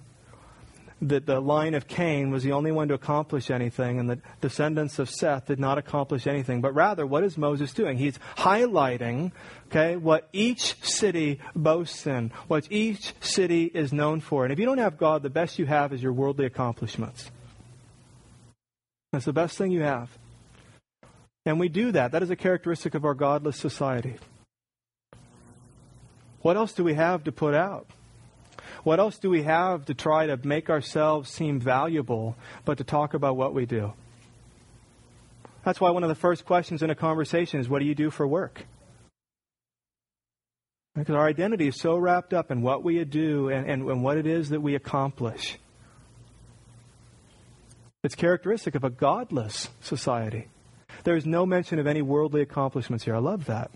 that 1.00 1.26
the 1.26 1.40
line 1.40 1.74
of 1.74 1.86
Cain 1.86 2.30
was 2.30 2.42
the 2.42 2.52
only 2.52 2.72
one 2.72 2.88
to 2.88 2.94
accomplish 2.94 3.50
anything 3.50 4.00
and 4.00 4.10
the 4.10 4.18
descendants 4.40 4.98
of 4.98 5.08
Seth 5.08 5.46
did 5.46 5.60
not 5.60 5.78
accomplish 5.78 6.26
anything. 6.26 6.60
But 6.60 6.74
rather, 6.74 7.06
what 7.06 7.22
is 7.22 7.38
Moses 7.38 7.72
doing? 7.72 7.98
He's 7.98 8.18
highlighting, 8.36 9.32
okay, 9.68 9.96
what 9.96 10.28
each 10.32 10.74
city 10.82 11.38
boasts 11.54 12.06
in, 12.06 12.32
what 12.48 12.66
each 12.70 13.14
city 13.20 13.64
is 13.64 13.92
known 13.92 14.20
for. 14.20 14.44
And 14.44 14.52
if 14.52 14.58
you 14.58 14.66
don't 14.66 14.78
have 14.78 14.98
God, 14.98 15.22
the 15.22 15.30
best 15.30 15.58
you 15.58 15.66
have 15.66 15.92
is 15.92 16.02
your 16.02 16.12
worldly 16.12 16.46
accomplishments. 16.46 17.30
That's 19.12 19.24
the 19.24 19.32
best 19.32 19.56
thing 19.56 19.70
you 19.70 19.82
have. 19.82 20.10
And 21.46 21.60
we 21.60 21.68
do 21.68 21.92
that. 21.92 22.12
That 22.12 22.22
is 22.22 22.30
a 22.30 22.36
characteristic 22.36 22.94
of 22.94 23.04
our 23.04 23.14
godless 23.14 23.56
society. 23.56 24.16
What 26.42 26.56
else 26.56 26.72
do 26.72 26.84
we 26.84 26.94
have 26.94 27.24
to 27.24 27.32
put 27.32 27.54
out? 27.54 27.86
What 28.88 29.00
else 29.00 29.18
do 29.18 29.28
we 29.28 29.42
have 29.42 29.84
to 29.84 29.92
try 29.92 30.28
to 30.28 30.38
make 30.42 30.70
ourselves 30.70 31.28
seem 31.28 31.60
valuable 31.60 32.36
but 32.64 32.78
to 32.78 32.84
talk 32.84 33.12
about 33.12 33.36
what 33.36 33.52
we 33.52 33.66
do? 33.66 33.92
That's 35.62 35.78
why 35.78 35.90
one 35.90 36.04
of 36.04 36.08
the 36.08 36.14
first 36.14 36.46
questions 36.46 36.82
in 36.82 36.88
a 36.88 36.94
conversation 36.94 37.60
is 37.60 37.68
what 37.68 37.80
do 37.80 37.84
you 37.84 37.94
do 37.94 38.08
for 38.08 38.26
work? 38.26 38.64
Because 40.94 41.14
our 41.14 41.28
identity 41.28 41.68
is 41.68 41.78
so 41.78 41.98
wrapped 41.98 42.32
up 42.32 42.50
in 42.50 42.62
what 42.62 42.82
we 42.82 43.04
do 43.04 43.50
and, 43.50 43.68
and, 43.68 43.82
and 43.90 44.02
what 44.02 44.16
it 44.16 44.26
is 44.26 44.48
that 44.48 44.62
we 44.62 44.74
accomplish. 44.74 45.58
It's 48.02 48.14
characteristic 48.14 48.74
of 48.74 48.84
a 48.84 48.90
godless 48.90 49.68
society. 49.82 50.48
There's 51.04 51.26
no 51.26 51.44
mention 51.44 51.78
of 51.78 51.86
any 51.86 52.00
worldly 52.00 52.40
accomplishments 52.40 53.04
here. 53.04 53.14
I 53.14 53.18
love 53.18 53.44
that. 53.44 53.70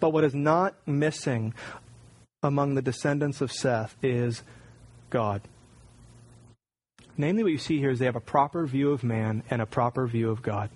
But 0.00 0.10
what 0.10 0.24
is 0.24 0.34
not 0.34 0.74
missing 0.84 1.54
among 2.42 2.74
the 2.74 2.82
descendants 2.82 3.40
of 3.40 3.52
Seth 3.52 3.96
is 4.02 4.42
God. 5.10 5.42
Namely, 7.16 7.42
what 7.42 7.52
you 7.52 7.58
see 7.58 7.78
here 7.78 7.90
is 7.90 7.98
they 7.98 8.06
have 8.06 8.16
a 8.16 8.20
proper 8.20 8.66
view 8.66 8.92
of 8.92 9.04
man 9.04 9.42
and 9.50 9.60
a 9.60 9.66
proper 9.66 10.06
view 10.06 10.30
of 10.30 10.42
God. 10.42 10.70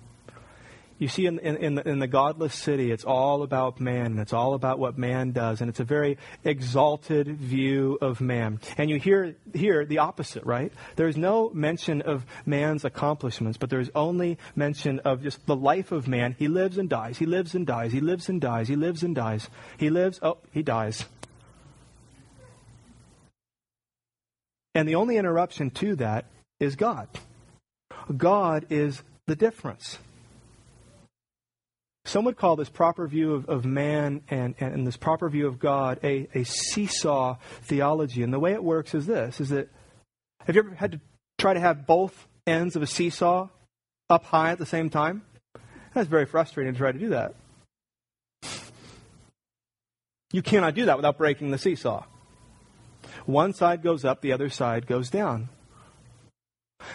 You 0.97 1.09
see, 1.09 1.25
in, 1.25 1.39
in, 1.39 1.57
in, 1.57 1.75
the, 1.75 1.89
in, 1.89 1.99
the, 1.99 2.07
godless 2.07 2.53
city, 2.53 2.89
it's 2.89 3.03
all 3.03 3.43
about 3.43 3.81
man, 3.81 4.05
and 4.05 4.19
it's 4.19 4.31
all 4.31 4.53
about 4.53 4.79
what 4.79 4.97
man 4.97 5.31
does, 5.31 5.59
and 5.59 5.69
it's 5.69 5.81
a 5.81 5.83
very 5.83 6.17
exalted 6.45 7.27
view 7.27 7.97
of 7.99 8.21
man. 8.21 8.61
And 8.77 8.89
you 8.89 8.97
hear 8.97 9.35
here 9.53 9.85
the 9.85 9.97
opposite, 9.97 10.45
right? 10.45 10.71
There's 10.95 11.17
no 11.17 11.49
mention 11.49 12.01
of 12.01 12.25
man's 12.45 12.85
accomplishments, 12.85 13.57
but 13.57 13.69
there's 13.69 13.89
only 13.93 14.37
mention 14.55 14.99
of 14.99 15.21
just 15.21 15.45
the 15.45 15.55
life 15.55 15.91
of 15.91 16.07
man. 16.07 16.33
He 16.39 16.47
lives 16.47 16.77
and 16.77 16.87
dies. 16.87 17.17
He 17.17 17.25
lives 17.25 17.55
and 17.55 17.67
dies. 17.67 17.91
He 17.91 17.99
lives 17.99 18.29
and 18.29 18.39
dies. 18.39 18.69
He 18.69 18.77
lives 18.77 19.03
and 19.03 19.13
dies. 19.13 19.49
He 19.77 19.89
lives, 19.89 20.19
oh, 20.21 20.37
he 20.53 20.63
dies. 20.63 21.03
And 24.75 24.87
the 24.87 24.95
only 24.95 25.15
interruption 25.15 25.71
to 25.71 25.95
that 25.95 26.25
is 26.59 26.75
God. 26.75 27.07
God 28.15 28.65
is 28.69 29.01
the 29.25 29.35
difference. 29.35 29.97
Some 32.03 32.25
would 32.25 32.37
call 32.37 32.55
this 32.55 32.69
proper 32.69 33.07
view 33.07 33.33
of, 33.33 33.49
of 33.49 33.65
man 33.65 34.21
and, 34.29 34.53
and, 34.59 34.85
this 34.85 34.97
proper 34.97 35.27
view 35.27 35.47
of 35.47 35.57
God 35.57 35.99
a, 36.03 36.27
a 36.35 36.43
seesaw 36.43 37.37
theology. 37.63 38.21
And 38.21 38.31
the 38.31 38.39
way 38.39 38.53
it 38.53 38.63
works 38.63 38.93
is 38.93 39.07
this 39.07 39.41
is 39.41 39.49
that 39.49 39.69
have 40.45 40.55
you 40.55 40.61
ever 40.61 40.75
had 40.75 40.91
to 40.91 41.01
try 41.39 41.55
to 41.55 41.59
have 41.59 41.87
both 41.87 42.27
ends 42.45 42.75
of 42.75 42.83
a 42.83 42.87
seesaw 42.87 43.47
up 44.07 44.25
high 44.25 44.51
at 44.51 44.59
the 44.59 44.67
same 44.67 44.91
time? 44.91 45.23
That's 45.95 46.07
very 46.07 46.25
frustrating 46.25 46.73
to 46.73 46.77
try 46.77 46.91
to 46.91 46.99
do 46.99 47.09
that. 47.09 47.33
You 50.31 50.43
cannot 50.43 50.75
do 50.75 50.85
that 50.85 50.97
without 50.97 51.17
breaking 51.17 51.49
the 51.49 51.57
seesaw. 51.57 52.03
One 53.25 53.53
side 53.53 53.81
goes 53.81 54.05
up, 54.05 54.21
the 54.21 54.33
other 54.33 54.49
side 54.49 54.87
goes 54.87 55.09
down. 55.09 55.49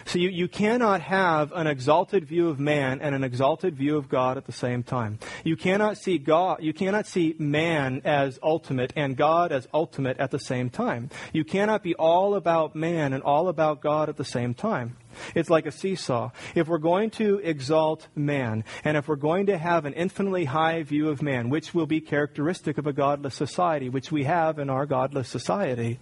So 0.04 0.18
you, 0.18 0.28
you 0.28 0.48
cannot 0.48 1.00
have 1.00 1.52
an 1.52 1.66
exalted 1.66 2.26
view 2.26 2.48
of 2.48 2.60
man 2.60 3.00
and 3.00 3.14
an 3.14 3.24
exalted 3.24 3.76
view 3.76 3.96
of 3.96 4.08
God 4.08 4.36
at 4.36 4.46
the 4.46 4.52
same 4.52 4.82
time. 4.82 5.18
You 5.44 5.56
cannot 5.56 5.98
see 5.98 6.18
God, 6.18 6.62
you 6.62 6.72
cannot 6.72 7.06
see 7.06 7.34
man 7.38 8.02
as 8.04 8.38
ultimate 8.42 8.92
and 8.96 9.16
God 9.16 9.52
as 9.52 9.66
ultimate 9.72 10.18
at 10.18 10.30
the 10.30 10.38
same 10.38 10.70
time. 10.70 11.10
You 11.32 11.44
cannot 11.44 11.82
be 11.82 11.94
all 11.94 12.34
about 12.34 12.74
man 12.74 13.12
and 13.12 13.22
all 13.22 13.48
about 13.48 13.80
God 13.80 14.08
at 14.08 14.16
the 14.16 14.24
same 14.24 14.54
time. 14.54 14.96
It's 15.34 15.50
like 15.50 15.66
a 15.66 15.72
seesaw. 15.72 16.30
If 16.54 16.68
we're 16.68 16.78
going 16.78 17.10
to 17.12 17.40
exalt 17.42 18.06
man, 18.14 18.64
and 18.84 18.96
if 18.96 19.08
we're 19.08 19.16
going 19.16 19.46
to 19.46 19.58
have 19.58 19.84
an 19.84 19.94
infinitely 19.94 20.44
high 20.44 20.82
view 20.82 21.08
of 21.08 21.22
man, 21.22 21.50
which 21.50 21.74
will 21.74 21.86
be 21.86 22.00
characteristic 22.00 22.78
of 22.78 22.86
a 22.86 22.92
godless 22.92 23.34
society, 23.34 23.88
which 23.88 24.12
we 24.12 24.24
have 24.24 24.58
in 24.58 24.70
our 24.70 24.86
godless 24.86 25.28
society, 25.28 25.98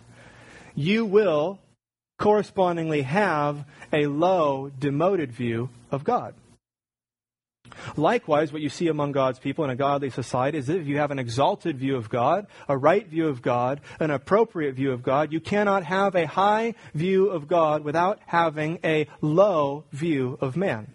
you 0.79 1.05
will 1.05 1.59
correspondingly 2.21 3.03
have 3.03 3.65
a 3.93 4.07
low, 4.07 4.71
demoted 4.79 5.33
view 5.33 5.69
of 5.91 6.05
God. 6.05 6.35
Likewise, 7.97 8.53
what 8.53 8.63
you 8.63 8.69
see 8.69 8.87
among 8.87 9.11
God's 9.13 9.41
people 9.41 9.65
in 9.65 9.71
a 9.71 9.77
godly 9.77 10.11
society 10.11 10.57
is 10.57 10.69
that 10.69 10.79
if 10.79 10.87
you 10.87 10.99
have 10.99 11.11
an 11.11 11.19
exalted 11.19 11.79
view 11.79 11.97
of 11.97 12.09
God, 12.09 12.47
a 12.69 12.77
right 12.77 13.07
view 13.07 13.27
of 13.27 13.43
God, 13.43 13.81
an 13.99 14.11
appropriate 14.11 14.77
view 14.77 14.93
of 14.93 15.03
God, 15.03 15.33
you 15.33 15.41
cannot 15.41 15.85
have 15.85 16.15
a 16.15 16.27
high 16.27 16.75
view 16.95 17.29
of 17.29 17.49
God 17.49 17.83
without 17.83 18.21
having 18.27 18.79
a 18.85 19.09
low 19.21 19.85
view 19.93 20.39
of 20.41 20.57
man. 20.57 20.95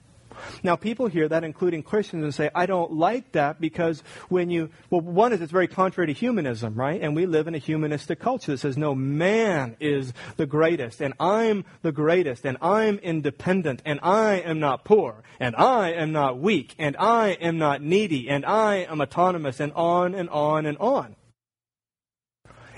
Now, 0.64 0.76
people 0.76 1.08
hear 1.08 1.28
that, 1.28 1.44
including 1.44 1.84
Christians, 1.84 2.24
and 2.24 2.34
say, 2.34 2.50
I 2.54 2.66
don't 2.66 2.94
like 2.94 3.32
that 3.34 3.60
because 3.60 4.04
when 4.30 4.50
you, 4.50 4.70
well, 4.90 5.02
one 5.02 5.34
is 5.34 5.42
it's 5.42 5.52
very 5.52 5.68
contrary 5.68 6.08
to 6.08 6.14
humanism, 6.14 6.76
right? 6.76 7.02
And 7.02 7.16
we 7.16 7.26
live 7.26 7.48
in 7.48 7.56
a 7.56 7.60
humanistic 7.60 8.20
culture 8.20 8.52
that 8.52 8.60
says, 8.60 8.78
no, 8.78 8.96
man 8.96 9.76
is 9.80 10.14
the 10.38 10.46
greatest, 10.46 11.02
and 11.02 11.14
I'm 11.20 11.66
the 11.82 11.92
greatest, 11.92 12.46
and 12.46 12.58
I'm 12.62 12.98
independent, 13.00 13.82
and 13.86 14.00
I 14.02 14.36
am 14.36 14.60
not 14.60 14.84
poor, 14.84 15.24
and 15.40 15.56
I 15.56 15.92
am 15.92 16.12
not 16.12 16.40
weak, 16.40 16.76
and 16.78 16.96
I 16.98 17.30
am 17.30 17.58
not 17.58 17.82
needy, 17.82 18.30
and 18.30 18.46
I 18.46 18.78
am 18.78 19.02
autonomous, 19.02 19.60
and 19.60 19.74
on 19.74 20.16
and 20.16 20.30
on 20.30 20.66
and 20.66 20.78
on. 20.78 21.16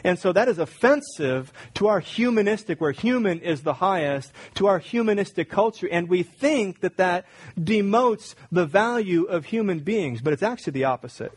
And 0.06 0.20
so 0.20 0.32
that 0.34 0.48
is 0.48 0.60
offensive 0.60 1.52
to 1.74 1.88
our 1.88 2.00
humanistic, 2.00 2.80
where 2.80 2.92
human 2.92 3.40
is 3.40 3.64
the 3.64 3.74
highest, 3.74 4.32
to 4.54 4.68
our 4.68 4.78
humanistic 4.78 5.50
culture. 5.50 5.90
And 5.92 6.08
we 6.08 6.22
think 6.22 6.82
that 6.82 6.98
that 6.98 7.26
demotes 7.60 8.36
the 8.52 8.68
value 8.68 9.24
of 9.24 9.46
human 9.46 9.80
beings, 9.80 10.22
but 10.22 10.32
it's 10.32 10.44
actually 10.44 10.74
the 10.74 10.84
opposite. 10.84 11.36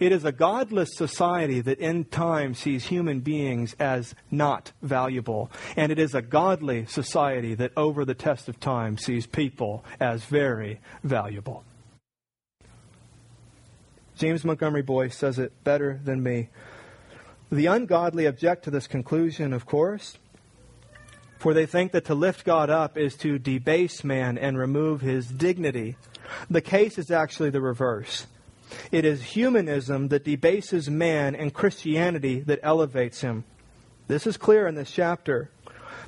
It 0.00 0.10
is 0.10 0.24
a 0.24 0.32
godless 0.32 0.96
society 0.96 1.60
that 1.60 1.78
in 1.78 2.06
time 2.06 2.54
sees 2.54 2.86
human 2.86 3.20
beings 3.20 3.76
as 3.78 4.16
not 4.28 4.72
valuable. 4.82 5.52
And 5.76 5.92
it 5.92 6.00
is 6.00 6.12
a 6.12 6.22
godly 6.22 6.86
society 6.86 7.54
that 7.54 7.70
over 7.76 8.04
the 8.04 8.14
test 8.14 8.48
of 8.48 8.58
time 8.58 8.98
sees 8.98 9.28
people 9.28 9.84
as 10.00 10.24
very 10.24 10.80
valuable. 11.04 11.62
James 14.16 14.44
Montgomery 14.44 14.82
Boice 14.82 15.16
says 15.16 15.38
it 15.38 15.52
better 15.64 16.00
than 16.04 16.22
me. 16.22 16.48
The 17.50 17.66
ungodly 17.66 18.26
object 18.26 18.64
to 18.64 18.70
this 18.70 18.86
conclusion, 18.86 19.52
of 19.52 19.66
course, 19.66 20.18
for 21.38 21.52
they 21.52 21.66
think 21.66 21.92
that 21.92 22.06
to 22.06 22.14
lift 22.14 22.44
God 22.44 22.70
up 22.70 22.96
is 22.96 23.16
to 23.18 23.38
debase 23.38 24.02
man 24.04 24.38
and 24.38 24.56
remove 24.56 25.00
his 25.00 25.28
dignity. 25.28 25.96
The 26.48 26.60
case 26.60 26.96
is 26.96 27.10
actually 27.10 27.50
the 27.50 27.60
reverse. 27.60 28.26
It 28.90 29.04
is 29.04 29.22
humanism 29.22 30.08
that 30.08 30.24
debases 30.24 30.88
man 30.88 31.34
and 31.34 31.52
Christianity 31.52 32.40
that 32.40 32.60
elevates 32.62 33.20
him. 33.20 33.44
This 34.08 34.26
is 34.26 34.36
clear 34.36 34.66
in 34.66 34.74
this 34.74 34.90
chapter. 34.90 35.50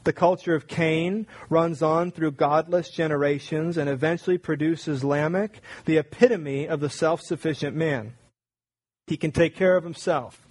The 0.07 0.13
culture 0.13 0.55
of 0.55 0.69
Cain 0.69 1.27
runs 1.51 1.83
on 1.83 2.13
through 2.13 2.31
godless 2.31 2.91
generations 2.91 3.77
and 3.77 3.91
eventually 3.91 4.39
produces 4.39 5.03
Lamech, 5.03 5.61
the 5.85 5.97
epitome 5.97 6.69
of 6.69 6.79
the 6.79 6.89
self 6.89 7.21
sufficient 7.23 7.75
man. 7.77 8.15
He 9.09 9.17
can 9.17 9.33
take 9.33 9.57
care 9.57 9.77
of 9.77 9.83
himself, 9.83 10.47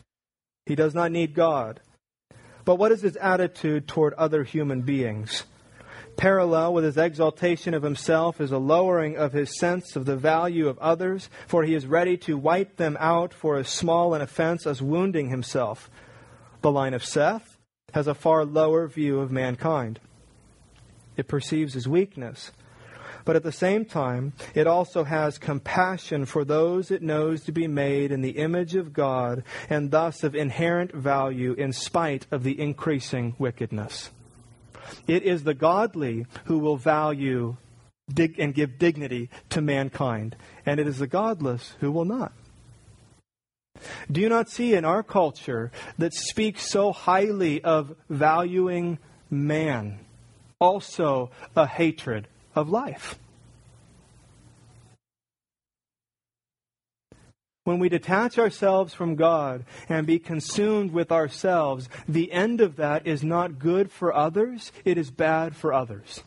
he 0.66 0.76
does 0.76 0.93
not 0.93 1.14
need 1.14 1.34
God. 1.34 1.80
But 2.66 2.76
what 2.76 2.91
is 2.91 3.01
his 3.01 3.16
attitude 3.16 3.88
toward 3.88 4.14
other 4.16 4.43
human 4.43 4.82
beings? 4.82 5.45
Parallel 6.18 6.74
with 6.74 6.84
his 6.84 6.97
exaltation 6.97 7.74
of 7.74 7.84
himself 7.84 8.41
is 8.41 8.51
a 8.51 8.58
lowering 8.58 9.16
of 9.16 9.32
his 9.32 9.58
sense 9.58 9.95
of 9.95 10.03
the 10.03 10.18
value 10.18 10.68
of 10.68 10.78
others, 10.80 11.30
for 11.47 11.64
he 11.64 11.76
is 11.76 11.88
ready 11.88 12.18
to 12.18 12.38
wipe 12.38 12.76
them 12.76 12.97
out 12.99 13.34
for 13.34 13.56
as 13.56 13.70
small 13.70 14.14
an 14.14 14.22
offense 14.22 14.68
as 14.68 14.82
wounding 14.82 15.30
himself. 15.30 15.89
The 16.60 16.74
line 16.74 16.93
of 16.93 17.06
Seth 17.06 17.55
has 17.96 18.08
a 18.08 18.14
far 18.14 18.43
lower 18.43 18.88
view 18.89 19.22
of 19.22 19.32
mankind. 19.32 20.02
It 21.16 21.30
perceives 21.30 21.76
his 21.76 21.88
weakness. 21.88 22.52
But 23.24 23.38
at 23.38 23.43
the 23.43 23.54
same 23.54 23.86
time, 23.86 24.34
it 24.54 24.68
also 24.68 25.06
has 25.06 25.38
compassion 25.38 26.26
for 26.26 26.43
those 26.43 26.91
it 26.91 27.02
knows 27.02 27.46
to 27.46 27.54
be 27.54 27.68
made 27.68 28.12
in 28.12 28.20
the 28.20 28.38
image 28.38 28.76
of 28.76 28.91
God 28.91 29.46
and 29.70 29.91
thus 29.91 30.26
of 30.26 30.36
inherent 30.36 30.91
value 30.93 31.54
in 31.54 31.72
spite 31.72 32.28
of 32.32 32.43
the 32.43 32.60
increasing 32.60 33.34
wickedness. 33.39 34.12
It 35.08 35.24
is 35.24 35.46
the 35.46 35.54
godly 35.54 36.26
who 36.46 36.60
will 36.60 36.76
value 36.76 37.56
dig- 38.14 38.38
and 38.38 38.54
give 38.54 38.78
dignity 38.78 39.30
to 39.52 39.62
mankind, 39.62 40.36
and 40.66 40.82
it 40.82 40.88
is 40.88 41.00
the 41.00 41.08
godless 41.08 41.76
who 41.80 41.93
will 41.93 42.06
not. 42.06 42.34
Do 44.11 44.21
you 44.21 44.30
not 44.30 44.49
see 44.49 44.73
in 44.73 44.86
our 44.86 45.03
culture 45.03 45.71
that 45.97 46.13
speaks 46.13 46.69
so 46.69 46.91
highly 46.91 47.63
of 47.63 47.95
valuing 48.09 48.99
man 49.30 49.99
also 50.59 51.32
a 51.55 51.67
hatred 51.67 52.28
of 52.55 52.69
life? 52.69 53.17
When 57.65 57.80
we 57.80 57.89
detach 57.89 58.38
ourselves 58.38 58.93
from 58.93 59.15
God 59.15 59.65
and 59.89 60.05
be 60.05 60.19
consumed 60.19 60.93
with 60.93 61.11
ourselves, 61.11 61.89
the 62.07 62.32
end 62.32 62.61
of 62.61 62.76
that 62.76 63.07
is 63.07 63.23
not 63.23 63.57
good 63.57 63.91
for 63.91 64.15
others, 64.15 64.71
it 64.86 64.99
is 64.99 65.09
bad 65.09 65.55
for 65.55 65.73
others. 65.73 66.21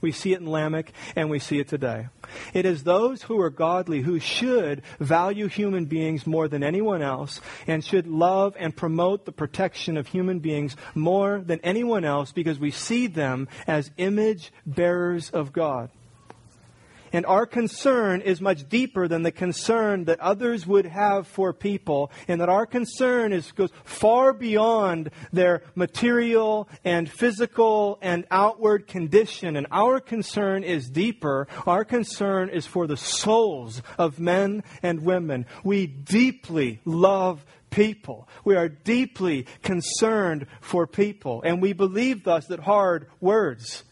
We 0.00 0.12
see 0.12 0.32
it 0.32 0.40
in 0.40 0.50
Lamech 0.50 0.92
and 1.16 1.30
we 1.30 1.38
see 1.38 1.58
it 1.58 1.68
today. 1.68 2.08
It 2.54 2.64
is 2.64 2.84
those 2.84 3.22
who 3.22 3.40
are 3.40 3.50
godly 3.50 4.00
who 4.00 4.18
should 4.18 4.82
value 4.98 5.48
human 5.48 5.86
beings 5.86 6.26
more 6.26 6.48
than 6.48 6.62
anyone 6.62 7.02
else 7.02 7.40
and 7.66 7.84
should 7.84 8.06
love 8.06 8.54
and 8.58 8.76
promote 8.76 9.24
the 9.24 9.32
protection 9.32 9.96
of 9.96 10.06
human 10.06 10.38
beings 10.38 10.76
more 10.94 11.40
than 11.40 11.60
anyone 11.62 12.04
else 12.04 12.32
because 12.32 12.58
we 12.58 12.70
see 12.70 13.06
them 13.06 13.48
as 13.66 13.90
image 13.96 14.52
bearers 14.66 15.30
of 15.30 15.52
God. 15.52 15.90
And 17.12 17.26
our 17.26 17.46
concern 17.46 18.20
is 18.20 18.40
much 18.40 18.68
deeper 18.68 19.08
than 19.08 19.22
the 19.22 19.32
concern 19.32 20.04
that 20.04 20.20
others 20.20 20.66
would 20.66 20.86
have 20.86 21.26
for 21.26 21.52
people, 21.52 22.10
and 22.28 22.40
that 22.40 22.48
our 22.48 22.66
concern 22.66 23.32
is, 23.32 23.52
goes 23.52 23.70
far 23.84 24.32
beyond 24.32 25.10
their 25.32 25.62
material 25.74 26.68
and 26.84 27.10
physical 27.10 27.98
and 28.00 28.26
outward 28.30 28.86
condition. 28.86 29.56
And 29.56 29.66
our 29.70 30.00
concern 30.00 30.62
is 30.62 30.90
deeper. 30.90 31.48
Our 31.66 31.84
concern 31.84 32.48
is 32.48 32.66
for 32.66 32.86
the 32.86 32.96
souls 32.96 33.82
of 33.98 34.20
men 34.20 34.62
and 34.82 35.04
women. 35.04 35.46
We 35.64 35.86
deeply 35.86 36.80
love 36.84 37.44
people. 37.70 38.28
We 38.44 38.56
are 38.56 38.68
deeply 38.68 39.46
concerned 39.62 40.46
for 40.60 40.86
people. 40.86 41.42
And 41.42 41.62
we 41.62 41.72
believe 41.72 42.24
thus 42.24 42.46
that 42.46 42.60
hard 42.60 43.06
words 43.20 43.84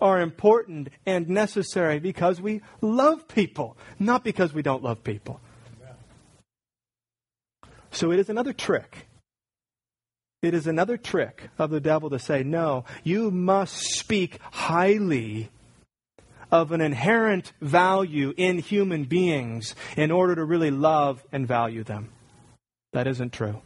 are 0.00 0.20
important 0.20 0.88
and 1.06 1.28
necessary 1.28 1.98
because 1.98 2.40
we 2.40 2.62
love 2.80 3.28
people, 3.28 3.76
not 3.98 4.24
because 4.24 4.52
we 4.52 4.62
don't 4.62 4.82
love 4.82 5.04
people. 5.04 5.40
So 7.90 8.12
it 8.12 8.18
is 8.18 8.28
another 8.28 8.52
trick. 8.52 9.06
It 10.42 10.54
is 10.54 10.66
another 10.66 10.96
trick 10.96 11.50
of 11.58 11.70
the 11.70 11.80
devil 11.80 12.08
to 12.10 12.18
say, 12.18 12.42
no, 12.42 12.84
you 13.04 13.30
must 13.30 13.76
speak 13.76 14.38
highly 14.50 15.50
of 16.50 16.72
an 16.72 16.80
inherent 16.80 17.52
value 17.60 18.32
in 18.36 18.58
human 18.58 19.04
beings 19.04 19.74
in 19.96 20.10
order 20.10 20.34
to 20.34 20.44
really 20.44 20.70
love 20.70 21.22
and 21.30 21.46
value 21.46 21.84
them. 21.84 22.10
That 22.92 23.06
isn't 23.06 23.32
true. 23.32 23.60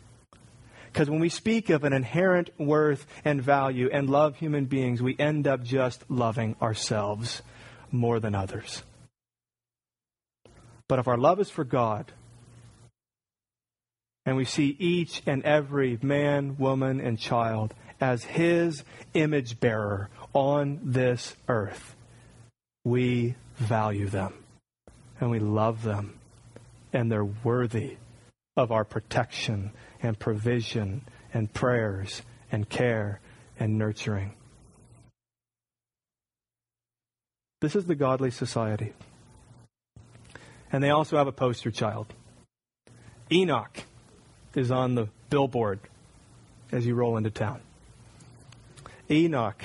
Because 0.94 1.10
when 1.10 1.18
we 1.18 1.28
speak 1.28 1.70
of 1.70 1.82
an 1.82 1.92
inherent 1.92 2.50
worth 2.56 3.04
and 3.24 3.42
value 3.42 3.90
and 3.92 4.08
love 4.08 4.36
human 4.36 4.66
beings, 4.66 5.02
we 5.02 5.16
end 5.18 5.48
up 5.48 5.64
just 5.64 6.08
loving 6.08 6.54
ourselves 6.62 7.42
more 7.90 8.20
than 8.20 8.36
others. 8.36 8.84
But 10.86 11.00
if 11.00 11.08
our 11.08 11.16
love 11.18 11.40
is 11.40 11.50
for 11.50 11.64
God, 11.64 12.12
and 14.24 14.36
we 14.36 14.44
see 14.44 14.76
each 14.78 15.20
and 15.26 15.42
every 15.42 15.98
man, 16.00 16.58
woman, 16.58 17.00
and 17.00 17.18
child 17.18 17.74
as 18.00 18.22
His 18.22 18.84
image 19.14 19.58
bearer 19.58 20.10
on 20.32 20.78
this 20.84 21.34
earth, 21.48 21.96
we 22.84 23.34
value 23.56 24.06
them 24.06 24.32
and 25.18 25.28
we 25.28 25.40
love 25.40 25.82
them, 25.82 26.20
and 26.92 27.10
they're 27.10 27.24
worthy 27.24 27.96
of 28.56 28.70
our 28.70 28.84
protection 28.84 29.72
and 30.04 30.18
provision 30.18 31.02
and 31.32 31.52
prayers 31.52 32.22
and 32.52 32.68
care 32.68 33.20
and 33.58 33.78
nurturing. 33.78 34.34
This 37.60 37.74
is 37.74 37.86
the 37.86 37.94
godly 37.94 38.30
society. 38.30 38.92
And 40.70 40.82
they 40.82 40.90
also 40.90 41.16
have 41.16 41.26
a 41.26 41.32
poster 41.32 41.70
child. 41.70 42.12
Enoch 43.32 43.84
is 44.54 44.70
on 44.70 44.94
the 44.94 45.08
billboard 45.30 45.80
as 46.70 46.84
you 46.84 46.94
roll 46.94 47.16
into 47.16 47.30
town. 47.30 47.60
Enoch. 49.10 49.62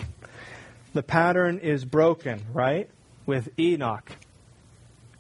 The 0.94 1.04
pattern 1.04 1.60
is 1.60 1.84
broken, 1.86 2.42
right? 2.54 2.90
With 3.26 3.50
Enoch. 3.60 4.12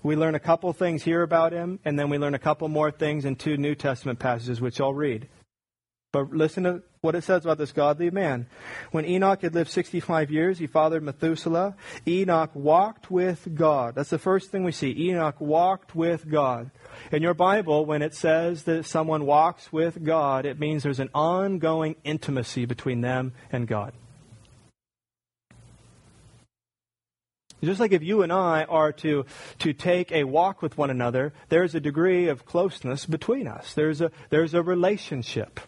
We 0.02 0.16
learn 0.16 0.36
a 0.36 0.39
couple 0.39 0.72
things 0.74 1.04
here 1.04 1.24
about 1.24 1.52
him, 1.52 1.80
and 1.84 2.00
then 2.00 2.10
we 2.10 2.18
learn 2.18 2.34
a 2.34 2.39
couple 2.39 2.68
more 2.70 2.91
things 2.91 3.26
in 3.26 3.36
two 3.36 3.58
New 3.58 3.76
Testament 3.76 4.20
passages, 4.20 4.62
which 4.62 4.80
I'll 4.80 4.93
read. 4.93 5.28
But 6.12 6.32
listen 6.32 6.64
to 6.64 6.82
what 7.02 7.14
it 7.14 7.24
says 7.24 7.45
about 7.45 7.60
this 7.60 7.72
godly 7.72 8.10
man. 8.10 8.47
When 8.91 9.06
Enoch 9.06 9.41
had 9.43 9.54
lived 9.54 9.70
65 9.70 10.32
years, 10.32 10.58
he 10.58 10.66
fathered 10.66 11.04
Methuselah. 11.04 11.76
Enoch 12.08 12.50
walked 12.56 13.12
with 13.12 13.54
God. 13.54 13.93
That's 13.93 14.10
the 14.10 14.18
first 14.18 14.50
thing 14.50 14.64
we 14.64 14.72
see. 14.72 15.10
Enoch 15.10 15.39
walked 15.39 15.95
with 15.95 16.28
God. 16.30 16.72
In 17.12 17.22
your 17.22 17.36
Bible, 17.36 17.86
when 17.86 18.02
it 18.02 18.16
says 18.16 18.64
that 18.64 18.86
someone 18.86 19.28
walks 19.28 19.72
with 19.72 20.04
God, 20.04 20.45
it 20.45 20.60
means 20.60 20.82
there's 20.82 21.00
an 21.00 21.12
ongoing 21.14 21.95
intimacy 22.04 22.66
between 22.66 23.02
them 23.02 23.34
and 23.52 23.68
God. 23.68 23.93
Just 27.64 27.80
like 27.80 27.91
if 27.91 28.03
you 28.03 28.22
and 28.22 28.32
I 28.32 28.64
are 28.64 28.91
to, 28.93 29.26
to 29.60 29.74
take 29.74 30.12
a 30.12 30.24
walk 30.24 30.62
with 30.62 30.78
one 30.78 30.89
another, 30.89 31.34
there's 31.49 31.76
a 31.76 31.80
degree 31.80 32.28
of 32.28 32.45
closeness 32.45 33.05
between 33.05 33.47
us. 33.47 33.74
There's 33.74 34.01
a, 34.01 34.12
there's 34.30 34.53
a 34.53 34.64
relationship. 34.64 35.60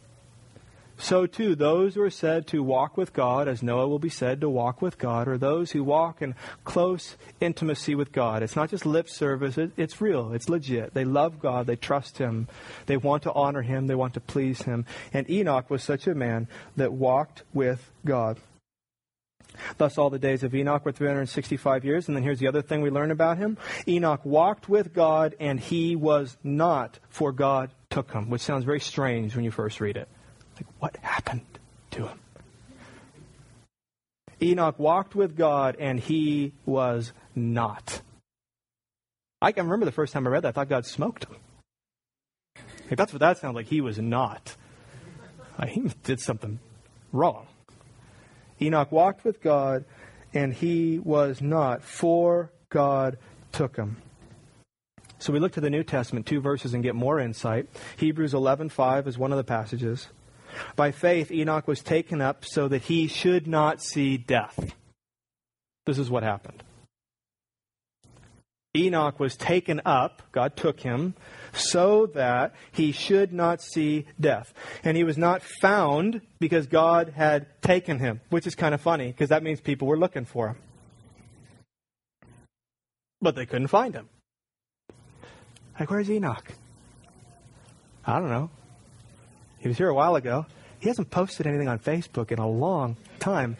So 1.02 1.26
too, 1.26 1.56
those 1.56 1.96
who 1.96 2.04
are 2.04 2.12
said 2.12 2.46
to 2.48 2.62
walk 2.62 2.96
with 2.96 3.12
God, 3.12 3.48
as 3.48 3.64
Noah 3.64 3.88
will 3.88 3.98
be 3.98 4.08
said 4.08 4.39
to 4.42 4.50
walk 4.50 4.84
with 4.84 5.00
God, 5.00 5.28
are 5.28 5.38
those 5.38 5.72
who 5.72 5.84
walk 5.84 6.22
in 6.22 6.36
close 6.64 7.18
intimacy 7.39 7.96
with 7.96 8.12
God. 8.12 8.44
It's 8.44 8.56
not 8.56 8.70
just 8.70 8.86
lip 8.86 9.10
service, 9.10 9.58
it's 9.58 10.00
real, 10.00 10.32
it's 10.32 10.48
legit. 10.48 10.94
They 10.94 11.04
love 11.04 11.39
God, 11.39 11.66
they 11.66 11.76
trust 11.76 12.20
Him, 12.20 12.48
they 12.86 12.98
want 12.98 13.24
to 13.24 13.34
honor 13.34 13.64
Him, 13.64 13.88
they 13.88 13.96
want 13.96 14.14
to 14.14 14.20
please 14.20 14.62
Him. 14.62 14.86
And 15.12 15.28
Enoch 15.28 15.72
was 15.72 15.84
such 15.84 16.06
a 16.06 16.14
man 16.14 16.48
that 16.78 16.94
walked 16.94 17.42
with 17.52 17.92
God. 18.06 18.39
Thus, 19.78 19.97
all 19.97 20.09
the 20.09 20.20
days 20.20 20.43
of 20.43 20.53
Enoch 20.53 20.86
were 20.86 20.91
365 20.91 21.86
years. 21.86 22.07
And 22.07 22.16
then 22.16 22.24
here's 22.24 22.39
the 22.39 22.47
other 22.47 22.62
thing 22.62 22.82
we 22.82 22.89
learn 22.89 23.12
about 23.12 23.38
him 23.38 23.57
Enoch 23.88 24.26
walked 24.26 24.70
with 24.70 24.93
God, 24.93 25.36
and 25.39 25.59
he 25.59 25.95
was 25.95 26.38
not, 26.43 26.99
for 27.09 27.32
God 27.32 27.72
took 27.89 28.12
him, 28.12 28.30
which 28.30 28.41
sounds 28.41 28.64
very 28.64 28.80
strange 28.80 29.36
when 29.36 29.45
you 29.45 29.51
first 29.51 29.80
read 29.80 29.97
it. 29.97 30.07
Like, 30.55 30.68
what 30.80 30.97
happened 30.97 31.45
to 31.91 32.07
him? 32.07 32.20
Enoch 34.41 34.80
walked 34.80 35.16
with 35.16 35.38
God, 35.38 35.76
and 35.80 35.99
he 35.99 36.53
was 36.66 37.14
not. 37.36 38.01
I 39.41 39.51
can 39.51 39.66
remember 39.66 39.86
the 39.86 39.91
first 39.91 40.14
time 40.14 40.28
I 40.28 40.30
read 40.30 40.43
that, 40.43 40.49
I 40.49 40.51
thought 40.51 40.70
God 40.70 40.86
smoked 40.86 41.26
him. 41.26 41.36
Like, 42.89 42.97
that's 42.97 43.14
what 43.14 43.20
that 43.20 43.38
sounds 43.38 43.55
like. 43.55 43.68
He 43.68 43.82
was 43.82 43.99
not. 43.99 44.55
Like, 45.57 45.70
he 45.70 45.91
did 46.03 46.20
something 46.20 46.59
wrong. 47.12 47.47
Enoch 48.62 48.91
walked 48.91 49.24
with 49.24 49.41
God, 49.41 49.86
and 50.34 50.53
he 50.53 50.99
was 50.99 51.41
not, 51.41 51.84
for 51.84 52.51
God 52.70 53.18
took 53.51 53.76
him. 53.76 53.97
So 55.20 55.34
we 55.34 55.39
look 55.39 55.51
to 55.53 55.62
the 55.62 55.70
New 55.70 55.84
Testament, 55.84 56.26
two 56.26 56.41
verses, 56.41 56.74
and 56.74 56.84
get 56.84 56.95
more 56.95 57.20
insight. 57.20 57.68
Hebrews 57.97 58.34
11:5 58.34 59.07
is 59.07 59.18
one 59.18 59.32
of 59.32 59.38
the 59.38 59.43
passages. 59.43 60.07
By 60.76 60.91
faith, 60.91 61.32
Enoch 61.32 61.68
was 61.68 61.82
taken 61.82 62.22
up 62.22 62.43
so 62.43 62.68
that 62.68 62.84
he 62.84 63.07
should 63.07 63.47
not 63.47 63.82
see 63.82 64.18
death. 64.18 64.74
This 65.86 65.97
is 65.97 66.09
what 66.09 66.24
happened. 66.24 66.64
Enoch 68.76 69.20
was 69.20 69.36
taken 69.36 69.82
up, 69.86 70.22
God 70.32 70.55
took 70.55 70.80
him, 70.80 71.14
so 71.54 72.06
that 72.08 72.54
he 72.72 72.91
should 72.91 73.34
not 73.34 73.62
see 73.62 74.06
death. 74.20 74.54
And 74.84 74.95
he 74.95 75.04
was 75.04 75.18
not 75.18 75.41
found 75.41 76.22
because 76.39 76.68
God 76.68 77.14
had 77.16 77.47
taken 77.62 77.99
him, 77.99 78.22
which 78.30 78.47
is 78.47 78.56
kind 78.56 78.74
of 78.74 78.82
funny 78.82 79.08
because 79.08 79.30
that 79.30 79.43
means 79.43 79.62
people 79.62 79.88
were 79.88 79.97
looking 79.97 80.26
for 80.26 80.49
him. 80.49 80.58
But 83.22 83.36
they 83.36 83.45
couldn't 83.45 83.68
find 83.68 83.93
him. 83.93 84.10
Like, 85.80 85.89
where's 85.89 86.10
Enoch? 86.10 86.52
I 88.06 88.20
don't 88.20 88.30
know. 88.30 88.49
He 89.60 89.68
was 89.68 89.78
here 89.78 89.89
a 89.89 89.93
while 89.93 90.16
ago. 90.16 90.45
He 90.80 90.88
hasn't 90.88 91.12
posted 91.12 91.45
anything 91.45 91.68
on 91.68 91.78
Facebook 91.78 92.32
in 92.32 92.39
a 92.39 92.49
long 92.49 92.97
time. 93.20 93.58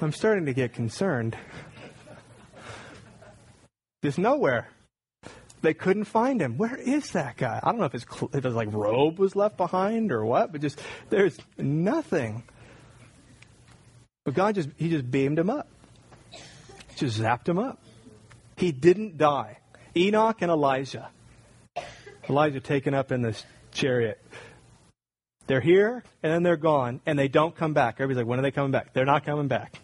I'm 0.00 0.12
starting 0.12 0.46
to 0.46 0.52
get 0.52 0.72
concerned. 0.72 1.36
Just 4.02 4.18
nowhere. 4.18 4.68
They 5.62 5.74
couldn't 5.74 6.04
find 6.04 6.40
him. 6.40 6.58
Where 6.58 6.76
is 6.76 7.12
that 7.12 7.36
guy? 7.36 7.60
I 7.62 7.70
don't 7.70 7.78
know 7.78 7.86
if 7.86 7.92
his, 7.92 8.06
if 8.32 8.44
his 8.44 8.54
like 8.54 8.72
robe 8.72 9.18
was 9.18 9.34
left 9.34 9.56
behind 9.56 10.12
or 10.12 10.24
what, 10.24 10.52
but 10.52 10.60
just 10.60 10.80
there's 11.08 11.36
nothing. 11.58 12.44
But 14.24 14.34
God 14.34 14.54
just 14.54 14.68
he 14.76 14.90
just 14.90 15.10
beamed 15.10 15.38
him 15.38 15.50
up. 15.50 15.68
Just 16.96 17.20
zapped 17.20 17.48
him 17.48 17.58
up. 17.58 17.80
He 18.56 18.72
didn't 18.72 19.18
die. 19.18 19.58
Enoch 19.96 20.40
and 20.40 20.50
Elijah. 20.50 21.10
Elijah 22.28 22.60
taken 22.60 22.94
up 22.94 23.12
in 23.12 23.22
this 23.22 23.44
chariot. 23.72 24.20
They're 25.46 25.60
here 25.60 26.02
and 26.22 26.32
then 26.32 26.42
they're 26.42 26.56
gone 26.56 27.00
and 27.06 27.18
they 27.18 27.28
don't 27.28 27.54
come 27.54 27.72
back. 27.72 27.96
Everybody's 27.96 28.18
like, 28.18 28.26
when 28.26 28.38
are 28.38 28.42
they 28.42 28.50
coming 28.50 28.72
back? 28.72 28.92
They're 28.92 29.04
not 29.04 29.24
coming 29.24 29.48
back. 29.48 29.80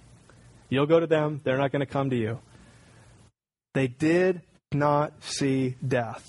You'll 0.69 0.87
go 0.87 0.99
to 0.99 1.07
them, 1.07 1.41
they're 1.45 1.59
not 1.59 1.71
going 1.71 1.81
to 1.81 1.87
come 1.87 2.11
to 2.11 2.17
you. 2.17 2.41
They 3.75 3.87
did 3.87 4.43
not 4.75 5.13
see 5.23 5.77
death. 5.87 6.27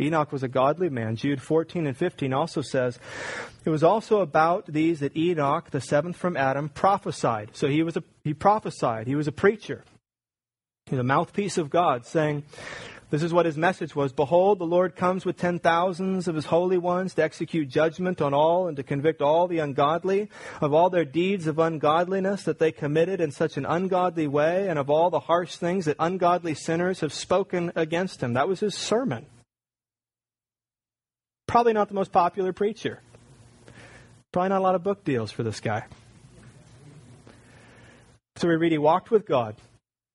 Enoch 0.00 0.32
was 0.32 0.42
a 0.42 0.48
godly 0.48 0.88
man. 0.88 1.16
Jude 1.16 1.40
14 1.40 1.86
and 1.86 1.96
15 1.96 2.32
also 2.32 2.60
says, 2.60 2.98
It 3.64 3.70
was 3.70 3.82
also 3.82 4.20
about 4.20 4.66
these 4.66 5.00
that 5.00 5.16
Enoch, 5.16 5.70
the 5.70 5.80
seventh 5.80 6.16
from 6.16 6.36
Adam, 6.36 6.68
prophesied. 6.68 7.50
So 7.52 7.68
he 7.68 7.82
was 7.82 7.96
a, 7.96 8.02
he 8.24 8.34
prophesied. 8.34 9.06
He 9.06 9.14
was 9.14 9.28
a 9.28 9.32
preacher. 9.32 9.84
He's 10.86 10.98
a 10.98 11.04
mouthpiece 11.04 11.58
of 11.58 11.70
God, 11.70 12.06
saying, 12.06 12.42
this 13.12 13.22
is 13.22 13.34
what 13.34 13.44
his 13.44 13.58
message 13.58 13.94
was. 13.94 14.10
Behold, 14.10 14.58
the 14.58 14.64
Lord 14.64 14.96
comes 14.96 15.26
with 15.26 15.36
ten 15.36 15.58
thousands 15.58 16.28
of 16.28 16.34
his 16.34 16.46
holy 16.46 16.78
ones 16.78 17.12
to 17.12 17.22
execute 17.22 17.68
judgment 17.68 18.22
on 18.22 18.32
all 18.32 18.68
and 18.68 18.76
to 18.78 18.82
convict 18.82 19.20
all 19.20 19.46
the 19.46 19.58
ungodly 19.58 20.30
of 20.62 20.72
all 20.72 20.88
their 20.88 21.04
deeds 21.04 21.46
of 21.46 21.58
ungodliness 21.58 22.44
that 22.44 22.58
they 22.58 22.72
committed 22.72 23.20
in 23.20 23.30
such 23.30 23.58
an 23.58 23.66
ungodly 23.66 24.26
way 24.26 24.66
and 24.66 24.78
of 24.78 24.88
all 24.88 25.10
the 25.10 25.20
harsh 25.20 25.56
things 25.56 25.84
that 25.84 25.96
ungodly 25.98 26.54
sinners 26.54 27.00
have 27.00 27.12
spoken 27.12 27.70
against 27.76 28.22
him. 28.22 28.32
That 28.32 28.48
was 28.48 28.60
his 28.60 28.74
sermon. 28.74 29.26
Probably 31.46 31.74
not 31.74 31.88
the 31.88 31.94
most 31.94 32.12
popular 32.12 32.54
preacher. 32.54 33.02
Probably 34.32 34.48
not 34.48 34.60
a 34.60 34.64
lot 34.64 34.74
of 34.74 34.82
book 34.82 35.04
deals 35.04 35.30
for 35.30 35.42
this 35.42 35.60
guy. 35.60 35.84
So 38.36 38.48
we 38.48 38.56
read 38.56 38.72
he 38.72 38.78
walked 38.78 39.10
with 39.10 39.26
God. 39.26 39.56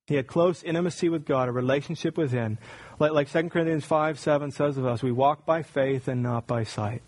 He 0.08 0.14
had 0.14 0.26
close 0.26 0.62
intimacy 0.62 1.10
with 1.10 1.26
God, 1.26 1.50
a 1.50 1.52
relationship 1.52 2.16
with 2.16 2.32
Him. 2.32 2.56
Like, 2.98 3.12
like 3.12 3.30
2 3.30 3.48
Corinthians 3.48 3.84
5 3.84 4.18
7 4.18 4.50
says 4.50 4.76
of 4.76 4.86
us, 4.86 5.02
we 5.02 5.12
walk 5.12 5.46
by 5.46 5.62
faith 5.62 6.08
and 6.08 6.22
not 6.22 6.46
by 6.46 6.64
sight. 6.64 7.02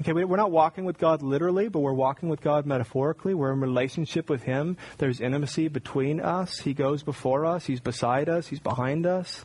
Okay, 0.00 0.12
we're 0.12 0.36
not 0.36 0.50
walking 0.50 0.84
with 0.84 0.98
God 0.98 1.22
literally, 1.22 1.68
but 1.68 1.78
we're 1.78 1.92
walking 1.92 2.28
with 2.28 2.40
God 2.40 2.66
metaphorically. 2.66 3.34
We're 3.34 3.52
in 3.52 3.60
relationship 3.60 4.28
with 4.28 4.42
Him. 4.42 4.76
There's 4.98 5.20
intimacy 5.20 5.68
between 5.68 6.20
us. 6.20 6.58
He 6.60 6.74
goes 6.74 7.04
before 7.04 7.46
us, 7.46 7.66
He's 7.66 7.80
beside 7.80 8.28
us, 8.28 8.48
He's 8.48 8.60
behind 8.60 9.06
us, 9.06 9.44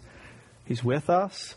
He's 0.65 0.83
with 0.83 1.09
us. 1.09 1.55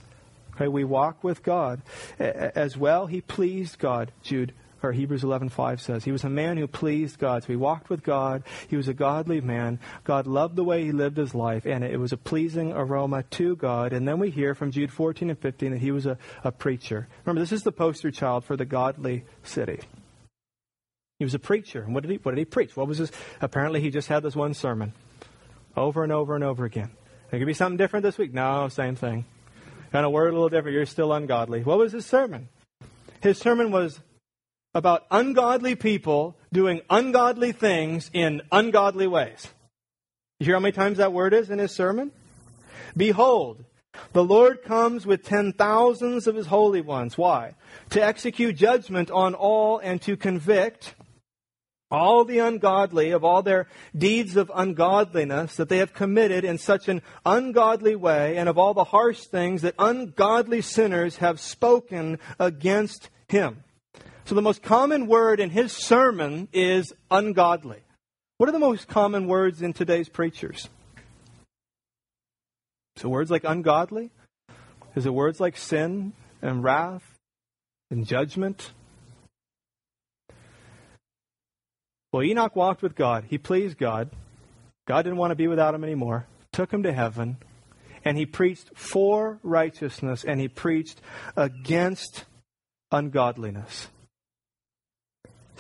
Okay, 0.55 0.69
we 0.69 0.85
walk 0.85 1.25
with 1.25 1.43
God. 1.43 1.81
As 2.19 2.77
well, 2.77 3.07
He 3.07 3.23
pleased 3.23 3.79
God, 3.79 4.13
Jude 4.23 4.53
or 4.83 4.93
Hebrews 4.93 5.23
11:5 5.23 5.81
says. 5.81 6.05
He 6.05 6.13
was 6.13 6.25
a 6.25 6.31
man 6.31 6.57
who 6.57 6.67
pleased 6.67 7.19
God. 7.19 7.43
So 7.43 7.49
he 7.49 7.57
walked 7.57 7.91
with 7.91 8.03
God. 8.03 8.43
He 8.69 8.77
was 8.77 8.89
a 8.89 8.95
godly 8.95 9.41
man. 9.41 9.79
God 10.05 10.27
loved 10.27 10.57
the 10.57 10.65
way 10.65 10.85
he 10.85 10.93
lived 10.93 11.17
his 11.17 11.35
life, 11.35 11.67
and 11.67 11.85
it 11.85 11.99
was 11.99 12.13
a 12.13 12.17
pleasing 12.17 12.73
aroma 12.73 13.23
to 13.25 13.57
God. 13.57 13.93
And 13.93 14.07
then 14.07 14.19
we 14.19 14.31
hear 14.31 14.55
from 14.55 14.71
Jude 14.71 14.93
14 14.93 15.31
and 15.31 15.39
15 15.39 15.73
that 15.73 15.79
he 15.79 15.91
was 15.91 16.07
a, 16.07 16.19
a 16.45 16.53
preacher. 16.53 17.09
Remember, 17.25 17.41
this 17.41 17.53
is 17.53 17.63
the 17.63 17.73
poster 17.73 18.11
child 18.11 18.45
for 18.45 18.57
the 18.57 18.65
godly 18.65 19.25
city. 19.43 19.81
He 21.19 21.25
was 21.25 21.35
a 21.35 21.39
preacher. 21.39 21.83
And 21.83 21.95
what 21.95 22.03
did 22.03 22.11
he 22.11 22.17
what 22.17 22.35
did 22.35 22.39
he 22.39 22.47
preach? 22.47 22.77
What 22.77 22.89
was 22.89 22.99
his 22.99 23.13
apparently 23.41 23.81
he 23.81 23.91
just 23.91 24.09
had 24.09 24.23
this 24.23 24.35
one 24.35 24.55
sermon. 24.55 24.95
Over 25.77 26.03
and 26.03 26.13
over 26.13 26.35
and 26.35 26.43
over 26.43 26.65
again. 26.65 26.91
It 27.31 27.39
could 27.39 27.47
be 27.47 27.55
something 27.55 27.77
different 27.77 28.03
this 28.03 28.19
week. 28.19 28.35
No, 28.35 28.69
same 28.69 28.97
thing. 28.97 29.25
Kind 29.93 30.07
of 30.07 30.13
word 30.13 30.29
a 30.29 30.33
little 30.33 30.49
different. 30.49 30.75
You're 30.75 30.87
still 30.87 31.13
ungodly. 31.13 31.63
What 31.63 31.79
was 31.79 31.93
his 31.93 32.07
sermon? 32.07 32.49
His 33.21 33.39
sermon 33.39 33.71
was 33.71 34.01
about 34.75 35.07
ungodly 35.11 35.75
people 35.75 36.37
doing 36.53 36.81
ungodly 36.89 37.53
things 37.53 38.11
in 38.13 38.43
ungodly 38.53 39.07
ways. 39.07 39.49
You 40.39 40.47
hear 40.47 40.55
how 40.55 40.61
many 40.61 40.73
times 40.73 40.99
that 40.99 41.13
word 41.13 41.35
is 41.35 41.51
in 41.51 41.59
his 41.59 41.73
sermon? 41.73 42.13
Behold, 42.97 43.65
the 44.13 44.25
Lord 44.25 44.63
comes 44.63 45.05
with 45.05 45.25
ten 45.25 45.53
thousands 45.53 46.27
of 46.27 46.37
his 46.37 46.47
holy 46.47 46.81
ones. 46.81 47.19
Why? 47.19 47.55
To 47.91 48.03
execute 48.03 48.57
judgment 48.57 49.11
on 49.11 49.35
all 49.35 49.79
and 49.79 50.01
to 50.03 50.17
convict 50.17 50.95
all 51.91 52.25
the 52.25 52.39
ungodly 52.39 53.11
of 53.11 53.25
all 53.25 53.43
their 53.43 53.67
deeds 53.97 54.37
of 54.37 54.51
ungodliness 54.55 55.57
that 55.57 55.69
they 55.69 55.79
have 55.79 55.93
committed 55.93 56.45
in 56.45 56.57
such 56.57 56.89
an 56.89 57.03
ungodly 57.27 57.97
way 57.97 58.37
and 58.37 58.49
of 58.49 58.57
all 58.57 58.75
the 58.75 58.85
harsh 58.85 59.25
things 59.25 59.63
that 59.63 59.75
ungodly 59.79 60.63
sinners 60.63 61.17
have 61.17 61.41
spoken 61.41 62.19
against 62.39 63.11
him. 63.29 63.65
So 64.31 64.37
the 64.37 64.43
most 64.43 64.63
common 64.63 65.09
word 65.09 65.41
in 65.41 65.51
his 65.51 65.73
sermon 65.73 66.47
is 66.53 66.93
ungodly. 67.11 67.81
What 68.37 68.49
are 68.49 68.53
the 68.53 68.61
most 68.61 68.87
common 68.87 69.27
words 69.27 69.61
in 69.61 69.73
today's 69.73 70.09
preachers? 70.09 70.69
So 72.95 73.09
words 73.09 73.29
like 73.33 73.43
ungodly? 73.43 74.13
Is 74.95 75.05
it 75.05 75.13
words 75.13 75.41
like 75.41 75.57
sin 75.57 76.13
and 76.41 76.63
wrath 76.63 77.03
and 77.91 78.07
judgment? 78.07 78.71
Well, 82.13 82.23
Enoch 82.23 82.55
walked 82.55 82.83
with 82.83 82.95
God. 82.95 83.25
He 83.29 83.37
pleased 83.37 83.79
God. 83.79 84.11
God 84.87 85.03
didn't 85.03 85.19
want 85.19 85.33
to 85.33 85.35
be 85.35 85.49
without 85.49 85.75
him 85.75 85.83
anymore. 85.83 86.29
Took 86.53 86.73
him 86.73 86.85
to 86.85 86.93
heaven. 86.93 87.39
And 88.05 88.17
he 88.17 88.27
preached 88.27 88.71
for 88.77 89.41
righteousness 89.43 90.23
and 90.23 90.39
he 90.39 90.47
preached 90.47 91.01
against 91.37 92.27
ungodliness. 92.93 93.89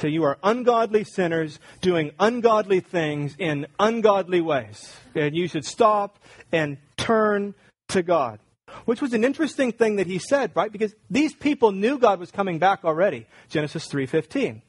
So 0.00 0.06
you 0.06 0.24
are 0.24 0.38
ungodly 0.42 1.04
sinners 1.04 1.60
doing 1.82 2.12
ungodly 2.18 2.80
things 2.80 3.36
in 3.38 3.66
ungodly 3.78 4.40
ways. 4.40 4.96
And 5.14 5.36
you 5.36 5.46
should 5.46 5.66
stop 5.66 6.18
and 6.50 6.78
turn 6.96 7.54
to 7.88 8.02
God. 8.02 8.38
Which 8.86 9.02
was 9.02 9.12
an 9.12 9.24
interesting 9.24 9.72
thing 9.72 9.96
that 9.96 10.06
he 10.06 10.18
said, 10.18 10.52
right? 10.54 10.72
Because 10.72 10.94
these 11.10 11.34
people 11.34 11.72
knew 11.72 11.98
God 11.98 12.18
was 12.18 12.30
coming 12.30 12.58
back 12.58 12.82
already. 12.82 13.26
Genesis 13.50 13.88
3:15. 13.88 14.62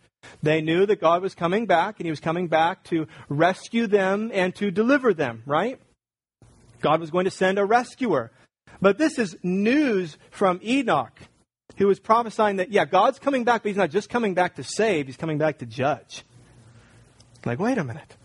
They 0.44 0.60
knew 0.60 0.86
that 0.86 1.00
God 1.00 1.22
was 1.22 1.34
coming 1.34 1.66
back 1.66 2.00
and 2.00 2.06
he 2.06 2.12
was 2.12 2.20
coming 2.20 2.48
back 2.48 2.84
to 2.86 3.08
rescue 3.30 3.88
them 3.88 4.32
and 4.34 4.54
to 4.56 4.70
deliver 4.70 5.14
them, 5.14 5.44
right? 5.46 5.80
God 6.82 7.00
was 7.00 7.10
going 7.10 7.26
to 7.26 7.32
send 7.32 7.58
a 7.58 7.66
rescuer. 7.66 8.32
But 8.82 8.98
this 8.98 9.18
is 9.18 9.38
news 9.44 10.18
from 10.30 10.60
Enoch 10.64 11.18
who 11.82 11.88
was 11.88 12.00
prophesying 12.00 12.58
that, 12.58 12.72
yeah, 12.72 12.86
God's 12.86 13.18
coming 13.18 13.44
back, 13.44 13.64
but 13.64 13.70
he's 13.70 13.78
not 13.78 13.90
just 13.90 14.08
coming 14.08 14.36
back 14.36 14.58
to 14.58 14.64
save, 14.64 15.08
he's 15.08 15.18
coming 15.18 15.40
back 15.40 15.58
to 15.58 15.66
judge. 15.66 16.24
Like, 17.44 17.58
wait 17.58 17.80
a 17.80 17.84
minute. 17.84 18.18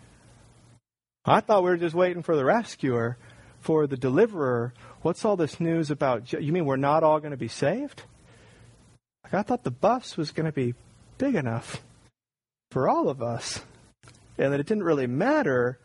I 1.25 1.41
thought 1.41 1.65
we 1.65 1.71
were 1.71 1.79
just 1.79 1.95
waiting 1.95 2.23
for 2.23 2.37
the 2.37 2.45
rescuer, 2.45 3.17
for 3.61 3.87
the 3.87 3.97
deliverer. 3.97 4.75
What's 5.01 5.25
all 5.25 5.37
this 5.37 5.59
news 5.59 5.91
about? 5.91 6.35
You 6.35 6.53
mean 6.53 6.67
we're 6.67 6.77
not 6.77 7.03
all 7.03 7.19
going 7.19 7.31
to 7.31 7.39
be 7.39 7.49
saved? 7.49 8.03
Like, 9.25 9.33
I 9.33 9.41
thought 9.41 9.65
the 9.65 9.71
bus 9.71 10.19
was 10.19 10.33
going 10.33 10.45
to 10.45 10.53
be 10.53 10.75
big 11.17 11.35
enough 11.35 11.83
for 12.71 12.91
all 12.91 13.09
of 13.09 13.23
us, 13.23 13.63
and 14.37 14.53
that 14.53 14.61
it 14.61 14.67
didn't 14.67 14.85
really 14.85 15.07
matter 15.07 15.79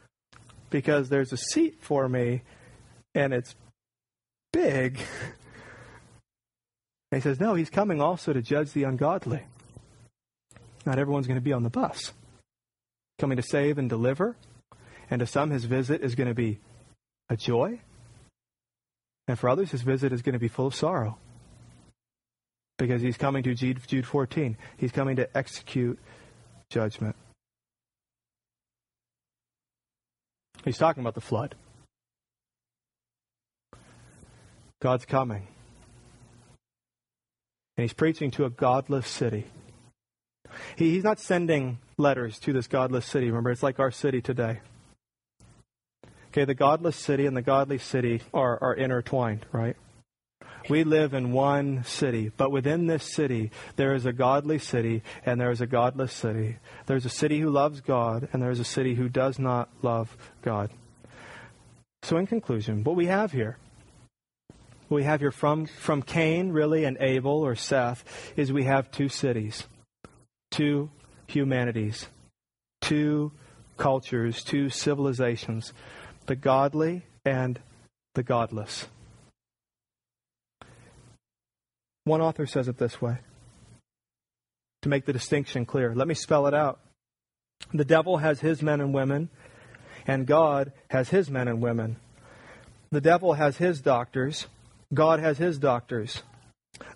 because 0.72 1.08
there's 1.08 1.32
a 1.32 1.38
seat 1.38 1.78
for 1.80 2.10
me 2.10 2.42
and 3.16 3.34
it's 3.34 3.56
big. 4.52 5.00
And 7.12 7.22
he 7.22 7.24
says, 7.24 7.40
No, 7.40 7.56
he's 7.56 7.70
coming 7.70 8.02
also 8.02 8.34
to 8.34 8.42
judge 8.42 8.72
the 8.72 8.84
ungodly. 8.84 9.44
Not 10.86 10.98
everyone's 10.98 11.28
going 11.28 11.40
to 11.40 11.44
be 11.44 11.54
on 11.54 11.64
the 11.64 11.70
bus. 11.70 12.14
Coming 13.20 13.38
to 13.38 13.44
save 13.44 13.78
and 13.78 13.90
deliver. 13.90 14.36
And 15.10 15.20
to 15.20 15.28
some, 15.28 15.52
his 15.52 15.66
visit 15.66 16.02
is 16.02 16.16
going 16.16 16.30
to 16.30 16.34
be 16.34 16.60
a 17.30 17.36
joy. 17.36 17.82
And 19.28 19.38
for 19.38 19.50
others, 19.50 19.72
his 19.72 19.82
visit 19.82 20.14
is 20.14 20.22
going 20.22 20.34
to 20.34 20.40
be 20.40 20.48
full 20.48 20.68
of 20.68 20.76
sorrow. 20.76 21.18
Because 22.78 23.02
he's 23.02 23.18
coming 23.18 23.44
to 23.44 23.54
Jude, 23.54 23.80
Jude 23.86 24.08
14. 24.08 24.58
He's 24.78 24.92
coming 24.92 25.18
to 25.18 25.38
execute 25.38 26.00
judgment. 26.70 27.16
He's 30.64 30.78
talking 30.78 31.02
about 31.02 31.16
the 31.16 31.22
flood. 31.22 31.56
God's 34.82 35.06
coming. 35.06 35.48
And 37.82 37.90
he's 37.90 37.96
preaching 37.96 38.30
to 38.34 38.46
a 38.46 38.52
godless 38.52 39.08
city. 39.08 39.48
He, 40.76 40.92
he's 40.92 41.04
not 41.04 41.20
sending 41.20 41.80
letters 41.98 42.38
to 42.42 42.54
this 42.54 42.68
godless 42.68 43.08
city. 43.08 43.26
Remember, 43.26 43.50
it's 43.50 43.64
like 43.64 43.80
our 43.80 43.90
city 43.90 44.22
today. 44.22 44.60
Okay, 46.28 46.46
the 46.46 46.54
godless 46.54 46.96
city 46.96 47.26
and 47.26 47.36
the 47.36 47.42
godly 47.42 47.80
city 47.80 48.22
are, 48.36 48.62
are 48.62 48.76
intertwined, 48.76 49.48
right? 49.52 49.76
We 50.70 50.84
live 50.84 51.16
in 51.16 51.32
one 51.32 51.84
city, 51.86 52.32
but 52.38 52.52
within 52.52 52.86
this 52.86 53.04
city, 53.04 53.50
there 53.78 53.96
is 53.96 54.06
a 54.06 54.14
godly 54.14 54.60
city 54.60 55.02
and 55.26 55.42
there 55.42 55.50
is 55.50 55.62
a 55.62 55.66
godless 55.66 56.14
city. 56.14 56.58
There's 56.86 57.06
a 57.06 57.10
city 57.10 57.40
who 57.40 57.50
loves 57.50 57.82
God 57.82 58.30
and 58.32 58.44
there's 58.44 58.60
a 58.60 58.64
city 58.64 58.94
who 58.94 59.10
does 59.10 59.40
not 59.40 59.70
love 59.82 60.16
God. 60.44 60.70
So, 62.04 62.18
in 62.18 62.28
conclusion, 62.28 62.84
what 62.84 62.96
we 62.96 63.08
have 63.08 63.32
here 63.32 63.58
we 64.96 65.04
have 65.04 65.22
here 65.22 65.32
from, 65.32 65.66
from 65.66 66.02
Cain, 66.02 66.52
really, 66.52 66.84
and 66.84 66.98
Abel 67.00 67.46
or 67.46 67.56
Seth, 67.56 68.04
is 68.36 68.52
we 68.52 68.66
have 68.66 68.92
two 68.92 69.10
cities, 69.10 69.66
two 70.52 70.90
humanities, 71.28 72.08
two 72.82 73.32
cultures, 73.78 74.44
two 74.44 74.70
civilizations 74.70 75.74
the 76.28 76.36
godly 76.36 77.04
and 77.26 77.60
the 78.14 78.24
godless. 78.24 78.88
One 82.04 82.22
author 82.22 82.46
says 82.46 82.68
it 82.68 82.78
this 82.78 83.02
way 83.02 83.18
to 84.82 84.90
make 84.90 85.06
the 85.06 85.14
distinction 85.14 85.66
clear. 85.66 85.94
Let 85.94 86.08
me 86.08 86.14
spell 86.14 86.48
it 86.48 86.54
out. 86.54 86.80
The 87.74 87.86
devil 87.86 88.18
has 88.18 88.40
his 88.40 88.62
men 88.62 88.82
and 88.82 88.94
women, 88.94 89.30
and 90.08 90.26
God 90.26 90.72
has 90.90 91.10
his 91.10 91.30
men 91.30 91.48
and 91.48 91.62
women. 91.62 91.98
The 92.92 93.02
devil 93.02 93.34
has 93.34 93.58
his 93.58 93.82
doctors, 93.82 94.48
God 94.94 95.20
has 95.20 95.38
his 95.38 95.58
doctors. 95.58 96.24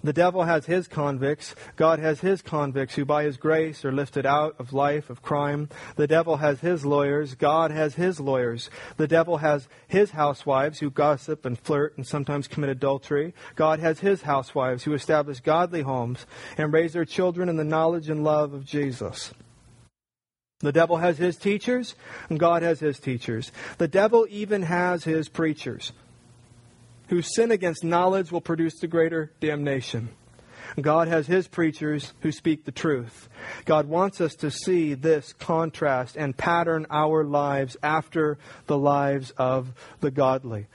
The 0.04 0.14
devil 0.14 0.44
has 0.44 0.66
his 0.66 0.88
convicts. 0.88 1.56
God 1.76 2.00
has 2.00 2.22
his 2.22 2.42
convicts 2.42 2.96
who, 2.96 3.06
by 3.06 3.24
his 3.24 3.38
grace, 3.38 3.84
are 3.86 3.92
lifted 3.92 4.26
out 4.26 4.56
of 4.60 4.74
life 4.74 5.10
of 5.10 5.22
crime. 5.22 5.70
The 5.96 6.08
devil 6.08 6.38
has 6.38 6.60
his 6.60 6.86
lawyers. 6.86 7.36
God 7.36 7.72
has 7.72 7.96
his 7.96 8.20
lawyers. 8.20 8.70
The 8.98 9.08
devil 9.08 9.38
has 9.38 9.68
his 9.88 10.12
housewives 10.12 10.80
who 10.80 10.90
gossip 10.90 11.46
and 11.46 11.58
flirt 11.58 11.98
and 11.98 12.06
sometimes 12.06 12.48
commit 12.48 12.70
adultery. 12.70 13.34
God 13.56 13.80
has 13.80 14.00
his 14.00 14.24
housewives 14.24 14.84
who 14.84 14.94
establish 14.94 15.40
godly 15.40 15.82
homes 15.82 16.26
and 16.58 16.74
raise 16.74 16.94
their 16.94 17.06
children 17.06 17.50
in 17.50 17.58
the 17.58 17.64
knowledge 17.64 18.10
and 18.10 18.24
love 18.24 18.54
of 18.54 18.66
Jesus. 18.66 19.34
The 20.60 20.72
devil 20.72 20.98
has 20.98 21.18
his 21.18 21.36
teachers, 21.36 21.96
and 22.30 22.40
God 22.40 22.64
has 22.64 22.80
his 22.80 23.00
teachers. 23.00 23.52
The 23.78 23.90
devil 23.90 24.26
even 24.30 24.64
has 24.64 25.04
his 25.04 25.30
preachers 25.30 25.92
whose 27.08 27.34
sin 27.36 27.52
against 27.52 27.84
knowledge 27.84 28.32
will 28.32 28.42
produce 28.42 28.80
the 28.80 28.88
greater 28.88 29.32
damnation. 29.40 30.10
God 30.82 31.08
has 31.08 31.28
his 31.28 31.48
preachers 31.48 32.14
who 32.22 32.32
speak 32.32 32.66
the 32.66 32.72
truth. 32.72 33.30
God 33.66 33.88
wants 33.88 34.20
us 34.20 34.36
to 34.36 34.52
see 34.52 34.94
this 34.94 35.34
contrast 35.34 36.18
and 36.18 36.36
pattern 36.36 36.86
our 36.90 37.24
lives 37.24 37.78
after 37.82 38.38
the 38.68 38.78
lives 38.78 39.32
of 39.38 39.72
the 40.02 40.12
godly. 40.12 40.68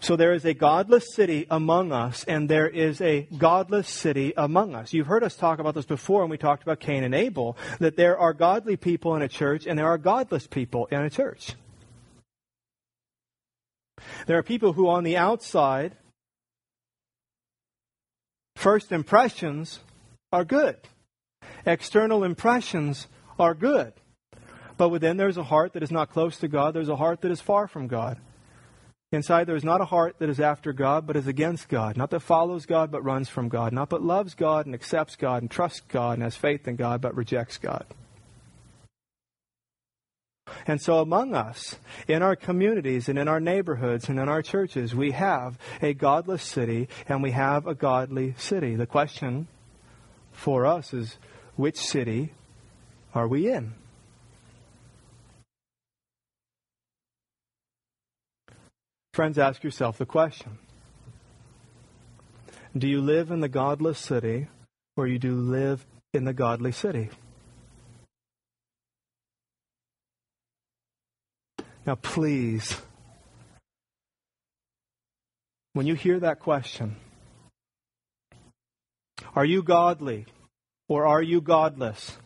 So 0.00 0.16
there 0.16 0.32
is 0.32 0.44
a 0.44 0.54
godless 0.54 1.14
city 1.14 1.46
among 1.48 1.92
us, 1.92 2.24
and 2.24 2.48
there 2.48 2.68
is 2.68 3.00
a 3.00 3.28
godless 3.38 3.88
city 3.88 4.32
among 4.36 4.74
us. 4.74 4.92
You've 4.92 5.06
heard 5.06 5.22
us 5.22 5.36
talk 5.36 5.60
about 5.60 5.74
this 5.74 5.86
before 5.86 6.22
when 6.22 6.30
we 6.30 6.38
talked 6.38 6.64
about 6.64 6.80
Cain 6.80 7.04
and 7.04 7.14
Abel, 7.14 7.56
that 7.78 7.96
there 7.96 8.18
are 8.18 8.32
godly 8.32 8.76
people 8.76 9.14
in 9.14 9.22
a 9.22 9.28
church 9.28 9.66
and 9.66 9.78
there 9.78 9.86
are 9.86 9.98
godless 9.98 10.46
people 10.46 10.86
in 10.86 11.02
a 11.02 11.10
church. 11.10 11.54
There 14.26 14.38
are 14.38 14.42
people 14.42 14.72
who, 14.72 14.88
on 14.88 15.04
the 15.04 15.16
outside, 15.16 15.96
first 18.56 18.92
impressions 18.92 19.80
are 20.32 20.44
good, 20.44 20.76
external 21.66 22.24
impressions 22.24 23.08
are 23.38 23.54
good. 23.54 23.92
But 24.76 24.88
within 24.88 25.16
there's 25.16 25.36
a 25.36 25.44
heart 25.44 25.74
that 25.74 25.82
is 25.82 25.90
not 25.90 26.10
close 26.10 26.38
to 26.38 26.48
God, 26.48 26.74
there's 26.74 26.88
a 26.88 26.96
heart 26.96 27.20
that 27.20 27.30
is 27.30 27.40
far 27.40 27.68
from 27.68 27.88
God. 27.88 28.18
Inside 29.12 29.44
there 29.44 29.56
is 29.56 29.64
not 29.64 29.82
a 29.82 29.84
heart 29.84 30.16
that 30.20 30.30
is 30.30 30.40
after 30.40 30.72
God, 30.72 31.06
but 31.06 31.16
is 31.16 31.26
against 31.26 31.68
God. 31.68 31.98
Not 31.98 32.10
that 32.10 32.20
follows 32.20 32.64
God, 32.64 32.90
but 32.90 33.04
runs 33.04 33.28
from 33.28 33.50
God. 33.50 33.74
Not 33.74 33.90
but 33.90 34.02
loves 34.02 34.34
God 34.34 34.64
and 34.64 34.74
accepts 34.74 35.16
God 35.16 35.42
and 35.42 35.50
trusts 35.50 35.82
God 35.82 36.14
and 36.14 36.22
has 36.22 36.34
faith 36.34 36.66
in 36.66 36.76
God, 36.76 37.02
but 37.02 37.14
rejects 37.14 37.58
God. 37.58 37.84
And 40.66 40.80
so 40.80 41.00
among 41.00 41.34
us, 41.34 41.76
in 42.08 42.22
our 42.22 42.36
communities 42.36 43.08
and 43.08 43.18
in 43.18 43.28
our 43.28 43.40
neighborhoods 43.40 44.08
and 44.08 44.18
in 44.18 44.28
our 44.28 44.42
churches, 44.42 44.94
we 44.94 45.12
have 45.12 45.58
a 45.80 45.94
godless 45.94 46.42
city 46.42 46.88
and 47.08 47.22
we 47.22 47.32
have 47.32 47.66
a 47.66 47.74
godly 47.74 48.34
city. 48.36 48.74
The 48.74 48.86
question 48.86 49.48
for 50.32 50.66
us 50.66 50.92
is 50.92 51.16
which 51.56 51.76
city 51.76 52.32
are 53.14 53.28
we 53.28 53.50
in? 53.50 53.74
Friends, 59.12 59.38
ask 59.38 59.62
yourself 59.62 59.98
the 59.98 60.06
question 60.06 60.58
Do 62.76 62.88
you 62.88 63.02
live 63.02 63.30
in 63.30 63.40
the 63.40 63.48
godless 63.48 63.98
city 63.98 64.48
or 64.96 65.06
you 65.06 65.18
do 65.18 65.34
live 65.34 65.84
in 66.14 66.24
the 66.24 66.32
godly 66.32 66.72
city? 66.72 67.10
Now, 71.84 71.96
please, 71.96 72.80
when 75.72 75.86
you 75.86 75.94
hear 75.94 76.20
that 76.20 76.38
question, 76.38 76.96
are 79.34 79.44
you 79.44 79.62
godly 79.62 80.26
or 80.88 81.06
are 81.06 81.22
you 81.22 81.40
godless? 81.40 82.18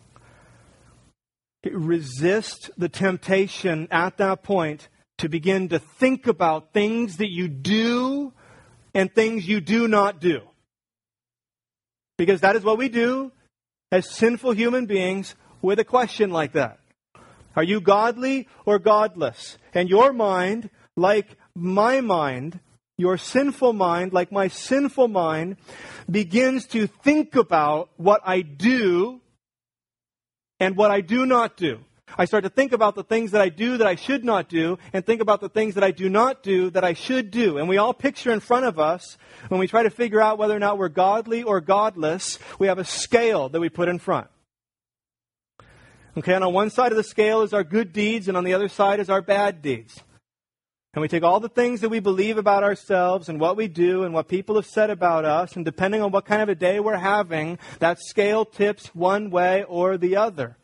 Resist 1.65 2.71
the 2.77 2.91
temptation 2.91 3.89
at 3.91 4.19
that 4.19 4.43
point 4.43 4.89
to 5.19 5.29
begin 5.29 5.71
to 5.71 5.79
think 5.79 6.27
about 6.27 6.75
things 6.75 7.17
that 7.17 7.31
you 7.31 7.49
do 7.49 8.35
and 8.93 9.13
things 9.13 9.49
you 9.49 9.61
do 9.61 9.89
not 9.89 10.21
do. 10.21 10.43
Because 12.19 12.43
that 12.43 12.57
is 12.57 12.63
what 12.63 12.79
we 12.79 12.89
do 12.89 13.33
as 13.91 14.11
sinful 14.11 14.53
human 14.53 14.87
beings 14.87 15.35
with 15.63 15.79
a 15.79 15.85
question 15.85 16.31
like 16.31 16.53
that. 16.53 16.79
Are 17.57 17.65
you 17.65 17.81
godly 17.81 18.49
or 18.65 18.79
godless? 18.79 19.59
And 19.75 19.89
your 19.89 20.13
mind, 20.13 20.71
like 20.95 21.37
my 21.55 22.01
mind, 22.03 22.61
your 22.99 23.17
sinful 23.17 23.73
mind, 23.73 24.13
like 24.13 24.31
my 24.31 24.49
sinful 24.49 25.09
mind, 25.09 25.57
begins 26.11 26.67
to 26.69 26.87
think 26.87 27.35
about 27.35 27.91
what 27.97 28.21
I 28.25 28.43
do 28.43 29.21
and 30.61 30.77
what 30.77 30.91
I 30.91 31.01
do 31.01 31.27
not 31.27 31.57
do. 31.57 31.81
I 32.17 32.25
start 32.25 32.45
to 32.45 32.51
think 32.51 32.73
about 32.73 32.95
the 32.95 33.03
things 33.03 33.33
that 33.33 33.41
I 33.41 33.49
do 33.49 33.79
that 33.79 33.87
I 33.87 33.97
should 33.97 34.25
not 34.25 34.49
do 34.49 34.79
and 34.93 35.05
think 35.05 35.21
about 35.21 35.41
the 35.41 35.49
things 35.49 35.75
that 35.75 35.85
I 35.85 35.91
do 35.91 36.09
not 36.09 36.43
do 36.43 36.71
that 36.71 36.85
I 36.85 36.93
should 36.93 37.31
do. 37.31 37.59
And 37.59 37.69
we 37.69 37.79
all 37.79 37.93
picture 37.93 38.33
in 38.33 38.41
front 38.41 38.65
of 38.65 38.79
us, 38.79 39.19
when 39.49 39.59
we 39.61 39.67
try 39.67 39.83
to 39.83 39.91
figure 39.91 40.23
out 40.23 40.39
whether 40.39 40.55
or 40.55 40.61
not 40.61 40.79
we're 40.79 40.89
godly 40.89 41.43
or 41.43 41.61
godless, 41.61 42.39
we 42.59 42.69
have 42.69 42.79
a 42.79 42.85
scale 42.85 43.49
that 43.49 43.61
we 43.61 43.69
put 43.69 43.89
in 43.89 43.99
front. 43.99 44.29
Okay, 46.19 46.33
and 46.33 46.43
on 46.43 46.55
one 46.55 46.71
side 46.71 46.93
of 46.93 46.97
the 46.97 47.05
scale 47.05 47.43
is 47.43 47.53
our 47.53 47.63
good 47.63 47.93
deeds, 47.93 48.27
and 48.27 48.39
on 48.39 48.45
the 48.45 48.55
other 48.55 48.69
side 48.69 49.01
is 49.01 49.11
our 49.11 49.21
bad 49.21 49.61
deeds. 49.61 50.03
And 50.95 51.03
we 51.03 51.09
take 51.09 51.23
all 51.23 51.41
the 51.41 51.51
things 51.51 51.83
that 51.83 51.91
we 51.91 52.01
believe 52.01 52.39
about 52.39 52.65
ourselves 52.65 53.29
and 53.29 53.39
what 53.39 53.55
we 53.55 53.69
do 53.69 54.03
and 54.03 54.15
what 54.15 54.29
people 54.29 54.55
have 54.55 54.65
said 54.65 54.89
about 54.89 55.27
us, 55.27 55.57
and 55.57 55.63
depending 55.63 56.01
on 56.01 56.11
what 56.11 56.25
kind 56.25 56.41
of 56.41 56.49
a 56.49 56.55
day 56.55 56.81
we're 56.81 56.97
having, 56.97 57.59
that 57.81 57.99
scale 58.01 58.47
tips 58.47 58.95
one 58.95 59.29
way 59.29 59.63
or 59.65 59.99
the 59.99 60.17
other. 60.17 60.57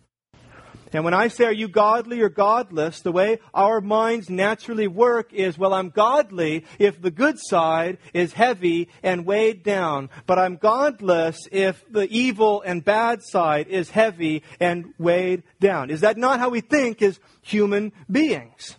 And 0.93 1.05
when 1.05 1.15
I 1.15 1.29
say, 1.29 1.45
are 1.45 1.53
you 1.53 1.69
godly 1.69 2.21
or 2.21 2.29
godless, 2.29 3.01
the 3.01 3.13
way 3.13 3.39
our 3.55 3.81
minds 3.81 4.29
naturally 4.29 4.89
work 4.89 5.33
is, 5.33 5.57
well, 5.57 5.73
I'm 5.73 5.89
godly 5.89 6.67
if 6.79 7.01
the 7.01 7.11
good 7.11 7.39
side 7.39 7.99
is 8.13 8.35
heavy 8.35 8.89
and 9.03 9.25
weighed 9.25 9.63
down. 9.63 10.11
But 10.27 10.39
I'm 10.39 10.57
godless 10.57 11.49
if 11.51 11.83
the 11.91 12.07
evil 12.11 12.63
and 12.63 12.85
bad 12.85 13.23
side 13.23 13.69
is 13.69 13.91
heavy 13.91 14.43
and 14.61 14.93
weighed 14.99 15.45
down. 15.61 15.91
Is 15.91 16.03
that 16.03 16.19
not 16.19 16.41
how 16.41 16.51
we 16.51 16.61
think 16.61 17.01
as 17.01 17.19
human 17.41 17.93
beings? 18.11 18.77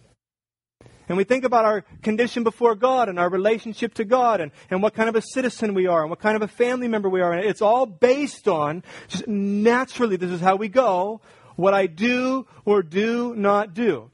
And 1.10 1.18
we 1.18 1.26
think 1.26 1.44
about 1.44 1.66
our 1.66 1.82
condition 2.02 2.44
before 2.44 2.76
God 2.76 3.10
and 3.10 3.20
our 3.20 3.30
relationship 3.30 3.96
to 3.96 4.06
God 4.06 4.40
and, 4.40 4.52
and 4.70 4.82
what 4.82 4.94
kind 4.94 5.10
of 5.10 5.16
a 5.16 5.22
citizen 5.22 5.74
we 5.74 5.88
are 5.88 6.02
and 6.02 6.10
what 6.10 6.20
kind 6.20 6.36
of 6.36 6.42
a 6.42 6.48
family 6.48 6.88
member 6.88 7.10
we 7.10 7.22
are. 7.22 7.34
And 7.34 7.44
it's 7.44 7.62
all 7.62 7.86
based 7.86 8.48
on, 8.48 8.84
just 9.10 9.28
naturally, 9.28 10.16
this 10.16 10.32
is 10.32 10.40
how 10.40 10.56
we 10.56 10.70
go 10.70 11.22
what 11.56 11.74
I 11.74 11.88
do 11.88 12.48
or 12.66 12.84
do 12.84 13.36
not 13.36 13.74
do. 13.74 14.10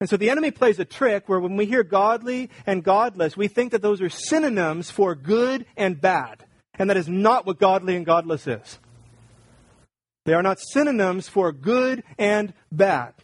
And 0.00 0.08
so 0.08 0.16
the 0.16 0.30
enemy 0.30 0.50
plays 0.50 0.78
a 0.78 0.84
trick 0.84 1.28
where 1.28 1.40
when 1.40 1.56
we 1.56 1.66
hear 1.66 1.82
godly 1.82 2.50
and 2.66 2.84
godless, 2.84 3.36
we 3.36 3.48
think 3.48 3.72
that 3.72 3.82
those 3.82 4.00
are 4.00 4.08
synonyms 4.08 4.90
for 4.90 5.14
good 5.14 5.66
and 5.76 6.00
bad. 6.00 6.44
And 6.78 6.88
that 6.88 6.96
is 6.96 7.08
not 7.08 7.46
what 7.46 7.58
godly 7.58 7.96
and 7.96 8.06
godless 8.06 8.46
is. 8.46 8.78
They 10.24 10.34
are 10.34 10.42
not 10.42 10.60
synonyms 10.60 11.28
for 11.28 11.52
good 11.52 12.04
and 12.16 12.52
bad. 12.70 13.14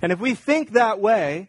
And 0.00 0.12
if 0.12 0.20
we 0.20 0.34
think 0.34 0.72
that 0.72 1.00
way, 1.00 1.48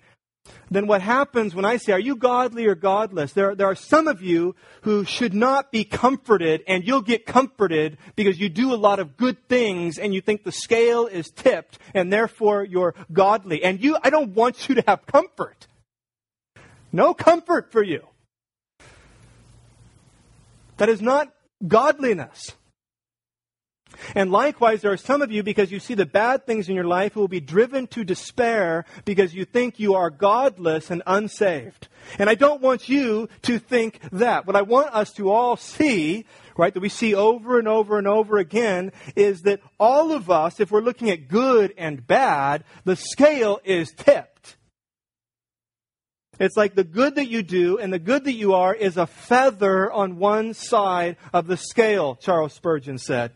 then 0.69 0.87
what 0.87 1.01
happens 1.01 1.55
when 1.55 1.65
I 1.65 1.77
say, 1.77 1.93
Are 1.93 1.99
you 1.99 2.15
godly 2.15 2.65
or 2.65 2.75
godless? 2.75 3.33
There, 3.33 3.55
there 3.55 3.67
are 3.67 3.75
some 3.75 4.07
of 4.07 4.21
you 4.21 4.55
who 4.81 5.05
should 5.05 5.33
not 5.33 5.71
be 5.71 5.85
comforted, 5.85 6.63
and 6.67 6.85
you'll 6.85 7.01
get 7.01 7.25
comforted 7.25 7.97
because 8.15 8.39
you 8.39 8.49
do 8.49 8.73
a 8.73 8.75
lot 8.75 8.99
of 8.99 9.15
good 9.15 9.47
things 9.47 9.97
and 9.97 10.13
you 10.13 10.21
think 10.21 10.43
the 10.43 10.51
scale 10.51 11.07
is 11.07 11.29
tipped, 11.29 11.79
and 11.93 12.11
therefore 12.11 12.63
you're 12.63 12.95
godly. 13.11 13.63
And 13.63 13.81
you, 13.81 13.97
I 14.03 14.09
don't 14.09 14.35
want 14.35 14.67
you 14.67 14.75
to 14.75 14.83
have 14.87 15.05
comfort. 15.05 15.67
No 16.91 17.13
comfort 17.13 17.71
for 17.71 17.83
you. 17.83 18.05
That 20.77 20.89
is 20.89 21.01
not 21.01 21.33
godliness. 21.65 22.51
And 24.15 24.31
likewise, 24.31 24.81
there 24.81 24.91
are 24.91 24.97
some 24.97 25.21
of 25.21 25.31
you, 25.31 25.43
because 25.43 25.71
you 25.71 25.79
see 25.79 25.93
the 25.93 26.05
bad 26.05 26.45
things 26.45 26.69
in 26.69 26.75
your 26.75 26.83
life, 26.83 27.13
who 27.13 27.21
will 27.21 27.27
be 27.27 27.39
driven 27.39 27.87
to 27.87 28.03
despair 28.03 28.85
because 29.05 29.33
you 29.33 29.45
think 29.45 29.79
you 29.79 29.95
are 29.95 30.09
godless 30.09 30.89
and 30.91 31.03
unsaved. 31.05 31.87
And 32.19 32.29
I 32.29 32.35
don't 32.35 32.61
want 32.61 32.89
you 32.89 33.29
to 33.43 33.59
think 33.59 33.99
that. 34.11 34.45
What 34.45 34.55
I 34.55 34.61
want 34.61 34.93
us 34.93 35.11
to 35.13 35.31
all 35.31 35.57
see, 35.57 36.25
right, 36.57 36.73
that 36.73 36.79
we 36.79 36.89
see 36.89 37.13
over 37.13 37.59
and 37.59 37.67
over 37.67 37.97
and 37.97 38.07
over 38.07 38.37
again, 38.37 38.91
is 39.15 39.41
that 39.41 39.61
all 39.79 40.11
of 40.11 40.29
us, 40.29 40.59
if 40.59 40.71
we're 40.71 40.81
looking 40.81 41.09
at 41.09 41.27
good 41.27 41.73
and 41.77 42.05
bad, 42.05 42.63
the 42.85 42.95
scale 42.95 43.59
is 43.63 43.91
tipped. 43.91 44.57
It's 46.39 46.55
like 46.55 46.75
the 46.75 46.83
good 46.83 47.15
that 47.15 47.27
you 47.27 47.41
do 47.41 47.79
and 47.79 47.91
the 47.91 47.97
good 47.97 48.25
that 48.25 48.33
you 48.33 48.53
are 48.53 48.73
is 48.73 48.95
a 48.95 49.07
feather 49.07 49.91
on 49.91 50.17
one 50.17 50.53
side 50.53 51.17
of 51.33 51.47
the 51.47 51.57
scale, 51.57 52.15
Charles 52.15 52.53
Spurgeon 52.53 52.99
said. 52.99 53.31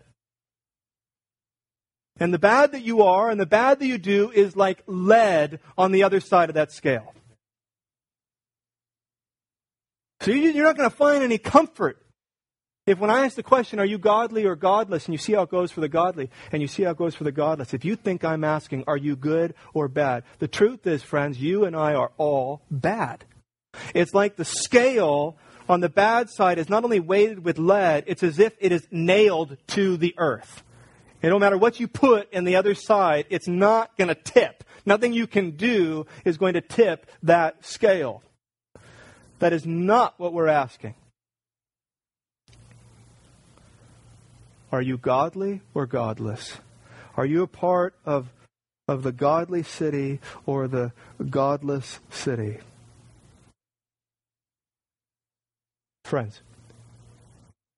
And 2.22 2.34
the 2.34 2.40
bad 2.40 2.72
that 2.74 2.84
you 2.84 3.02
are 3.02 3.30
and 3.32 3.40
the 3.40 3.46
bad 3.48 3.80
that 3.80 3.88
you 3.88 3.98
do 3.98 4.32
is 4.32 4.56
like 4.56 4.84
lead 4.86 5.60
on 5.78 5.92
the 5.92 6.04
other 6.04 6.20
side 6.20 6.50
of 6.50 6.56
that 6.56 6.72
scale. 6.72 7.14
So 10.22 10.30
you're 10.30 10.64
not 10.64 10.78
going 10.78 10.90
to 10.90 10.96
find 10.96 11.24
any 11.24 11.40
comfort 11.40 11.98
if 12.88 13.00
when 13.00 13.10
I 13.10 13.26
ask 13.26 13.36
the 13.36 13.44
question, 13.44 13.80
are 13.80 13.86
you 13.86 13.98
godly 13.98 14.46
or 14.46 14.56
godless, 14.56 15.06
and 15.06 15.14
you 15.14 15.18
see 15.20 15.34
how 15.34 15.44
it 15.44 15.50
goes 15.50 15.72
for 15.72 15.82
the 15.82 15.90
godly, 15.90 16.30
and 16.52 16.62
you 16.62 16.68
see 16.68 16.84
how 16.84 16.92
it 16.92 16.98
goes 16.98 17.14
for 17.14 17.24
the 17.24 17.32
godless, 17.32 17.74
if 17.74 17.86
you 17.86 17.96
think 17.96 18.24
I'm 18.24 18.44
asking, 18.44 18.84
are 18.88 18.98
you 18.98 19.16
good 19.16 19.54
or 19.74 19.88
bad? 19.88 20.24
The 20.40 20.48
truth 20.48 20.88
is, 20.88 21.04
friends, 21.04 21.40
you 21.40 21.64
and 21.66 21.76
I 21.76 21.94
are 21.94 22.12
all 22.18 22.62
bad. 22.72 23.24
It's 23.94 24.14
like 24.14 24.36
the 24.36 24.46
scale 24.46 25.38
on 25.70 25.80
the 25.80 25.90
bad 25.90 26.30
side 26.30 26.58
is 26.58 26.70
not 26.70 26.84
only 26.84 27.00
weighted 27.00 27.46
with 27.46 27.60
lead, 27.60 28.04
it's 28.08 28.24
as 28.24 28.40
if 28.40 28.54
it 28.60 28.72
is 28.72 28.88
nailed 28.92 29.58
to 29.68 29.96
the 29.96 30.16
earth. 30.18 30.64
And 31.22 31.30
no 31.30 31.40
matter 31.40 31.58
what 31.58 31.80
you 31.80 31.88
put 31.88 32.32
in 32.34 32.46
the 32.46 32.56
other 32.56 32.74
side, 32.74 33.26
it's 33.30 33.48
not 33.48 33.96
going 33.98 34.08
to 34.08 34.16
tip. 34.16 34.64
Nothing 34.86 35.14
you 35.14 35.28
can 35.28 35.52
do 35.52 36.08
is 36.26 36.38
going 36.38 36.56
to 36.56 36.62
tip 36.62 37.06
that 37.24 37.64
scale. 37.66 38.24
That 39.40 39.54
is 39.54 39.66
not 39.66 40.20
what 40.20 40.34
we're 40.34 40.48
asking. 40.48 40.96
Are 44.72 44.82
you 44.82 44.98
godly 44.98 45.62
or 45.74 45.86
godless? 45.86 46.58
Are 47.18 47.26
you 47.26 47.44
a 47.44 47.48
part 47.48 47.94
of, 48.06 48.32
of 48.88 49.04
the 49.04 49.12
godly 49.12 49.64
city 49.64 50.20
or 50.46 50.68
the 50.68 50.94
godless 51.30 52.00
city? 52.10 52.60
Friends, 56.06 56.42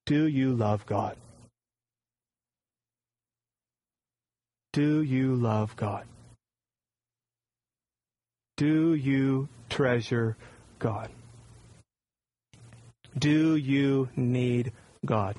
do 0.06 0.28
you 0.28 0.54
love 0.54 0.86
God? 0.86 1.18
Do 4.74 5.04
you 5.04 5.36
love 5.36 5.76
God? 5.76 6.06
Do 8.58 8.96
you 8.96 9.48
treasure 9.70 10.36
God? 10.80 11.10
Do 13.18 13.56
you 13.56 14.10
need 14.16 14.72
God? 15.06 15.36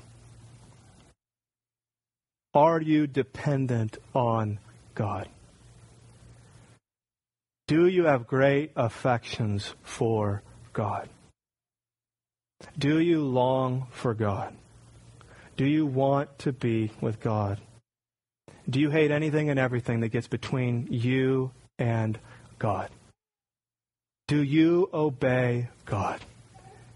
Are 2.53 2.79
you 2.79 3.07
dependent 3.07 3.97
on 4.13 4.59
God? 4.93 5.27
Do 7.67 7.87
you 7.87 8.05
have 8.05 8.27
great 8.27 8.71
affections 8.77 9.73
for 9.83 10.43
God? 10.71 11.09
Do 12.77 12.99
you 12.99 13.21
long 13.21 13.87
for 13.91 14.13
God? 14.13 14.55
Do 15.57 15.65
you 15.65 15.85
want 15.85 16.39
to 16.39 16.53
be 16.53 16.91
with 17.01 17.19
God? 17.19 17.59
Do 18.69 18.79
you 18.79 18.89
hate 18.89 19.11
anything 19.11 19.49
and 19.49 19.59
everything 19.59 19.99
that 19.99 20.09
gets 20.09 20.27
between 20.27 20.87
you 20.89 21.51
and 21.77 22.17
God? 22.57 22.89
Do 24.27 24.41
you 24.41 24.89
obey 24.93 25.69
God? 25.85 26.19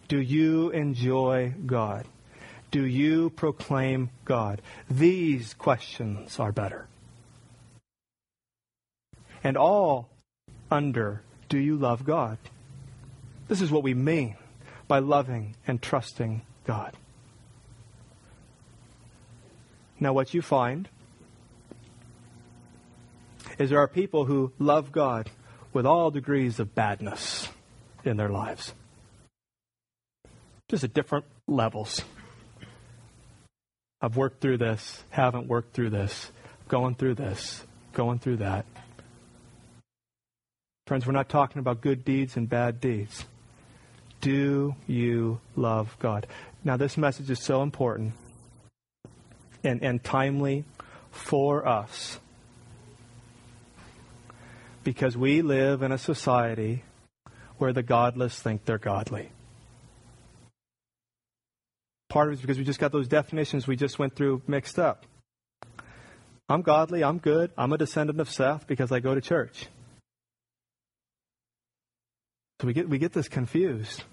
Do 0.08 0.20
you 0.20 0.72
enjoy 0.72 1.54
God? 1.66 2.06
Do 2.72 2.86
you 2.86 3.30
proclaim 3.30 4.10
God? 4.26 4.62
These 4.90 5.54
questions 5.54 6.40
are 6.40 6.52
better. 6.52 6.88
And 9.44 9.56
all 9.56 10.10
under, 10.72 11.22
do 11.50 11.58
you 11.60 11.78
love 11.78 12.04
God? 12.04 12.38
This 13.48 13.62
is 13.62 13.72
what 13.72 13.84
we 13.84 13.94
mean 13.94 14.36
by 14.88 15.00
loving 15.00 15.56
and 15.68 15.82
trusting 15.82 16.42
God. 16.66 16.96
Now, 20.00 20.14
what 20.14 20.34
you 20.34 20.42
find 20.42 20.88
is 23.60 23.70
there 23.70 23.80
are 23.80 23.88
people 23.88 24.26
who 24.26 24.53
love 24.57 24.91
God 24.91 25.30
with 25.74 25.86
all 25.86 26.10
degrees 26.10 26.60
of 26.60 26.74
badness 26.74 27.49
in 28.05 28.16
their 28.18 28.30
lives, 28.30 28.74
just 30.70 30.86
at 30.86 30.93
different 30.93 31.26
levels. 31.45 32.01
I've 34.01 34.16
worked 34.16 34.39
through 34.39 34.60
this, 34.60 35.03
haven't 35.10 35.47
worked 35.47 35.74
through 35.74 35.89
this, 35.89 36.32
going 36.70 36.95
through 36.95 37.16
this, 37.16 37.66
going 37.91 38.20
through 38.20 38.38
that. 38.38 38.66
Friends, 40.88 41.05
we're 41.05 41.12
not 41.12 41.28
talking 41.28 41.60
about 41.60 41.82
good 41.82 42.05
deeds 42.05 42.38
and 42.38 42.49
bad 42.49 42.80
deeds. 42.80 43.26
Do 44.22 44.76
you 44.88 45.41
love 45.55 45.95
God? 45.99 46.28
Now, 46.64 46.78
this 46.78 46.97
message 46.97 47.30
is 47.30 47.43
so 47.43 47.62
important 47.62 48.14
and, 49.64 49.84
and 49.84 50.03
timely 50.03 50.64
for 51.12 51.68
us 51.68 52.20
because 54.84 55.18
we 55.18 55.42
live 55.42 55.82
in 55.82 55.92
a 55.92 55.98
society 55.98 56.84
where 57.58 57.74
the 57.74 57.84
godless 57.84 58.40
think 58.40 58.66
they're 58.66 58.78
godly. 58.78 59.32
Part 62.10 62.28
of 62.28 62.34
it 62.34 62.36
is 62.36 62.42
because 62.42 62.58
we 62.58 62.64
just 62.64 62.80
got 62.80 62.92
those 62.92 63.08
definitions 63.08 63.68
we 63.68 63.76
just 63.76 64.00
went 64.00 64.16
through 64.16 64.42
mixed 64.48 64.80
up. 64.80 65.06
I'm 66.48 66.64
godly, 66.64 67.04
I'm 67.04 67.20
good, 67.20 67.52
I'm 67.58 67.72
a 67.74 67.78
descendant 67.78 68.20
of 68.20 68.30
Seth 68.30 68.66
because 68.66 68.92
I 68.92 69.00
go 69.00 69.14
to 69.14 69.22
church. 69.22 69.68
So 72.60 72.68
we 72.68 72.74
get, 72.74 72.90
we 72.90 72.98
get 72.98 73.14
this 73.14 73.28
confused. 73.28 74.04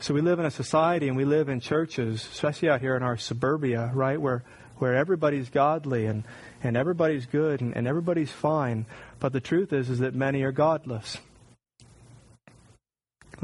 So 0.00 0.14
we 0.14 0.20
live 0.20 0.38
in 0.38 0.46
a 0.46 0.50
society 0.50 1.08
and 1.08 1.16
we 1.16 1.24
live 1.24 1.48
in 1.48 1.60
churches, 1.60 2.26
especially 2.32 2.70
out 2.70 2.80
here 2.80 2.96
in 2.96 3.02
our 3.02 3.16
suburbia, 3.16 3.90
right, 3.94 4.20
where, 4.20 4.42
where 4.78 4.94
everybody's 4.94 5.50
godly 5.50 6.06
and, 6.06 6.24
and 6.62 6.76
everybody's 6.76 7.26
good 7.26 7.60
and, 7.60 7.76
and 7.76 7.86
everybody's 7.86 8.30
fine. 8.30 8.86
But 9.20 9.32
the 9.32 9.40
truth 9.40 9.72
is, 9.72 9.90
is 9.90 10.00
that 10.00 10.14
many 10.14 10.42
are 10.42 10.52
godless 10.52 11.18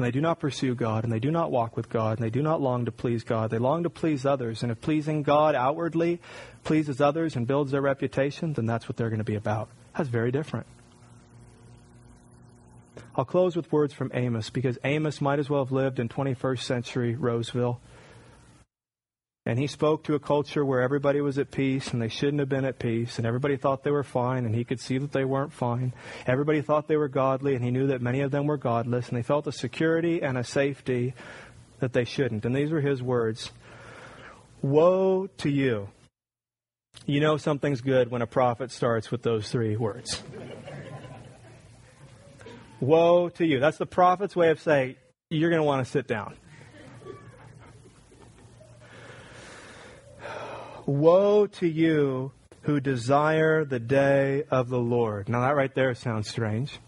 and 0.01 0.05
they 0.05 0.11
do 0.11 0.21
not 0.21 0.39
pursue 0.39 0.73
God, 0.73 1.03
and 1.03 1.13
they 1.13 1.19
do 1.19 1.29
not 1.29 1.51
walk 1.51 1.75
with 1.75 1.89
God, 1.89 2.17
and 2.17 2.25
they 2.25 2.31
do 2.31 2.41
not 2.41 2.59
long 2.59 2.85
to 2.85 2.91
please 2.91 3.23
God. 3.23 3.51
They 3.51 3.59
long 3.59 3.83
to 3.83 3.89
please 3.89 4.25
others. 4.25 4.63
And 4.63 4.71
if 4.71 4.81
pleasing 4.81 5.21
God 5.21 5.53
outwardly 5.53 6.19
pleases 6.63 7.01
others 7.01 7.35
and 7.35 7.45
builds 7.45 7.71
their 7.71 7.81
reputation, 7.81 8.53
then 8.53 8.65
that's 8.65 8.87
what 8.87 8.97
they're 8.97 9.09
going 9.09 9.19
to 9.19 9.23
be 9.23 9.35
about. 9.35 9.69
That's 9.95 10.09
very 10.09 10.31
different. 10.31 10.65
I'll 13.15 13.25
close 13.25 13.55
with 13.55 13.71
words 13.71 13.93
from 13.93 14.09
Amos 14.13 14.49
because 14.49 14.77
Amos 14.83 15.21
might 15.21 15.37
as 15.37 15.49
well 15.49 15.63
have 15.63 15.71
lived 15.71 15.99
in 15.99 16.07
21st 16.07 16.61
century 16.61 17.15
Roseville. 17.15 17.79
And 19.45 19.57
he 19.57 19.65
spoke 19.65 20.03
to 20.03 20.13
a 20.13 20.19
culture 20.19 20.63
where 20.63 20.81
everybody 20.81 21.19
was 21.19 21.39
at 21.39 21.49
peace 21.49 21.91
and 21.93 22.01
they 22.01 22.09
shouldn't 22.09 22.39
have 22.39 22.49
been 22.49 22.65
at 22.65 22.77
peace, 22.77 23.17
and 23.17 23.25
everybody 23.25 23.57
thought 23.57 23.83
they 23.83 23.91
were 23.91 24.03
fine, 24.03 24.45
and 24.45 24.53
he 24.53 24.63
could 24.63 24.79
see 24.79 24.99
that 24.99 25.11
they 25.11 25.25
weren't 25.25 25.51
fine. 25.51 25.93
Everybody 26.27 26.61
thought 26.61 26.87
they 26.87 26.95
were 26.95 27.07
godly, 27.07 27.55
and 27.55 27.63
he 27.63 27.71
knew 27.71 27.87
that 27.87 28.01
many 28.01 28.21
of 28.21 28.29
them 28.29 28.45
were 28.45 28.57
godless, 28.57 29.09
and 29.09 29.17
they 29.17 29.23
felt 29.23 29.47
a 29.47 29.51
security 29.51 30.21
and 30.21 30.37
a 30.37 30.43
safety 30.43 31.15
that 31.79 31.93
they 31.93 32.05
shouldn't. 32.05 32.45
And 32.45 32.55
these 32.55 32.71
were 32.71 32.81
his 32.81 33.01
words 33.01 33.51
Woe 34.61 35.27
to 35.37 35.49
you. 35.49 35.89
You 37.07 37.19
know 37.19 37.37
something's 37.37 37.81
good 37.81 38.11
when 38.11 38.21
a 38.21 38.27
prophet 38.27 38.71
starts 38.71 39.09
with 39.09 39.23
those 39.23 39.49
three 39.49 39.75
words. 39.75 40.21
Woe 42.79 43.29
to 43.29 43.45
you. 43.45 43.59
That's 43.59 43.77
the 43.77 43.87
prophet's 43.87 44.35
way 44.35 44.49
of 44.49 44.59
saying, 44.59 44.95
you're 45.29 45.49
going 45.49 45.59
to 45.59 45.65
want 45.65 45.83
to 45.85 45.91
sit 45.91 46.07
down. 46.07 46.35
Woe 50.85 51.47
to 51.47 51.67
you 51.67 52.31
who 52.63 52.79
desire 52.79 53.65
the 53.65 53.79
day 53.79 54.43
of 54.49 54.69
the 54.69 54.79
Lord. 54.79 55.29
Now, 55.29 55.41
that 55.41 55.55
right 55.55 55.73
there 55.73 55.93
sounds 55.95 56.29
strange. 56.29 56.79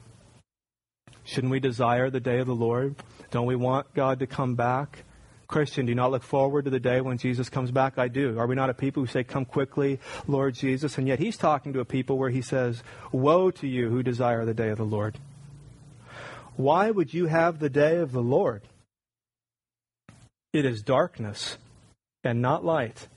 Shouldn't 1.24 1.52
we 1.52 1.60
desire 1.60 2.10
the 2.10 2.20
day 2.20 2.40
of 2.40 2.48
the 2.48 2.56
Lord? 2.56 2.96
Don't 3.32 3.46
we 3.46 3.56
want 3.56 3.94
God 3.94 4.20
to 4.20 4.28
come 4.28 4.56
back? 4.56 5.04
Christian, 5.48 5.86
do 5.86 5.92
you 5.92 5.96
not 5.96 6.12
look 6.12 6.24
forward 6.24 6.66
to 6.66 6.72
the 6.72 6.80
day 6.80 7.02
when 7.02 7.18
Jesus 7.18 7.50
comes 7.50 7.72
back? 7.72 7.98
I 7.98 8.08
do. 8.08 8.40
Are 8.40 8.48
we 8.48 8.56
not 8.56 8.70
a 8.70 8.74
people 8.74 9.04
who 9.04 9.08
say, 9.08 9.24
Come 9.24 9.46
quickly, 9.46 10.00
Lord 10.28 10.56
Jesus? 10.56 10.98
And 10.98 11.08
yet 11.08 11.20
he's 11.20 11.38
talking 11.38 11.74
to 11.74 11.80
a 11.80 11.86
people 11.86 12.18
where 12.18 12.30
he 12.30 12.42
says, 12.42 12.84
Woe 13.12 13.52
to 13.52 13.68
you 13.68 13.90
who 13.90 14.04
desire 14.04 14.46
the 14.46 14.54
day 14.54 14.70
of 14.70 14.78
the 14.78 14.84
Lord. 14.84 15.20
Why 16.56 16.92
would 16.92 17.14
you 17.14 17.28
have 17.28 17.60
the 17.60 17.70
day 17.70 17.98
of 17.98 18.12
the 18.12 18.22
Lord? 18.22 18.64
It 20.54 20.66
is 20.66 20.82
darkness 20.82 21.58
and 22.24 22.42
not 22.42 22.64
light 22.64 23.08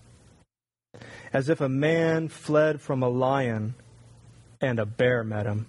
as 1.37 1.51
if 1.51 1.61
a 1.61 1.69
man 1.69 2.29
fled 2.29 2.81
from 2.81 3.03
a 3.03 3.09
lion 3.11 3.75
and 4.59 4.79
a 4.79 4.87
bear 4.87 5.23
met 5.23 5.45
him. 5.45 5.67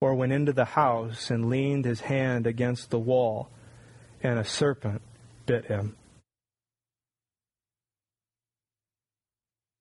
Or 0.00 0.14
went 0.14 0.30
into 0.30 0.52
the 0.52 0.64
house 0.64 1.28
and 1.28 1.50
leaned 1.50 1.84
his 1.84 2.02
hand 2.02 2.46
against 2.46 2.90
the 2.90 2.98
wall, 3.00 3.48
and 4.22 4.38
a 4.38 4.44
serpent 4.44 5.02
bit 5.46 5.64
him. 5.64 5.96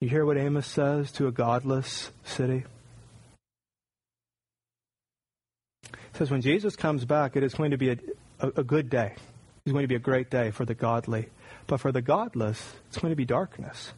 You 0.02 0.10
hear 0.10 0.26
what 0.26 0.40
Amos 0.40 0.66
says 0.66 1.12
to 1.12 1.28
a 1.28 1.32
godless 1.32 2.10
city? 2.24 2.64
says 6.14 6.32
when 6.32 6.42
Jesus 6.42 6.76
comes 6.76 7.06
back, 7.06 7.36
it 7.36 7.44
is 7.44 7.54
going 7.54 7.70
to 7.70 7.78
be 7.78 7.92
a, 7.92 7.98
a, 8.40 8.48
a 8.58 8.64
good 8.64 8.90
day. 8.90 9.14
It's 9.64 9.72
going 9.72 9.84
to 9.84 9.88
be 9.88 9.94
a 9.94 10.00
great 10.00 10.32
day 10.32 10.50
for 10.50 10.66
the 10.66 10.74
godly. 10.74 11.30
But 11.68 11.82
for 11.82 11.92
the 11.92 12.02
godless, 12.02 12.74
it's 12.88 12.98
going 12.98 13.12
to 13.12 13.16
be 13.16 13.26
darkness. 13.26 13.94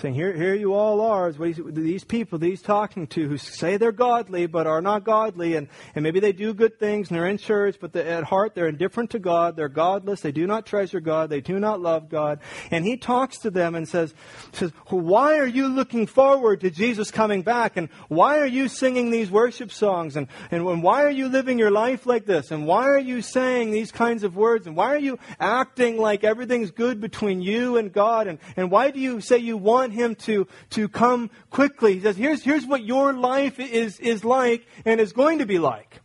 Saying, 0.00 0.14
here, 0.14 0.32
here 0.32 0.54
you 0.54 0.74
all 0.74 1.00
are, 1.00 1.32
these 1.32 2.04
people, 2.04 2.38
these 2.38 2.62
talking 2.62 3.06
to, 3.08 3.28
who 3.28 3.36
say 3.36 3.76
they're 3.76 3.92
godly 3.92 4.46
but 4.46 4.66
are 4.66 4.80
not 4.80 5.04
godly, 5.04 5.56
and, 5.56 5.68
and 5.94 6.02
maybe 6.02 6.20
they 6.20 6.32
do 6.32 6.54
good 6.54 6.78
things 6.78 7.08
and 7.08 7.16
they're 7.16 7.26
in 7.26 7.38
church, 7.38 7.76
but 7.80 7.94
at 7.94 8.24
heart 8.24 8.54
they're 8.54 8.68
indifferent 8.68 9.10
to 9.10 9.18
God, 9.18 9.56
they're 9.56 9.68
godless, 9.68 10.20
they 10.20 10.32
do 10.32 10.46
not 10.46 10.66
treasure 10.66 11.00
God, 11.00 11.30
they 11.30 11.40
do 11.40 11.58
not 11.58 11.80
love 11.80 12.08
God. 12.08 12.40
And 12.70 12.84
he 12.84 12.96
talks 12.96 13.38
to 13.40 13.50
them 13.50 13.74
and 13.74 13.88
says, 13.88 14.14
says 14.52 14.72
why 14.88 15.38
are 15.38 15.46
you 15.46 15.68
looking 15.68 16.06
forward 16.06 16.60
to 16.62 16.70
Jesus 16.70 17.10
coming 17.10 17.42
back? 17.42 17.76
And 17.76 17.88
why 18.08 18.38
are 18.38 18.46
you 18.46 18.68
singing 18.68 19.10
these 19.10 19.30
worship 19.30 19.70
songs? 19.72 20.16
And, 20.16 20.28
and, 20.50 20.66
and 20.66 20.82
why 20.82 21.04
are 21.04 21.10
you 21.10 21.28
living 21.28 21.58
your 21.58 21.70
life 21.70 22.06
like 22.06 22.24
this? 22.24 22.50
And 22.50 22.66
why 22.66 22.84
are 22.86 22.98
you 22.98 23.22
saying 23.22 23.70
these 23.70 23.92
kinds 23.92 24.24
of 24.24 24.36
words? 24.36 24.66
And 24.66 24.76
why 24.76 24.94
are 24.94 24.98
you 24.98 25.18
acting 25.38 25.98
like 25.98 26.24
everything's 26.24 26.70
good 26.70 27.00
between 27.00 27.42
you 27.42 27.76
and 27.76 27.92
God? 27.92 28.26
And, 28.26 28.38
and 28.56 28.70
why 28.70 28.90
do 28.90 29.00
you 29.00 29.20
say 29.20 29.38
you 29.38 29.56
want 29.56 29.89
want 29.90 30.00
him 30.00 30.14
to, 30.26 30.46
to 30.70 30.88
come 30.88 31.30
quickly. 31.50 31.94
He 31.94 32.00
says, 32.00 32.16
here's, 32.16 32.42
here's 32.42 32.66
what 32.66 32.84
your 32.84 33.12
life 33.12 33.58
is, 33.58 33.98
is 34.00 34.24
like 34.24 34.66
and 34.84 35.00
is 35.00 35.12
going 35.12 35.38
to 35.38 35.46
be 35.46 35.58
like. 35.58 36.00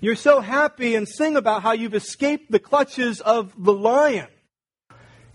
You're 0.00 0.16
so 0.16 0.40
happy 0.40 0.94
and 0.94 1.08
sing 1.08 1.36
about 1.36 1.62
how 1.62 1.72
you've 1.72 1.94
escaped 1.94 2.50
the 2.50 2.58
clutches 2.58 3.20
of 3.20 3.52
the 3.56 3.72
lion. 3.72 4.28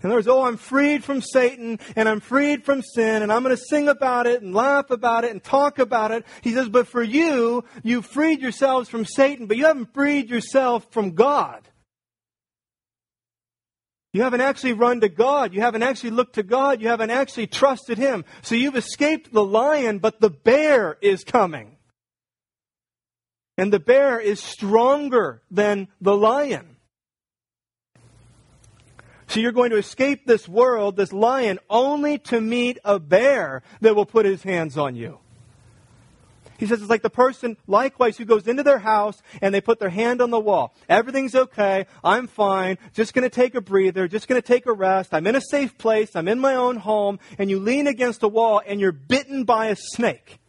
In 0.00 0.10
other 0.10 0.16
words, 0.16 0.28
oh, 0.28 0.44
I'm 0.44 0.56
freed 0.56 1.02
from 1.02 1.20
Satan 1.20 1.80
and 1.96 2.08
I'm 2.08 2.20
freed 2.20 2.64
from 2.64 2.82
sin 2.82 3.22
and 3.22 3.32
I'm 3.32 3.42
going 3.42 3.56
to 3.56 3.62
sing 3.68 3.88
about 3.88 4.26
it 4.26 4.42
and 4.42 4.54
laugh 4.54 4.90
about 4.90 5.24
it 5.24 5.32
and 5.32 5.42
talk 5.42 5.78
about 5.78 6.12
it. 6.12 6.24
He 6.42 6.52
says, 6.52 6.68
but 6.68 6.86
for 6.86 7.02
you, 7.02 7.64
you've 7.82 8.06
freed 8.06 8.40
yourselves 8.40 8.88
from 8.88 9.04
Satan, 9.04 9.46
but 9.46 9.56
you 9.56 9.64
haven't 9.64 9.92
freed 9.92 10.30
yourself 10.30 10.86
from 10.90 11.14
God. 11.14 11.68
You 14.12 14.22
haven't 14.22 14.40
actually 14.40 14.72
run 14.72 15.00
to 15.02 15.08
God. 15.08 15.52
You 15.52 15.60
haven't 15.60 15.82
actually 15.82 16.10
looked 16.10 16.36
to 16.36 16.42
God. 16.42 16.80
You 16.80 16.88
haven't 16.88 17.10
actually 17.10 17.46
trusted 17.46 17.98
Him. 17.98 18.24
So 18.42 18.54
you've 18.54 18.76
escaped 18.76 19.32
the 19.32 19.44
lion, 19.44 19.98
but 19.98 20.20
the 20.20 20.30
bear 20.30 20.96
is 21.02 21.24
coming. 21.24 21.76
And 23.58 23.72
the 23.72 23.80
bear 23.80 24.18
is 24.18 24.40
stronger 24.40 25.42
than 25.50 25.88
the 26.00 26.16
lion. 26.16 26.76
So 29.26 29.40
you're 29.40 29.52
going 29.52 29.70
to 29.70 29.76
escape 29.76 30.26
this 30.26 30.48
world, 30.48 30.96
this 30.96 31.12
lion, 31.12 31.58
only 31.68 32.18
to 32.18 32.40
meet 32.40 32.78
a 32.82 32.98
bear 32.98 33.62
that 33.82 33.94
will 33.94 34.06
put 34.06 34.24
his 34.24 34.42
hands 34.42 34.78
on 34.78 34.94
you. 34.94 35.18
He 36.58 36.66
says 36.66 36.80
it's 36.80 36.90
like 36.90 37.02
the 37.02 37.08
person, 37.08 37.56
likewise, 37.66 38.18
who 38.18 38.24
goes 38.24 38.48
into 38.48 38.64
their 38.64 38.80
house 38.80 39.22
and 39.40 39.54
they 39.54 39.60
put 39.60 39.78
their 39.78 39.88
hand 39.88 40.20
on 40.20 40.30
the 40.30 40.40
wall. 40.40 40.74
Everything's 40.88 41.34
okay. 41.34 41.86
I'm 42.02 42.26
fine. 42.26 42.78
Just 42.92 43.14
going 43.14 43.22
to 43.22 43.30
take 43.30 43.54
a 43.54 43.60
breather. 43.60 44.08
Just 44.08 44.26
going 44.26 44.40
to 44.40 44.46
take 44.46 44.66
a 44.66 44.72
rest. 44.72 45.14
I'm 45.14 45.26
in 45.26 45.36
a 45.36 45.40
safe 45.40 45.78
place. 45.78 46.16
I'm 46.16 46.28
in 46.28 46.40
my 46.40 46.56
own 46.56 46.76
home. 46.76 47.20
And 47.38 47.48
you 47.48 47.60
lean 47.60 47.86
against 47.86 48.24
a 48.24 48.28
wall 48.28 48.60
and 48.66 48.80
you're 48.80 48.92
bitten 48.92 49.44
by 49.44 49.66
a 49.66 49.76
snake. 49.76 50.40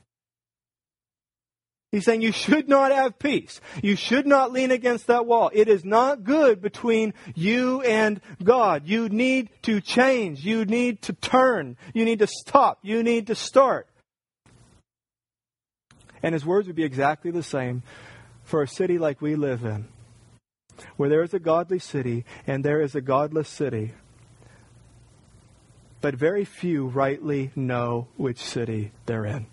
He's 1.91 2.05
saying 2.05 2.22
you 2.22 2.32
should 2.32 2.70
not 2.70 2.91
have 2.91 3.18
peace. 3.18 3.62
You 3.82 3.95
should 3.95 4.28
not 4.28 4.51
lean 4.51 4.70
against 4.70 5.07
that 5.07 5.26
wall. 5.26 5.49
It 5.53 5.68
is 5.68 5.84
not 5.84 6.24
good 6.24 6.62
between 6.62 7.16
you 7.34 7.82
and 7.82 8.22
God. 8.43 8.88
You 8.88 9.10
need 9.10 9.49
to 9.64 9.82
change. 9.82 10.45
You 10.45 10.66
need 10.66 11.03
to 11.03 11.14
turn. 11.14 11.78
You 11.93 12.05
need 12.05 12.20
to 12.20 12.28
stop. 12.28 12.80
You 12.84 13.01
need 13.01 13.28
to 13.28 13.36
start. 13.36 13.88
And 16.22 16.34
his 16.34 16.45
words 16.45 16.67
would 16.67 16.76
be 16.76 16.84
exactly 16.84 17.32
the 17.32 17.43
same 17.43 17.84
for 18.43 18.61
a 18.61 18.67
city 18.67 18.97
like 18.97 19.22
we 19.22 19.36
live 19.36 19.63
in, 19.63 19.88
where 20.97 21.09
there 21.09 21.24
is 21.24 21.34
a 21.34 21.39
godly 21.39 21.80
city 21.80 22.26
and 22.47 22.63
there 22.63 22.82
is 22.82 22.95
a 22.95 23.01
godless 23.01 23.47
city. 23.47 23.93
But 26.01 26.15
very 26.15 26.45
few 26.45 26.88
rightly 26.88 27.51
know 27.55 28.07
which 28.17 28.39
city 28.39 28.91
they're 29.05 29.26
in. 29.26 29.47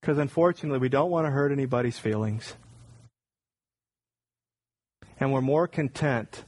Because 0.00 0.18
unfortunately, 0.18 0.78
we 0.78 0.88
don't 0.88 1.10
want 1.10 1.26
to 1.26 1.30
hurt 1.30 1.52
anybody's 1.52 1.98
feelings. 1.98 2.54
And 5.18 5.32
we're 5.32 5.42
more 5.42 5.68
content 5.68 6.44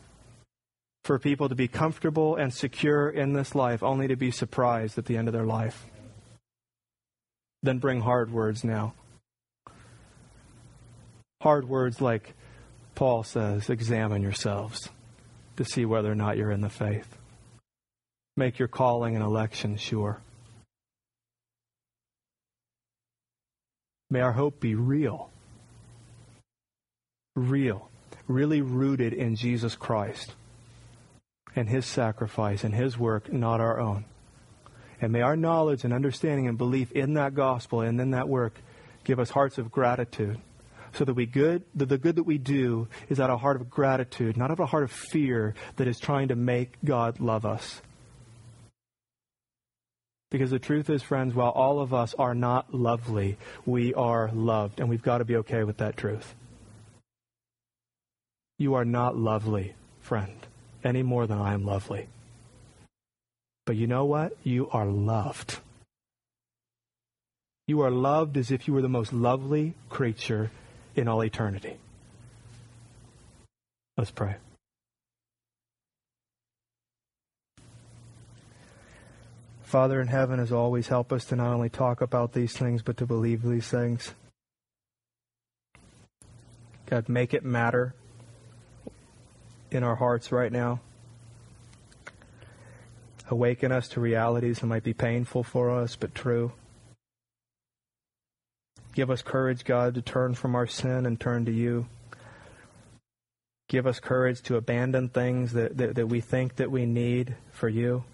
for 1.04 1.18
people 1.18 1.48
to 1.48 1.54
be 1.54 1.68
comfortable 1.68 2.36
and 2.36 2.54
secure 2.54 3.10
in 3.10 3.32
this 3.32 3.54
life, 3.54 3.82
only 3.82 4.06
to 4.08 4.16
be 4.16 4.30
surprised 4.30 4.98
at 4.98 5.06
the 5.06 5.16
end 5.16 5.28
of 5.28 5.34
their 5.34 5.46
life. 5.46 5.86
Then 7.62 7.78
bring 7.78 8.00
hard 8.00 8.32
words 8.32 8.62
now. 8.64 8.94
Hard 11.40 11.68
words 11.68 12.00
like 12.00 12.34
Paul 12.94 13.24
says 13.24 13.68
examine 13.68 14.22
yourselves 14.22 14.90
to 15.56 15.64
see 15.64 15.84
whether 15.84 16.10
or 16.10 16.14
not 16.14 16.36
you're 16.36 16.52
in 16.52 16.60
the 16.60 16.68
faith. 16.68 17.16
Make 18.36 18.58
your 18.58 18.68
calling 18.68 19.16
and 19.16 19.24
election 19.24 19.76
sure. 19.76 20.20
May 24.08 24.20
our 24.20 24.32
hope 24.32 24.60
be 24.60 24.74
real. 24.74 25.30
Real. 27.34 27.90
Really 28.28 28.60
rooted 28.60 29.12
in 29.12 29.36
Jesus 29.36 29.74
Christ 29.74 30.34
and 31.54 31.68
His 31.68 31.86
sacrifice 31.86 32.64
and 32.64 32.74
His 32.74 32.98
work, 32.98 33.32
not 33.32 33.60
our 33.60 33.78
own. 33.78 34.04
And 35.00 35.12
may 35.12 35.20
our 35.20 35.36
knowledge 35.36 35.84
and 35.84 35.92
understanding 35.92 36.46
and 36.46 36.56
belief 36.56 36.92
in 36.92 37.14
that 37.14 37.34
gospel 37.34 37.80
and 37.80 38.00
in 38.00 38.12
that 38.12 38.28
work 38.28 38.54
give 39.04 39.18
us 39.18 39.30
hearts 39.30 39.58
of 39.58 39.70
gratitude. 39.70 40.38
So 40.94 41.06
that 41.06 41.14
we 41.14 41.24
good 41.24 41.64
that 41.74 41.88
the 41.88 41.96
good 41.96 42.16
that 42.16 42.24
we 42.24 42.36
do 42.36 42.86
is 43.08 43.18
out 43.18 43.30
of 43.30 43.36
a 43.36 43.38
heart 43.38 43.60
of 43.60 43.70
gratitude, 43.70 44.36
not 44.36 44.50
out 44.50 44.58
of 44.58 44.60
a 44.60 44.66
heart 44.66 44.84
of 44.84 44.92
fear 44.92 45.54
that 45.76 45.88
is 45.88 45.98
trying 45.98 46.28
to 46.28 46.36
make 46.36 46.76
God 46.84 47.18
love 47.18 47.46
us. 47.46 47.80
Because 50.30 50.50
the 50.50 50.58
truth 50.58 50.90
is, 50.90 51.02
friends, 51.02 51.34
while 51.34 51.50
all 51.50 51.80
of 51.80 51.94
us 51.94 52.14
are 52.18 52.34
not 52.34 52.74
lovely, 52.74 53.38
we 53.64 53.94
are 53.94 54.30
loved, 54.32 54.80
and 54.80 54.88
we've 54.88 55.02
got 55.02 55.18
to 55.18 55.24
be 55.24 55.36
okay 55.36 55.64
with 55.64 55.78
that 55.78 55.96
truth. 55.96 56.34
You 58.58 58.74
are 58.74 58.84
not 58.84 59.16
lovely, 59.16 59.74
friend 60.00 60.34
any 60.84 61.02
more 61.02 61.26
than 61.26 61.38
I 61.38 61.54
am 61.54 61.64
lovely. 61.64 62.08
But 63.64 63.76
you 63.76 63.86
know 63.86 64.04
what? 64.04 64.36
You 64.42 64.68
are 64.70 64.86
loved. 64.86 65.58
You 67.66 67.80
are 67.82 67.90
loved 67.90 68.36
as 68.36 68.50
if 68.50 68.66
you 68.66 68.74
were 68.74 68.82
the 68.82 68.88
most 68.88 69.12
lovely 69.12 69.74
creature 69.88 70.50
in 70.96 71.08
all 71.08 71.22
eternity. 71.22 71.76
Let's 73.96 74.10
pray. 74.10 74.36
Father 79.62 80.00
in 80.00 80.08
heaven, 80.08 80.38
as 80.38 80.52
always, 80.52 80.88
help 80.88 81.12
us 81.12 81.24
to 81.26 81.36
not 81.36 81.52
only 81.54 81.70
talk 81.70 82.02
about 82.02 82.32
these 82.32 82.52
things, 82.52 82.82
but 82.82 82.98
to 82.98 83.06
believe 83.06 83.42
these 83.42 83.68
things. 83.68 84.12
God, 86.86 87.08
make 87.08 87.32
it 87.32 87.42
matter 87.42 87.94
in 89.72 89.82
our 89.82 89.96
hearts 89.96 90.30
right 90.30 90.52
now. 90.52 90.80
Awaken 93.30 93.72
us 93.72 93.88
to 93.88 94.00
realities 94.00 94.58
that 94.58 94.66
might 94.66 94.82
be 94.82 94.92
painful 94.92 95.42
for 95.42 95.70
us, 95.70 95.96
but 95.96 96.14
true. 96.14 96.52
Give 98.94 99.10
us 99.10 99.22
courage, 99.22 99.64
God, 99.64 99.94
to 99.94 100.02
turn 100.02 100.34
from 100.34 100.54
our 100.54 100.66
sin 100.66 101.06
and 101.06 101.18
turn 101.18 101.46
to 101.46 101.52
you. 101.52 101.86
Give 103.68 103.86
us 103.86 104.00
courage 104.00 104.42
to 104.42 104.56
abandon 104.56 105.08
things 105.08 105.54
that, 105.54 105.78
that, 105.78 105.94
that 105.94 106.08
we 106.08 106.20
think 106.20 106.56
that 106.56 106.70
we 106.70 106.84
need 106.84 107.36
for 107.52 107.70
you. 107.70 108.04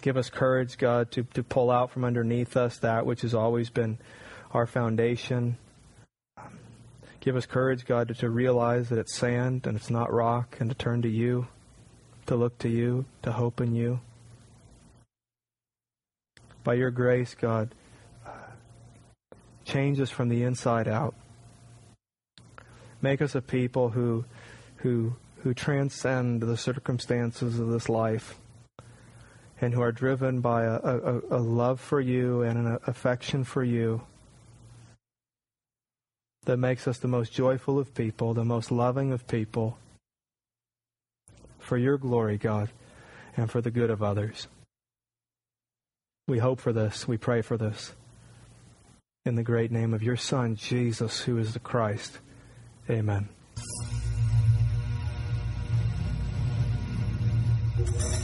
Give 0.00 0.16
us 0.16 0.30
courage, 0.30 0.78
God, 0.78 1.10
to, 1.12 1.24
to 1.34 1.42
pull 1.42 1.70
out 1.70 1.90
from 1.90 2.04
underneath 2.04 2.56
us 2.56 2.78
that 2.78 3.04
which 3.04 3.20
has 3.22 3.34
always 3.34 3.68
been 3.68 3.98
our 4.52 4.66
foundation 4.66 5.58
Give 7.24 7.36
us 7.36 7.46
courage, 7.46 7.86
God, 7.86 8.14
to, 8.18 8.28
realize 8.28 8.90
that 8.90 8.98
it's 8.98 9.14
sand 9.14 9.66
and 9.66 9.78
it's 9.78 9.88
not 9.88 10.12
rock, 10.12 10.58
and 10.60 10.68
to 10.68 10.76
turn 10.76 11.00
to 11.00 11.08
you, 11.08 11.46
to 12.26 12.36
look 12.36 12.58
to 12.58 12.68
you, 12.68 13.06
to 13.22 13.32
hope 13.32 13.62
in 13.62 13.74
you. 13.74 14.00
By 16.64 16.74
your 16.74 16.90
grace, 16.90 17.34
God, 17.34 17.74
change 19.64 19.98
us 20.00 20.10
from 20.10 20.28
the 20.28 20.42
inside 20.42 20.86
out. 20.86 21.14
Make 23.00 23.22
us 23.22 23.34
a 23.34 23.40
people 23.40 23.88
who, 23.88 24.26
who, 24.76 25.16
who 25.38 25.54
transcend 25.54 26.42
the 26.42 26.58
circumstances 26.58 27.58
of 27.58 27.68
this 27.68 27.88
life 27.88 28.34
and 29.62 29.72
who 29.72 29.80
are 29.80 29.92
driven 29.92 30.42
by 30.42 30.64
a, 30.64 30.74
a, 30.74 31.20
a 31.30 31.40
love 31.40 31.80
for 31.80 32.02
you 32.02 32.42
and 32.42 32.58
an 32.58 32.78
affection 32.86 33.44
for 33.44 33.64
you 33.64 34.02
that 36.44 36.58
makes 36.58 36.86
us 36.86 36.98
the 36.98 37.08
most 37.08 37.32
joyful 37.32 37.78
of 37.78 37.94
people, 37.94 38.34
the 38.34 38.44
most 38.44 38.70
loving 38.70 39.12
of 39.12 39.26
people. 39.26 39.78
For 41.58 41.78
your 41.78 41.96
glory, 41.98 42.36
God. 42.38 42.70
and 43.36 43.50
for 43.50 43.60
the 43.60 43.70
good 43.70 43.90
of 43.90 44.02
others. 44.02 44.46
We 46.26 46.38
hope 46.38 46.58
for 46.60 46.72
this. 46.72 47.06
We 47.06 47.18
pray 47.18 47.42
for 47.42 47.58
this. 47.58 47.92
In 49.26 49.34
the 49.34 49.42
great 49.42 49.70
name 49.70 49.92
of 49.94 50.02
your 50.02 50.16
Son, 50.16 50.56
Jesus, 50.56 51.20
who 51.22 51.38
is 51.38 51.52
the 51.54 51.58
Christ. 51.58 52.18
Amen. 52.88 53.28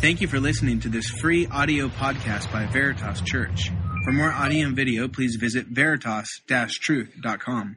Thank 0.01 0.23
you 0.23 0.29
for 0.29 0.39
listening 0.41 0.81
to 0.81 0.89
this 0.89 1.09
free 1.09 1.47
audio 1.49 1.89
podcast 1.89 2.51
by 2.53 2.67
Veritas 2.67 3.21
Church. 3.21 3.71
For 4.05 4.13
more 4.13 4.33
audio 4.33 4.67
and 4.67 4.77
video, 4.77 5.09
please 5.09 5.37
visit 5.37 5.67
veritas-truth.com. 5.67 7.77